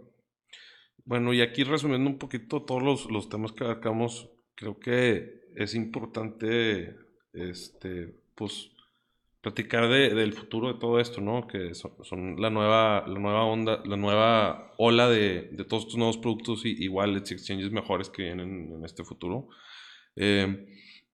Bueno, 1.04 1.34
y 1.34 1.42
aquí 1.42 1.62
resumiendo 1.64 2.08
un 2.08 2.18
poquito 2.18 2.62
todos 2.62 2.82
los, 2.82 3.10
los 3.10 3.28
temas 3.28 3.52
que 3.52 3.64
abarcamos, 3.64 4.30
creo 4.54 4.78
que 4.78 5.40
es 5.56 5.74
importante, 5.74 6.96
este, 7.32 8.19
pues, 8.40 8.70
platicar 9.42 9.88
de, 9.88 10.14
del 10.14 10.32
futuro 10.32 10.72
de 10.72 10.80
todo 10.80 10.98
esto, 10.98 11.20
¿no? 11.20 11.46
Que 11.46 11.74
son, 11.74 12.40
la, 12.40 12.48
nueva, 12.48 13.04
la 13.06 13.18
nueva 13.18 13.44
onda, 13.44 13.82
la 13.84 13.98
nueva 13.98 14.74
ola 14.78 15.10
de, 15.10 15.50
de 15.52 15.64
todos 15.64 15.82
estos 15.84 15.98
nuevos 15.98 16.16
productos 16.16 16.64
y, 16.64 16.82
y 16.82 16.88
wallets 16.88 17.30
y 17.30 17.34
exchanges 17.34 17.70
mejores 17.70 18.08
que 18.08 18.22
vienen 18.22 18.72
en 18.72 18.84
este 18.84 19.04
futuro. 19.04 19.48
Eh, 20.16 20.66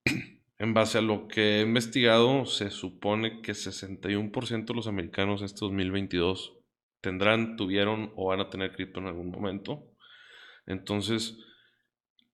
en 0.59 0.75
base 0.75 0.99
a 0.99 1.03
lo 1.03 1.27
que 1.27 1.59
he 1.59 1.63
investigado, 1.63 2.47
se 2.47 2.71
supone 2.71 3.43
que 3.43 3.53
61% 3.53 4.67
de 4.67 4.75
los 4.75 4.87
americanos 4.87 5.43
este 5.43 5.59
2022 5.63 6.55
tendrán, 7.01 7.57
tuvieron 7.57 8.13
o 8.15 8.29
van 8.29 8.41
a 8.41 8.51
tener 8.51 8.73
cripto 8.73 9.01
en 9.01 9.07
algún 9.07 9.31
momento. 9.33 9.93
Entonces, 10.65 11.37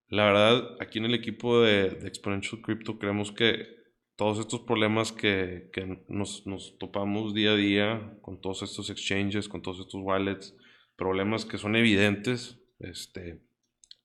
la 0.08 0.24
verdad, 0.26 0.76
aquí 0.80 0.98
en 0.98 1.06
el 1.06 1.14
equipo 1.14 1.62
de, 1.62 1.88
de 1.88 2.08
Exponential 2.08 2.60
Crypto 2.60 2.98
creemos 2.98 3.32
que 3.32 3.81
todos 4.22 4.38
estos 4.38 4.60
problemas 4.60 5.10
que, 5.10 5.68
que 5.72 5.98
nos, 6.06 6.46
nos, 6.46 6.78
topamos 6.78 7.34
día 7.34 7.54
a 7.54 7.56
día 7.56 8.16
con 8.20 8.40
todos 8.40 8.62
estos 8.62 8.88
exchanges, 8.88 9.48
con 9.48 9.62
todos 9.62 9.80
estos 9.80 10.00
wallets, 10.00 10.54
problemas 10.94 11.44
que 11.44 11.58
son 11.58 11.74
evidentes, 11.74 12.56
este, 12.78 13.40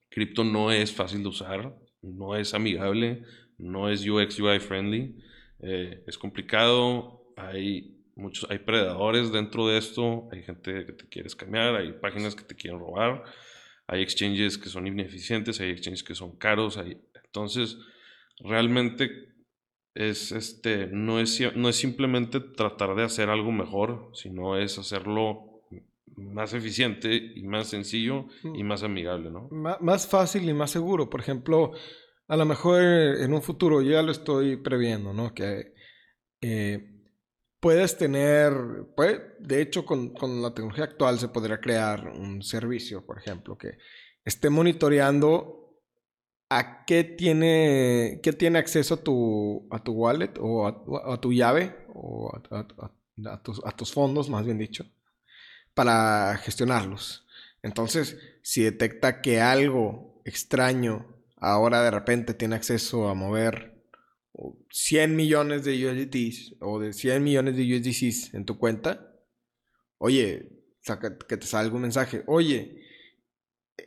cripto 0.08 0.42
no 0.42 0.72
es 0.72 0.92
fácil 0.92 1.22
de 1.22 1.28
usar, 1.28 1.78
no 2.02 2.34
es 2.34 2.52
amigable, 2.52 3.22
no 3.58 3.88
es 3.88 4.04
UX 4.04 4.40
UI 4.40 4.58
friendly, 4.58 5.14
eh, 5.60 6.02
es 6.04 6.18
complicado, 6.18 7.32
hay 7.36 8.02
muchos, 8.16 8.50
hay 8.50 8.58
predadores 8.58 9.30
dentro 9.30 9.68
de 9.68 9.78
esto, 9.78 10.28
hay 10.32 10.42
gente 10.42 10.84
que 10.84 10.94
te 10.94 11.08
quiere 11.08 11.28
escamear, 11.28 11.76
hay 11.76 11.92
páginas 11.92 12.34
que 12.34 12.42
te 12.42 12.56
quieren 12.56 12.80
robar, 12.80 13.22
hay 13.86 14.02
exchanges 14.02 14.58
que 14.58 14.68
son 14.68 14.88
ineficientes, 14.88 15.60
hay 15.60 15.70
exchanges 15.70 16.02
que 16.02 16.16
son 16.16 16.36
caros, 16.36 16.76
hay, 16.76 17.00
entonces 17.22 17.78
realmente 18.40 19.37
es 19.94 20.32
este, 20.32 20.86
no 20.86 21.20
es, 21.20 21.40
no 21.56 21.68
es 21.68 21.76
simplemente 21.76 22.40
tratar 22.40 22.94
de 22.94 23.04
hacer 23.04 23.28
algo 23.30 23.52
mejor, 23.52 24.10
sino 24.14 24.56
es 24.56 24.78
hacerlo 24.78 25.62
más 26.16 26.52
eficiente 26.52 27.14
y 27.14 27.42
más 27.44 27.68
sencillo 27.68 28.26
y 28.42 28.64
más 28.64 28.82
amigable, 28.82 29.30
¿no? 29.30 29.48
más 29.50 30.06
fácil 30.06 30.48
y 30.48 30.54
más 30.54 30.70
seguro. 30.70 31.08
Por 31.08 31.20
ejemplo, 31.20 31.72
a 32.26 32.36
lo 32.36 32.44
mejor 32.44 32.82
en 32.82 33.32
un 33.32 33.42
futuro, 33.42 33.82
ya 33.82 34.02
lo 34.02 34.12
estoy 34.12 34.56
previendo, 34.56 35.12
¿no? 35.12 35.32
Que 35.32 35.74
eh, 36.40 36.98
puedes 37.60 37.96
tener, 37.96 38.52
pues, 38.96 39.20
de 39.40 39.62
hecho, 39.62 39.84
con, 39.84 40.12
con, 40.12 40.42
la 40.42 40.52
tecnología 40.52 40.84
actual 40.84 41.18
se 41.18 41.28
podría 41.28 41.60
crear 41.60 42.08
un 42.08 42.42
servicio, 42.42 43.04
por 43.04 43.18
ejemplo, 43.18 43.56
que 43.56 43.78
esté 44.24 44.50
monitoreando 44.50 45.57
a 46.50 46.84
qué 46.86 47.04
tiene, 47.04 48.20
qué 48.22 48.32
tiene 48.32 48.58
acceso 48.58 48.94
a 48.94 49.02
tu, 49.02 49.68
a 49.70 49.82
tu 49.82 49.92
wallet 49.92 50.32
o 50.40 50.66
a, 50.66 51.20
tu 51.20 51.32
llave 51.32 51.76
o 51.94 52.32
a, 52.34 53.76
tus, 53.76 53.92
fondos, 53.92 54.30
más 54.30 54.44
bien 54.44 54.58
dicho, 54.58 54.86
para 55.74 56.36
gestionarlos. 56.38 57.26
Entonces, 57.62 58.18
si 58.42 58.62
detecta 58.62 59.20
que 59.20 59.40
algo 59.40 60.22
extraño 60.24 61.06
ahora 61.36 61.82
de 61.82 61.90
repente 61.90 62.34
tiene 62.34 62.56
acceso 62.56 63.08
a 63.08 63.14
mover 63.14 63.84
100 64.70 65.16
millones 65.16 65.64
de 65.64 65.86
USDTs 65.86 66.56
o 66.60 66.78
de 66.78 66.92
100 66.92 67.22
millones 67.22 67.56
de 67.56 67.76
USDCs 67.76 68.34
en 68.34 68.44
tu 68.44 68.58
cuenta, 68.58 69.12
oye, 69.98 70.50
que 71.28 71.36
te 71.36 71.46
salga 71.46 71.74
un 71.74 71.82
mensaje, 71.82 72.22
oye, 72.26 72.87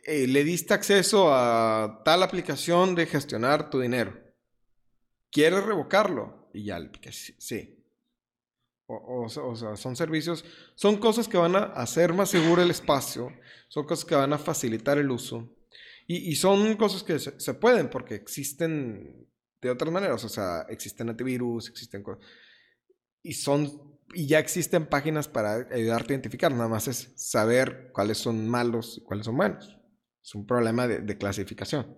eh, 0.04 0.26
le 0.26 0.42
diste 0.44 0.74
acceso 0.74 1.32
a 1.32 2.02
tal 2.04 2.22
aplicación 2.22 2.94
de 2.94 3.06
gestionar 3.06 3.68
tu 3.70 3.80
dinero. 3.80 4.18
¿Quieres 5.30 5.64
revocarlo? 5.64 6.48
Y 6.52 6.64
ya 6.64 6.78
sí. 7.38 7.78
O, 8.86 9.28
sea, 9.28 9.76
son 9.76 9.96
servicios, 9.96 10.44
son 10.74 10.98
cosas 10.98 11.26
que 11.26 11.38
van 11.38 11.56
a 11.56 11.60
hacer 11.60 12.12
más 12.12 12.28
seguro 12.28 12.62
el 12.62 12.70
espacio, 12.70 13.32
son 13.68 13.86
cosas 13.86 14.04
que 14.04 14.14
van 14.14 14.32
a 14.34 14.38
facilitar 14.38 14.98
el 14.98 15.10
uso. 15.10 15.56
Y, 16.06 16.34
son 16.36 16.76
cosas 16.76 17.02
que 17.02 17.18
se, 17.18 17.38
se, 17.40 17.54
pueden 17.54 17.88
porque 17.88 18.16
existen 18.16 19.26
de 19.62 19.70
otras 19.70 19.90
maneras. 19.90 20.22
O 20.24 20.28
sea, 20.28 20.66
existen 20.68 21.08
antivirus, 21.08 21.68
existen 21.70 22.02
cosas. 22.02 22.22
Y 23.22 23.32
son. 23.34 23.98
Y 24.12 24.26
ya 24.26 24.40
existen 24.40 24.86
páginas 24.86 25.26
para 25.28 25.68
ayudarte 25.70 26.12
a 26.12 26.16
identificar. 26.16 26.52
Nada 26.52 26.68
más 26.68 26.86
es 26.88 27.12
saber 27.16 27.90
cuáles 27.94 28.18
son 28.18 28.46
malos 28.46 28.98
y 28.98 29.04
cuáles 29.04 29.24
son 29.24 29.36
buenos. 29.38 29.81
Es 30.22 30.34
un 30.34 30.46
problema 30.46 30.86
de, 30.86 31.00
de 31.00 31.18
clasificación. 31.18 31.96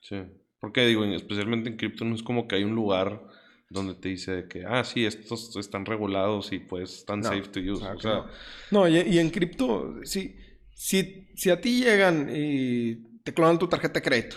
Sí. 0.00 0.16
Porque 0.60 0.86
digo, 0.86 1.04
especialmente 1.04 1.70
en 1.70 1.76
cripto 1.76 2.04
no 2.04 2.14
es 2.14 2.22
como 2.22 2.46
que 2.46 2.56
hay 2.56 2.64
un 2.64 2.74
lugar 2.74 3.22
donde 3.70 3.94
te 3.94 4.08
dice 4.08 4.46
que, 4.48 4.64
ah, 4.66 4.84
sí, 4.84 5.06
estos 5.06 5.56
están 5.56 5.86
regulados 5.86 6.52
y 6.52 6.58
pues 6.58 6.98
están 6.98 7.20
no, 7.20 7.28
safe 7.28 7.48
to 7.48 7.60
use. 7.60 7.84
O 7.86 8.00
sea, 8.00 8.26
no, 8.70 8.88
y, 8.88 8.98
y 8.98 9.18
en 9.18 9.30
cripto, 9.30 9.94
sí, 10.02 10.36
si, 10.74 11.28
si 11.36 11.50
a 11.50 11.60
ti 11.60 11.82
llegan 11.84 12.28
y 12.34 13.20
te 13.22 13.32
clonan 13.32 13.58
tu 13.58 13.68
tarjeta 13.68 14.00
de 14.00 14.02
crédito. 14.02 14.36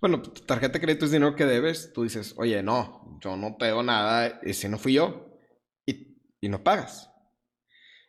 Bueno, 0.00 0.20
tu 0.20 0.42
tarjeta 0.42 0.74
de 0.74 0.80
crédito 0.80 1.06
es 1.06 1.12
dinero 1.12 1.34
que 1.34 1.46
debes. 1.46 1.92
Tú 1.92 2.02
dices, 2.02 2.34
oye, 2.36 2.62
no, 2.62 3.18
yo 3.22 3.36
no 3.36 3.56
pego 3.56 3.82
nada, 3.82 4.40
ese 4.42 4.68
no 4.68 4.78
fui 4.78 4.94
yo. 4.94 5.38
Y, 5.86 6.18
y 6.40 6.48
no 6.48 6.62
pagas. 6.62 7.10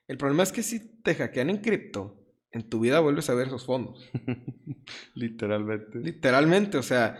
El 0.07 0.17
problema 0.17 0.43
es 0.43 0.51
que 0.51 0.63
si 0.63 1.01
te 1.01 1.15
hackean 1.15 1.49
en 1.49 1.57
cripto, 1.57 2.16
en 2.57 2.69
tu 2.69 2.79
vida 2.81 2.99
vuelves 2.99 3.29
a 3.29 3.33
ver 3.33 3.47
esos 3.47 3.65
fondos. 3.65 4.09
Literalmente. 5.15 5.99
Literalmente, 5.99 6.77
o 6.77 6.83
sea. 6.83 7.17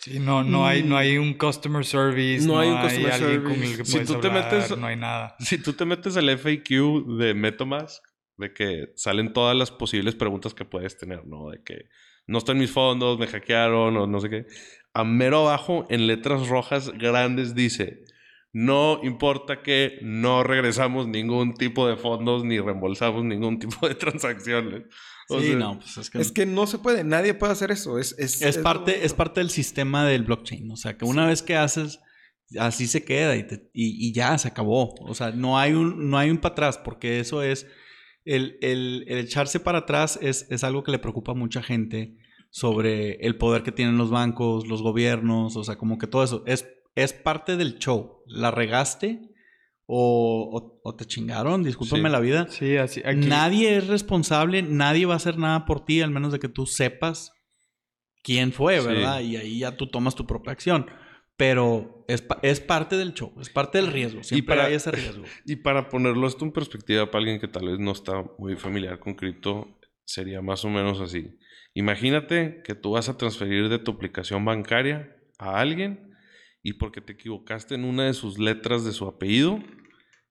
Sí, 0.00 0.18
no, 0.18 0.42
no, 0.42 0.66
hay, 0.66 0.82
no 0.82 0.96
hay 0.96 1.16
un 1.16 1.34
customer 1.34 1.84
service. 1.84 2.44
No, 2.46 2.54
No, 2.54 2.60
hay 2.60 2.68
un 2.70 2.80
customer 2.80 3.12
alguien 3.12 3.30
service. 3.32 3.42
con 3.54 3.62
el 3.70 3.76
que 3.76 3.84
Si 3.84 3.92
puedes 3.92 4.08
tú 4.08 4.20
te 4.20 4.26
hablar, 4.28 4.52
metes- 4.52 4.76
No 4.78 4.86
hay 4.86 4.96
nada. 4.96 5.36
Si 5.38 5.58
tú 5.58 5.72
te 5.74 5.84
metes 5.84 6.16
al 6.16 6.28
FAQ 6.30 7.06
de 7.18 7.34
MetaMask, 7.34 8.02
de 8.36 8.52
que 8.52 8.86
salen 8.96 9.32
todas 9.32 9.56
las 9.56 9.70
posibles 9.70 10.16
preguntas 10.16 10.54
que 10.54 10.64
puedes 10.64 10.96
tener, 10.96 11.24
¿no? 11.26 11.50
De 11.50 11.62
que 11.62 11.84
no 12.26 12.38
están 12.38 12.58
mis 12.58 12.70
fondos, 12.72 13.18
me 13.18 13.26
hackearon 13.28 13.96
o 13.96 14.06
no 14.08 14.20
sé 14.20 14.28
qué. 14.28 14.46
A 14.92 15.04
mero 15.04 15.40
abajo, 15.48 15.86
en 15.88 16.06
letras 16.08 16.48
rojas 16.48 16.90
grandes, 16.98 17.54
dice: 17.54 18.02
No 18.52 19.00
importa 19.02 19.62
que 19.62 19.98
no 20.02 20.42
regresamos 20.44 21.08
ningún 21.08 21.54
tipo 21.54 21.86
de 21.88 21.96
fondos 21.96 22.44
ni 22.44 22.58
reembolsamos 22.60 23.24
ningún 23.24 23.58
tipo 23.60 23.88
de 23.88 23.94
transacciones. 23.94 24.82
O 25.28 25.40
sí, 25.40 25.46
sea, 25.48 25.56
no, 25.56 25.78
pues 25.78 25.96
es 25.96 26.10
que, 26.10 26.18
Es 26.20 26.32
que 26.32 26.44
no 26.46 26.66
se 26.66 26.78
puede, 26.78 27.04
nadie 27.04 27.32
puede 27.32 27.52
hacer 27.52 27.70
eso. 27.70 27.98
Es, 27.98 28.14
es, 28.18 28.58
parte, 28.58 28.98
lo- 28.98 29.04
es 29.04 29.14
parte 29.14 29.40
del 29.40 29.50
sistema 29.50 30.04
del 30.04 30.24
blockchain. 30.24 30.70
O 30.70 30.76
sea, 30.76 30.98
que 30.98 31.04
una 31.06 31.26
vez 31.26 31.42
que 31.42 31.56
haces, 31.56 32.00
así 32.58 32.86
se 32.86 33.04
queda 33.04 33.36
y, 33.36 33.46
te- 33.46 33.70
y- 33.72 34.08
y 34.08 34.12
ya 34.12 34.36
se 34.36 34.48
acabó. 34.48 34.94
O 35.00 35.14
sea, 35.14 35.30
no 35.30 35.58
hay 35.58 35.72
un, 35.72 36.10
no 36.10 36.18
hay 36.18 36.28
un 36.30 36.38
para 36.38 36.52
atrás, 36.52 36.78
porque 36.78 37.20
eso 37.20 37.42
es. 37.42 37.66
El, 38.24 38.58
el- 38.60 39.04
el 39.08 39.18
echarse 39.18 39.58
para 39.60 39.78
atrás 39.78 40.18
es, 40.20 40.46
es 40.50 40.62
algo 40.62 40.82
que 40.84 40.92
le 40.92 40.98
preocupa 40.98 41.32
a 41.32 41.36
mucha 41.36 41.62
gente 41.62 42.16
sobre 42.50 43.14
el 43.26 43.36
poder 43.36 43.62
que 43.62 43.72
tienen 43.72 43.96
los 43.96 44.10
bancos, 44.10 44.66
los 44.68 44.82
gobiernos, 44.82 45.56
o 45.56 45.64
sea, 45.64 45.76
como 45.76 45.96
que 45.98 46.06
todo 46.06 46.22
eso. 46.22 46.42
Es, 46.46 46.66
es 46.94 47.12
parte 47.12 47.56
del 47.56 47.78
show. 47.78 48.22
La 48.26 48.50
regaste 48.50 49.20
o, 49.86 50.50
o- 50.52 50.80
o 50.88 50.94
te 50.96 51.04
chingaron, 51.04 51.62
discúlpame 51.64 52.08
Sí. 52.08 52.12
la 52.12 52.20
vida. 52.20 52.46
Sí, 52.48 52.76
así. 52.76 53.02
Aquí, 53.04 53.26
Nadie 53.26 53.76
es 53.76 53.86
responsable, 53.88 54.62
nadie 54.62 55.06
va 55.06 55.14
a 55.14 55.16
hacer 55.16 55.38
nada 55.38 55.64
por 55.66 55.84
ti, 55.84 56.00
al 56.00 56.10
menos 56.10 56.32
de 56.32 56.38
que 56.38 56.48
tú 56.48 56.66
sepas 56.66 57.32
quién 58.22 58.52
fue, 58.52 58.80
Sí. 58.80 58.86
¿verdad? 58.86 59.20
Y 59.20 59.36
ahí 59.36 59.58
ya 59.60 59.76
tú 59.76 59.86
tomas 59.88 60.14
tu 60.14 60.26
propia 60.26 60.52
acción. 60.52 60.86
Pero 61.36 62.04
es, 62.08 62.22
es 62.42 62.60
parte 62.60 62.96
del 62.96 63.14
show, 63.14 63.32
es 63.40 63.48
parte 63.48 63.78
del 63.78 63.88
riesgo. 63.90 64.22
Siempre 64.22 64.54
para- 64.54 64.68
hay 64.68 64.74
ese 64.74 64.90
riesgo. 64.92 65.24
Y 65.46 65.56
para 65.56 65.88
ponerlo 65.88 66.26
esto 66.28 66.44
en 66.44 66.52
perspectiva 66.52 67.06
para 67.10 67.18
alguien 67.20 67.40
que 67.40 67.48
tal 67.48 67.66
vez 67.66 67.78
no 67.78 67.90
está 67.92 68.22
muy 68.38 68.54
familiar 68.56 68.98
con 69.00 69.14
cripto, 69.14 69.78
sería 70.04 70.40
más 70.42 70.64
o 70.64 70.68
menos 70.68 71.00
así. 71.00 71.38
Imagínate 71.74 72.60
que 72.64 72.74
tú 72.74 72.92
vas 72.92 73.08
a 73.08 73.16
transferir 73.16 73.68
de 73.70 73.78
tu 73.78 73.92
aplicación 73.92 74.44
bancaria 74.44 75.16
a 75.38 75.58
alguien 75.58 76.11
y 76.62 76.74
porque 76.74 77.00
te 77.00 77.12
equivocaste 77.14 77.74
en 77.74 77.84
una 77.84 78.04
de 78.04 78.14
sus 78.14 78.38
letras 78.38 78.84
de 78.84 78.92
su 78.92 79.06
apellido, 79.06 79.58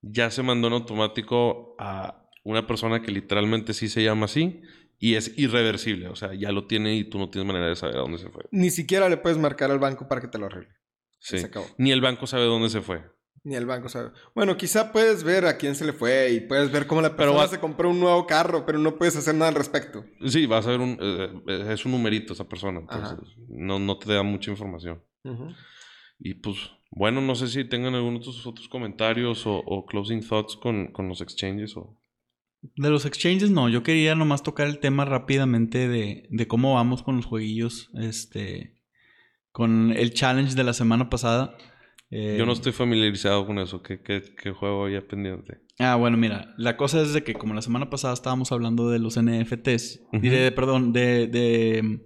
ya 0.01 0.31
se 0.31 0.43
mandó 0.43 0.67
en 0.67 0.73
automático 0.73 1.75
a 1.79 2.27
una 2.43 2.65
persona 2.67 3.01
que 3.01 3.11
literalmente 3.11 3.73
sí 3.73 3.87
se 3.89 4.03
llama 4.03 4.25
así 4.25 4.61
y 4.97 5.15
es 5.15 5.37
irreversible. 5.37 6.07
O 6.07 6.15
sea, 6.15 6.33
ya 6.33 6.51
lo 6.51 6.65
tiene 6.67 6.95
y 6.95 7.03
tú 7.03 7.19
no 7.19 7.29
tienes 7.29 7.47
manera 7.47 7.67
de 7.67 7.75
saber 7.75 7.97
a 7.97 7.99
dónde 8.01 8.17
se 8.17 8.29
fue. 8.29 8.45
Ni 8.51 8.69
siquiera 8.71 9.09
le 9.09 9.17
puedes 9.17 9.37
marcar 9.37 9.69
al 9.71 9.79
banco 9.79 10.07
para 10.07 10.21
que 10.21 10.27
te 10.27 10.37
lo 10.37 10.45
arregle. 10.47 10.73
Sí. 11.19 11.37
Se 11.39 11.45
acabó. 11.47 11.67
Ni 11.77 11.91
el 11.91 12.01
banco 12.01 12.25
sabe 12.25 12.45
dónde 12.45 12.69
se 12.69 12.81
fue. 12.81 13.03
Ni 13.43 13.55
el 13.55 13.65
banco 13.65 13.89
sabe. 13.89 14.11
Bueno, 14.35 14.55
quizá 14.55 14.91
puedes 14.91 15.23
ver 15.23 15.45
a 15.47 15.57
quién 15.57 15.73
se 15.75 15.83
le 15.85 15.93
fue 15.93 16.31
y 16.31 16.39
puedes 16.41 16.71
ver 16.71 16.85
cómo 16.87 17.01
la 17.01 17.15
persona 17.15 17.39
va- 17.39 17.47
se 17.47 17.59
compró 17.59 17.89
un 17.89 17.99
nuevo 17.99 18.25
carro, 18.27 18.65
pero 18.67 18.77
no 18.77 18.97
puedes 18.97 19.15
hacer 19.15 19.33
nada 19.33 19.49
al 19.49 19.55
respecto. 19.55 20.05
Sí, 20.27 20.45
vas 20.45 20.65
a 20.67 20.71
ver 20.71 20.79
un... 20.79 20.97
eh, 20.99 21.67
es 21.73 21.83
un 21.85 21.91
numerito 21.91 22.33
esa 22.33 22.47
persona. 22.47 22.79
Entonces, 22.79 23.17
no, 23.49 23.79
no 23.79 23.97
te 23.97 24.13
da 24.13 24.21
mucha 24.23 24.51
información. 24.51 25.03
Y 26.23 26.35
pues, 26.35 26.57
bueno, 26.91 27.19
no 27.21 27.33
sé 27.35 27.47
si 27.47 27.63
tengan 27.65 27.95
algunos 27.95 28.21
otros, 28.27 28.45
otros 28.45 28.67
comentarios 28.69 29.47
o, 29.47 29.55
o 29.57 29.85
closing 29.85 30.21
thoughts 30.21 30.55
con, 30.55 30.91
con 30.91 31.07
los 31.07 31.19
exchanges 31.21 31.75
o... 31.75 31.97
De 32.75 32.91
los 32.91 33.07
exchanges, 33.07 33.49
no. 33.49 33.69
Yo 33.69 33.81
quería 33.81 34.13
nomás 34.13 34.43
tocar 34.43 34.67
el 34.67 34.77
tema 34.77 35.03
rápidamente 35.03 35.87
de, 35.87 36.27
de 36.29 36.47
cómo 36.47 36.75
vamos 36.75 37.01
con 37.01 37.15
los 37.15 37.25
jueguillos. 37.25 37.89
Este. 37.99 38.75
Con 39.51 39.91
el 39.97 40.13
challenge 40.13 40.53
de 40.55 40.63
la 40.63 40.73
semana 40.73 41.09
pasada. 41.09 41.57
Eh, 42.11 42.35
Yo 42.37 42.45
no 42.45 42.51
estoy 42.53 42.71
familiarizado 42.71 43.47
con 43.47 43.57
eso. 43.57 43.81
¿Qué, 43.81 44.01
qué, 44.03 44.21
qué 44.39 44.51
juego 44.51 44.85
había 44.85 45.07
pendiente? 45.07 45.61
Ah, 45.79 45.95
bueno, 45.95 46.17
mira, 46.17 46.53
la 46.57 46.77
cosa 46.77 47.01
es 47.01 47.13
de 47.13 47.23
que 47.23 47.33
como 47.33 47.55
la 47.55 47.63
semana 47.63 47.89
pasada 47.89 48.13
estábamos 48.13 48.51
hablando 48.51 48.91
de 48.91 48.99
los 48.99 49.19
NFTs, 49.19 50.03
diré, 50.21 50.51
perdón, 50.51 50.93
de, 50.93 51.25
de, 51.25 51.99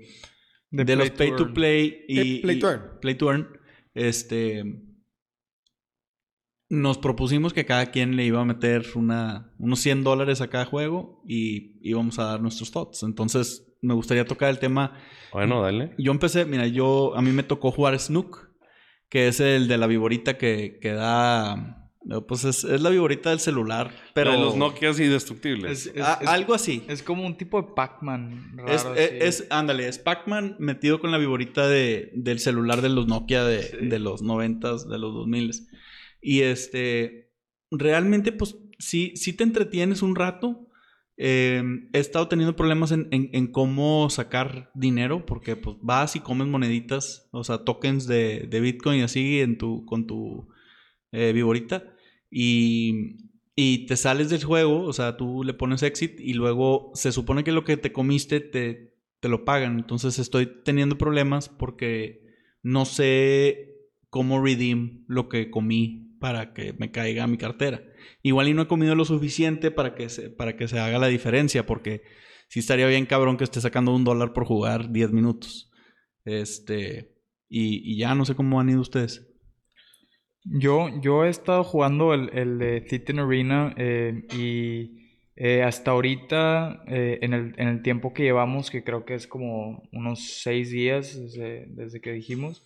de, 0.72 0.86
De 0.86 0.96
los 0.96 1.10
Play 1.12 1.30
pay 1.32 1.38
to 1.38 1.54
play 1.54 2.06
y, 2.08 2.20
Eh, 2.38 2.40
Play 2.42 2.56
y- 2.56 2.60
to 2.62 2.70
earn. 2.72 2.82
Play 3.02 3.16
to 3.16 3.30
earn, 3.30 3.48
este, 3.96 4.64
nos 6.70 6.98
propusimos 6.98 7.54
que 7.54 7.66
cada 7.66 7.88
quien 7.88 8.16
le 8.16 8.26
iba 8.26 8.42
a 8.42 8.46
meter 8.46 8.86
una, 8.96 9.54
unos 9.58 9.80
100 9.80 10.04
dólares 10.04 10.42
a 10.42 10.50
cada 10.50 10.66
juego 10.66 11.22
y 11.28 11.80
íbamos 11.82 12.20
a 12.20 12.26
dar 12.26 12.42
nuestros 12.42 12.72
thoughts. 12.72 13.04
Entonces, 13.04 13.76
me 13.82 13.94
gustaría 13.94 14.26
tocar 14.26 14.50
el 14.50 14.60
tema 14.60 14.98
Bueno, 15.32 15.62
dale. 15.62 15.94
yo 15.98 16.12
empecé, 16.12 16.46
mira, 16.46 16.68
yo 16.68 17.16
a 17.16 17.22
mí 17.22 17.32
me 17.32 17.44
tocó 17.44 17.72
jugar 17.72 17.98
Snook, 18.00 18.50
que 19.10 19.28
es 19.28 19.40
el 19.40 19.68
de 19.68 19.78
la 19.78 19.88
viborita 19.88 20.38
que, 20.38 20.80
que 20.82 20.92
da, 20.92 21.85
pues 22.28 22.44
es, 22.46 22.64
es 22.64 22.82
la 22.82 22.90
viborita 22.92 23.32
del 23.32 23.40
celular, 23.40 23.92
pero 24.14 24.32
Pero 24.32 24.44
los 24.44 24.56
Nokias 24.56 25.00
indestructibles. 25.00 25.88
Es, 25.88 25.96
es- 25.96 26.04
Ah, 26.04 26.20
es- 26.22 26.28
algo 26.28 26.54
así. 26.54 26.84
es 26.88 27.02
como 27.02 27.26
un 27.26 27.36
tipo 27.38 27.62
de 27.62 27.70
Pac-Man. 27.76 28.58
raro, 28.58 28.72
Es, 28.72 28.86
así. 28.86 29.00
es, 29.00 29.42
es- 29.42 29.48
ándale, 29.50 29.88
es 29.88 29.98
Pac-Man 29.98 30.56
metido 30.60 31.00
con 31.00 31.12
la 31.12 31.18
viborita 31.18 31.68
de, 31.68 32.12
del 32.14 32.40
celular 32.40 32.82
de 32.82 32.90
los 32.90 33.08
Nokia 33.08 33.44
de, 33.44 33.64
Sí. 33.64 33.78
de 33.88 34.00
los 34.00 34.22
noventas, 34.22 34.88
de 34.88 35.00
los 35.00 35.14
2000 35.14 35.52
Y 36.22 36.42
este, 36.42 37.32
realmente, 37.72 38.32
pues 38.32 38.56
sí, 38.78 39.14
sí 39.16 39.34
te 39.34 39.44
entretienes 39.44 40.02
un 40.02 40.16
rato. 40.16 40.62
Eh, 41.18 41.64
he 41.94 42.00
estado 42.00 42.28
teniendo 42.28 42.56
problemas 42.58 42.92
en, 42.92 43.08
en- 43.12 43.30
en 43.32 43.48
cómo 43.48 44.10
sacar 44.10 44.70
dinero, 44.76 45.26
porque 45.26 45.56
pues 45.56 45.78
vas 45.82 46.16
y 46.16 46.20
comes 46.20 46.48
moneditas, 46.48 47.30
o 47.32 47.44
sea, 47.44 47.60
tokens 47.60 48.06
de, 48.06 48.48
de 48.50 48.60
Bitcoin 48.60 49.00
y 49.00 49.04
así 49.04 49.40
en 49.40 49.58
tu, 49.58 49.86
con 49.86 50.06
tu 50.08 50.50
eh, 51.14 51.32
viborita. 51.32 51.95
Y, 52.38 53.86
te 53.88 53.96
sales 53.96 54.30
del 54.30 54.44
juego, 54.44 54.84
o 54.84 54.92
sea, 54.92 55.16
tú 55.16 55.46
le 55.46 55.54
pones 55.54 55.84
exit 55.84 56.20
y 56.20 56.34
luego 56.34 56.92
se 56.94 57.14
supone 57.14 57.46
que 57.46 57.54
lo 57.54 57.64
que 57.64 57.78
te 57.78 57.94
comiste 57.94 58.42
te, 58.42 58.94
te 59.22 59.30
lo 59.30 59.46
pagan. 59.46 59.80
Entonces 59.80 60.20
estoy 60.20 60.62
teniendo 60.66 60.98
problemas 60.98 61.48
porque 61.48 62.26
no 62.62 62.84
sé 62.84 63.78
cómo 64.10 64.44
redeem 64.44 65.06
lo 65.08 65.30
que 65.30 65.50
comí 65.50 66.18
para 66.20 66.54
que 66.54 66.74
me 66.74 66.92
caiga 66.92 67.24
a 67.24 67.28
mi 67.28 67.38
cartera. 67.38 67.82
Igual 68.22 68.50
y 68.50 68.54
no 68.54 68.64
he 68.64 68.68
comido 68.68 68.96
lo 68.96 69.06
suficiente 69.06 69.72
para 69.72 69.96
que 69.96 70.10
se, 70.10 70.30
para 70.30 70.58
que 70.58 70.68
se 70.68 70.80
haga 70.80 71.00
la 71.00 71.08
diferencia, 71.08 71.66
porque 71.66 72.02
sí 72.50 72.60
estaría 72.60 72.88
bien 72.88 73.06
cabrón 73.06 73.38
que 73.38 73.46
esté 73.46 73.62
sacando 73.62 73.96
un 73.96 74.04
dólar 74.04 74.34
por 74.34 74.44
jugar 74.44 74.92
10 74.92 75.14
minutos. 75.14 75.72
Este, 76.26 77.16
y, 77.48 77.94
y 77.94 77.98
ya 77.98 78.14
no 78.14 78.26
sé 78.26 78.36
cómo 78.36 78.60
han 78.60 78.70
ido 78.70 78.82
ustedes. 78.82 79.35
Yo, 80.48 80.90
yo 81.02 81.26
he 81.26 81.30
estado 81.30 81.64
jugando 81.64 82.14
el, 82.14 82.30
el 82.38 82.60
de 82.60 82.82
Titan 82.82 83.20
Arena 83.20 83.74
eh, 83.78 84.26
y 84.32 85.20
eh, 85.36 85.64
hasta 85.64 85.92
ahorita, 85.92 86.84
eh, 86.88 87.18
en 87.24 87.34
el, 87.34 87.56
en 87.58 87.68
el 87.68 87.82
tiempo 87.82 88.14
que 88.14 88.24
llevamos, 88.24 88.70
que 88.70 88.84
creo 88.84 89.06
que 89.06 89.16
es 89.16 89.26
como 89.28 89.90
unos 89.92 90.42
seis 90.44 90.70
días 90.70 91.20
desde, 91.20 91.66
desde 91.70 92.00
que 92.00 92.12
dijimos, 92.12 92.64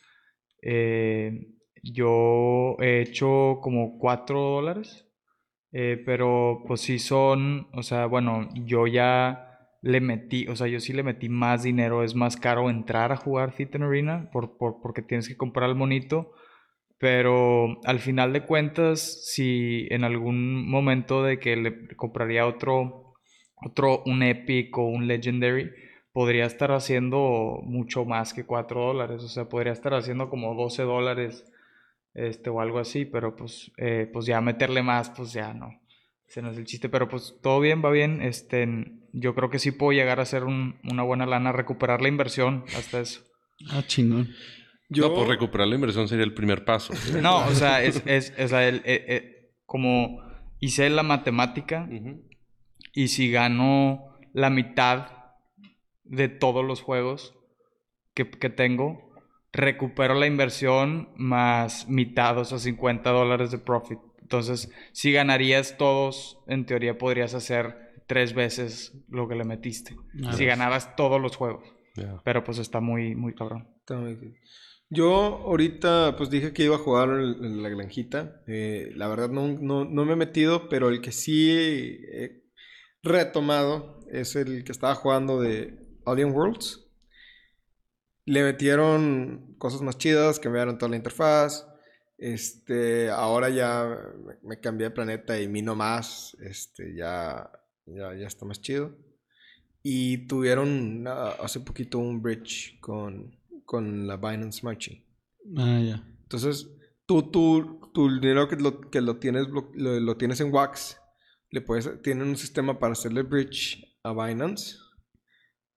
yo 1.82 2.76
he 2.82 3.02
hecho 3.02 3.60
como 3.62 3.98
cuatro 3.98 4.42
dólares, 4.42 5.08
pero 5.72 6.64
pues 6.68 6.82
sí 6.82 7.00
son, 7.00 7.68
o 7.74 7.82
sea, 7.82 8.08
bueno, 8.08 8.50
yo 8.66 8.88
ya 8.88 9.46
le 9.82 10.02
metí, 10.02 10.48
o 10.50 10.56
sea, 10.58 10.68
yo 10.68 10.82
sí 10.82 10.92
le 10.92 11.04
metí 11.04 11.30
más 11.30 11.64
dinero, 11.64 12.04
es 12.04 12.14
más 12.14 12.36
caro 12.36 12.70
entrar 12.70 13.14
a 13.14 13.18
jugar 13.18 13.56
Titan 13.56 13.84
Arena 13.84 14.30
por, 14.34 14.58
por, 14.58 14.82
porque 14.82 15.02
tienes 15.02 15.30
que 15.30 15.38
comprar 15.38 15.70
el 15.70 15.76
monito. 15.76 16.34
Pero 17.00 17.80
al 17.86 18.00
final 18.00 18.34
de 18.34 18.42
cuentas, 18.46 19.26
si 19.34 19.88
en 19.90 20.04
algún 20.04 20.70
momento 20.70 21.24
de 21.24 21.40
que 21.40 21.56
le 21.56 21.88
compraría 21.96 22.46
otro, 22.46 23.14
otro, 23.56 24.04
un 24.06 24.22
Epic 24.22 24.78
o 24.78 24.84
un 24.84 25.08
Legendary, 25.08 25.72
podría 26.12 26.46
estar 26.46 26.72
haciendo 26.74 27.62
mucho 27.64 28.04
más 28.04 28.34
que 28.34 28.46
4 28.46 28.82
dólares. 28.88 29.24
O 29.24 29.30
sea, 29.30 29.46
podría 29.48 29.72
estar 29.72 29.94
haciendo 29.94 30.30
como 30.30 30.54
12 30.56 30.84
dólares 30.84 31.46
este, 32.14 32.50
o 32.50 32.60
algo 32.60 32.80
así. 32.80 33.06
Pero 33.06 33.36
pues, 33.36 33.72
eh, 33.78 34.10
pues 34.12 34.26
ya 34.26 34.42
meterle 34.42 34.84
más, 34.84 35.10
pues 35.10 35.32
ya 35.32 35.54
no. 35.54 35.70
Ese 36.28 36.42
no 36.42 36.52
es 36.52 36.58
el 36.58 36.66
chiste. 36.66 36.90
Pero 36.90 37.08
pues 37.08 37.36
todo 37.42 37.62
bien, 37.62 37.82
va 37.84 37.92
bien. 37.92 38.22
Este, 38.22 38.68
yo 39.14 39.36
creo 39.36 39.50
que 39.50 39.60
sí 39.60 39.72
puedo 39.72 39.94
llegar 39.94 40.20
a 40.20 40.24
hacer 40.24 40.44
un- 40.44 40.80
una 40.84 41.04
buena 41.04 41.26
lana, 41.26 41.54
recuperar 41.54 42.02
la 42.02 42.10
inversión 42.10 42.66
hasta 42.78 43.00
eso. 43.00 43.22
Ah, 43.72 43.84
chingón. 43.88 44.28
Yo, 44.90 45.10
No, 45.10 45.14
pues 45.16 45.28
recuperar 45.28 45.68
la 45.68 45.76
inversión 45.76 46.08
sería 46.08 46.26
el 46.26 46.34
primer 46.34 46.66
paso. 46.66 46.94
No, 47.22 47.46
o 47.46 47.52
sea, 47.52 47.84
es, 47.84 48.02
es, 48.06 48.34
o 48.40 48.48
sea, 48.48 48.68
el- 48.68 48.82
eh, 48.86 49.06
eh, 49.08 49.52
como 49.66 50.22
hice 50.60 50.90
la 50.90 51.04
matemática 51.04 51.88
Ujú. 51.92 52.24
y 52.94 53.08
si 53.10 53.32
gano 53.32 54.16
la 54.34 54.50
mitad 54.50 55.08
de 56.04 56.28
todos 56.28 56.66
los 56.66 56.82
juegos 56.82 57.36
que, 58.16 58.30
que 58.30 58.50
tengo, 58.50 59.14
recupero 59.52 60.16
la 60.16 60.26
inversión 60.28 61.10
más 61.16 61.88
mitad, 61.88 62.38
o 62.40 62.46
sea, 62.46 62.58
50 62.60 63.10
dólares 63.12 63.52
de 63.52 63.60
profit. 63.60 64.00
Entonces, 64.22 64.72
si 64.92 65.12
ganarías 65.12 65.78
todos, 65.78 66.40
en 66.48 66.66
teoría 66.66 66.98
podrías 66.98 67.34
hacer 67.34 68.04
tres 68.08 68.34
veces 68.34 68.94
lo 69.10 69.28
que 69.28 69.36
le 69.36 69.44
metiste. 69.44 69.96
Ah, 70.26 70.34
si 70.34 70.46
ganaras 70.46 70.96
todos 70.96 71.22
los 71.22 71.36
juegos. 71.36 71.64
Ya. 71.96 72.22
Pero 72.24 72.44
pues 72.44 72.58
está 72.60 72.80
muy, 72.80 73.16
muy 73.16 73.34
cabrón. 73.34 73.68
Yo 74.90 75.12
ahorita 75.14 76.16
pues 76.18 76.30
dije 76.30 76.52
que 76.52 76.64
iba 76.64 76.76
a 76.76 76.80
jugar 76.80 77.10
en, 77.10 77.62
la 77.62 77.70
granjita. 77.70 78.42
Eh, 78.48 78.92
la 78.96 79.08
verdad 79.08 79.30
no, 79.30 79.48
no, 79.48 79.86
no 79.86 80.06
me 80.06 80.14
he 80.14 80.16
metido, 80.16 80.68
pero 80.70 80.90
el 80.90 81.02
que 81.02 81.12
sí 81.12 81.52
he 81.52 82.44
retomado 83.04 84.00
es 84.12 84.36
el 84.36 84.64
que 84.64 84.72
estaba 84.72 84.96
jugando 84.96 85.40
de 85.42 85.78
Alien 86.06 86.32
Worlds. 86.32 86.88
Le 88.26 88.44
metieron 88.44 89.56
cosas 89.58 89.82
más 89.82 89.98
chidas, 89.98 90.40
cambiaron 90.40 90.78
toda 90.78 90.90
la 90.92 90.98
interfaz. 90.98 91.68
Este, 92.18 93.10
ahora 93.10 93.50
ya 93.50 93.88
me, 94.26 94.36
me 94.44 94.60
cambié 94.60 94.90
de 94.90 94.96
planeta 94.96 95.40
y 95.40 95.48
mino 95.48 95.76
más. 95.76 96.36
Este, 96.42 96.96
ya, 96.96 97.52
ya, 97.86 98.16
ya 98.16 98.28
está 98.28 98.46
más 98.46 98.62
chido. 98.62 98.96
Y 99.84 100.28
tuvieron 100.28 101.06
ah, 101.08 101.36
hace 101.42 101.60
poquito 101.62 102.00
un 102.00 102.22
bridge 102.22 102.80
con, 102.82 103.39
con 103.70 104.08
la 104.08 104.18
Binance 104.18 104.62
Smart 104.62 104.80
Chain. 104.80 105.06
Ah, 105.56 105.80
ya. 105.80 106.04
Entonces, 106.24 106.68
tú, 107.06 107.30
tú, 107.30 107.80
tu 107.94 108.10
dinero 108.20 108.48
que 108.50 108.56
lo, 108.56 108.90
que 108.90 109.00
lo 109.00 109.18
tienes, 109.18 109.48
lo, 109.50 109.70
lo 109.76 110.18
tienes 110.18 110.40
en 110.42 110.52
Wax, 110.52 111.00
le 111.52 111.62
puedes, 111.62 112.02
tienen 112.02 112.30
un 112.30 112.36
sistema 112.36 112.80
para 112.80 112.94
hacerle 112.94 113.22
bridge 113.22 113.78
a 114.04 114.12
Binance, 114.12 114.76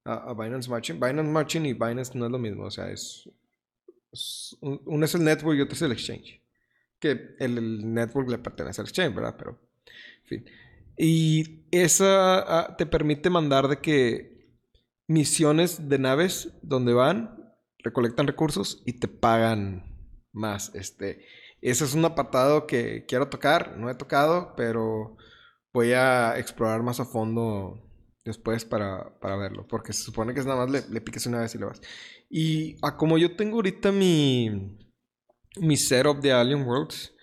a, 0.07 0.31
a 0.31 0.33
Binance 0.33 0.69
Smart 0.69 0.83
Chain. 0.83 0.99
Binance 0.99 1.29
Smart 1.29 1.49
Chain 1.49 1.67
y 1.67 1.75
Binance 1.75 2.17
no 2.17 2.25
es 2.25 2.33
lo 2.33 2.39
mismo, 2.39 2.65
o 2.65 2.71
sea, 2.71 2.91
es, 2.91 3.29
es- 4.11 4.57
un- 4.63 4.81
uno 4.87 5.05
es 5.05 5.15
el 5.15 5.23
network 5.25 5.59
y 5.59 5.61
otro 5.61 5.75
es 5.75 5.83
el 5.83 5.93
exchange. 5.93 6.41
Que 6.99 7.11
el, 7.41 7.59
el 7.59 7.93
network 7.93 8.31
le 8.31 8.39
pertenece 8.39 8.81
al 8.81 8.87
exchange, 8.87 9.15
¿verdad? 9.15 9.37
Pero, 9.37 9.61
en 10.23 10.27
fin. 10.29 10.45
Y 10.97 11.67
esa 11.71 12.39
ah, 12.61 12.77
te 12.79 12.87
permite 12.87 13.29
mandar 13.29 13.69
de 13.69 13.81
que 13.83 14.49
misiones 15.09 15.91
de 15.91 15.99
naves 15.99 16.55
donde 16.63 16.95
van, 16.95 17.42
recolectan 17.83 18.27
recursos 18.27 18.83
y 18.87 18.95
te 18.95 19.09
pagan 19.09 19.85
más. 20.33 20.75
Este, 20.75 21.25
ese 21.61 21.85
es 21.85 21.95
un 21.95 22.05
apartado 22.05 22.67
que 22.67 23.05
quiero 23.07 23.29
tocar, 23.29 23.77
no 23.79 23.91
he 23.91 23.95
tocado, 23.95 24.55
pero 24.57 25.17
voy 25.73 25.93
a 25.93 26.39
explorar 26.39 26.83
más 26.83 27.01
a 27.01 27.05
fondo 27.05 27.89
después 28.25 28.65
para, 28.65 29.19
para 29.21 29.37
verlo, 29.37 29.67
porque 29.67 29.93
se 29.93 30.03
supone 30.03 30.33
que 30.35 30.41
es 30.41 30.47
nada 30.47 30.67
más 30.67 30.89
le, 30.91 31.01
piques 31.01 31.27
una 31.27 31.41
vez 31.41 31.55
y 31.55 31.59
le 31.59 31.67
vas. 31.67 31.81
Y 32.31 32.77
como 32.97 33.19
yo 33.19 33.37
tengo 33.37 33.57
ahorita 33.57 33.93
mi, 33.93 34.79
mi 35.57 35.77
setup 35.77 36.21
de 36.21 36.33
Alien 36.33 36.63
Worlds, 36.63 37.15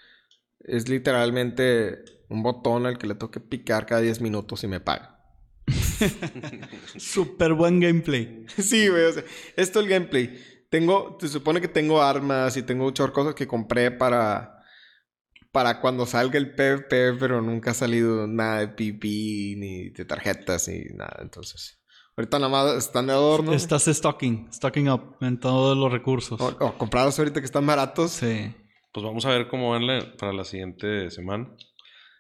es 0.59 0.89
literalmente 0.89 2.03
un 2.29 2.43
botón 2.43 2.85
al 2.85 2.97
que 2.97 3.07
le 3.07 3.15
toque 3.15 3.39
picar 3.39 3.85
cada 3.85 4.01
10 4.01 4.21
minutos 4.21 4.63
y 4.63 4.67
me 4.67 4.79
paga. 4.79 5.18
Súper 6.97 7.53
buen 7.53 7.79
gameplay. 7.79 8.45
Sí, 8.57 8.87
güey, 8.87 9.03
o 9.05 9.13
sea, 9.13 9.23
esto 9.55 9.79
es 9.79 9.85
el 9.85 9.91
gameplay. 9.91 10.37
Tengo, 10.69 11.17
se 11.19 11.29
supone 11.29 11.61
que 11.61 11.67
tengo 11.67 12.01
armas 12.01 12.55
y 12.57 12.63
tengo 12.63 12.83
muchas 12.83 13.11
cosas 13.11 13.33
que 13.35 13.47
compré 13.47 13.91
para 13.91 14.55
para 15.51 15.81
cuando 15.81 16.05
salga 16.05 16.37
el 16.37 16.53
PvP, 16.53 17.13
pero 17.19 17.41
nunca 17.41 17.71
ha 17.71 17.73
salido 17.73 18.27
nada 18.27 18.59
de 18.59 18.67
PP 18.67 19.07
ni 19.57 19.89
de 19.89 20.05
tarjetas 20.05 20.67
ni 20.67 20.83
nada, 20.95 21.17
entonces. 21.21 21.81
Ahorita 22.15 22.37
nada 22.37 22.51
más 22.51 22.75
están 22.77 23.07
de 23.07 23.13
adorno. 23.13 23.53
Estás 23.53 23.85
stocking, 23.85 24.53
stocking 24.53 24.89
up 24.89 25.15
en 25.21 25.39
todos 25.39 25.75
los 25.75 25.91
recursos. 25.91 26.39
O, 26.39 26.55
o 26.59 26.77
comprarlos 26.77 27.17
ahorita 27.17 27.39
que 27.39 27.45
están 27.45 27.65
baratos. 27.65 28.11
Sí. 28.11 28.53
Pues 28.93 29.03
vamos 29.03 29.25
a 29.25 29.29
ver 29.29 29.47
cómo 29.47 29.71
van 29.71 29.87
la- 29.87 30.15
para 30.17 30.33
la 30.33 30.43
siguiente 30.43 31.09
semana. 31.09 31.49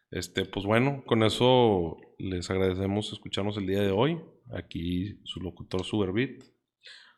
Este, 0.09 0.45
pues 0.45 0.65
bueno, 0.65 1.03
con 1.05 1.21
eso 1.21 1.97
les 2.19 2.49
agradecemos 2.49 3.11
escucharnos 3.13 3.57
el 3.57 3.67
día 3.67 3.81
de 3.81 3.91
hoy. 3.91 4.19
Aquí 4.53 5.19
su 5.23 5.39
locutor 5.39 5.83
Superbeat. 5.83 6.43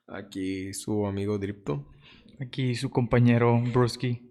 Aquí 0.08 0.74
su 0.74 1.06
amigo 1.06 1.38
Dripto. 1.38 1.88
Aquí 2.39 2.76
su 2.76 2.89
compañero 2.89 3.62
Brusky. 3.74 4.28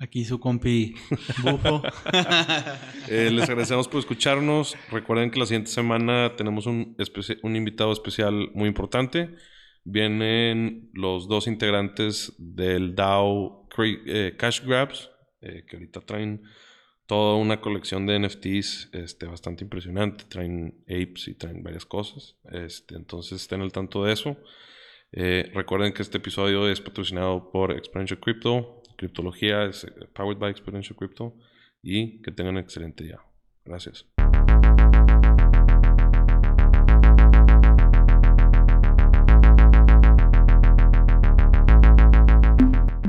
Aquí 0.00 0.24
su 0.24 0.38
compi 0.40 0.94
Bufo. 1.42 1.82
Eh, 3.08 3.30
les 3.30 3.44
agradecemos 3.48 3.86
por 3.86 4.00
escucharnos. 4.00 4.76
Recuerden 4.90 5.30
que 5.30 5.38
la 5.38 5.46
siguiente 5.46 5.70
semana 5.70 6.34
tenemos 6.36 6.66
un, 6.66 6.96
un 7.42 7.56
invitado 7.56 7.92
especial 7.92 8.50
muy 8.54 8.66
importante. 8.68 9.34
Vienen 9.84 10.88
los 10.94 11.28
dos 11.28 11.46
integrantes 11.46 12.34
del 12.38 12.94
DAO 12.94 13.68
Cre- 13.68 14.02
eh, 14.06 14.34
Cash 14.38 14.62
Grabs, 14.64 15.10
eh, 15.42 15.64
que 15.68 15.76
ahorita 15.76 16.00
traen 16.00 16.42
toda 17.06 17.36
una 17.36 17.60
colección 17.60 18.06
de 18.06 18.18
NFTs 18.18 18.90
este, 18.92 19.26
bastante 19.26 19.64
impresionante. 19.64 20.24
Traen 20.28 20.82
apes 20.84 21.28
y 21.28 21.34
traen 21.34 21.62
varias 21.62 21.84
cosas. 21.84 22.36
Este, 22.50 22.96
entonces 22.96 23.42
estén 23.42 23.60
al 23.60 23.72
tanto 23.72 24.04
de 24.04 24.12
eso. 24.12 24.36
Eh, 25.12 25.50
recuerden 25.54 25.92
que 25.92 26.02
este 26.02 26.18
episodio 26.18 26.68
es 26.68 26.80
patrocinado 26.80 27.50
por 27.50 27.72
Exponential 27.72 28.20
Crypto. 28.20 28.82
Criptología 28.96 29.64
es 29.64 29.84
eh, 29.84 29.92
powered 30.12 30.38
by 30.38 30.50
Exponential 30.50 30.96
Crypto. 30.96 31.36
Y 31.82 32.22
que 32.22 32.32
tengan 32.32 32.54
un 32.54 32.62
excelente 32.62 33.04
día. 33.04 33.20
Gracias. 33.64 34.06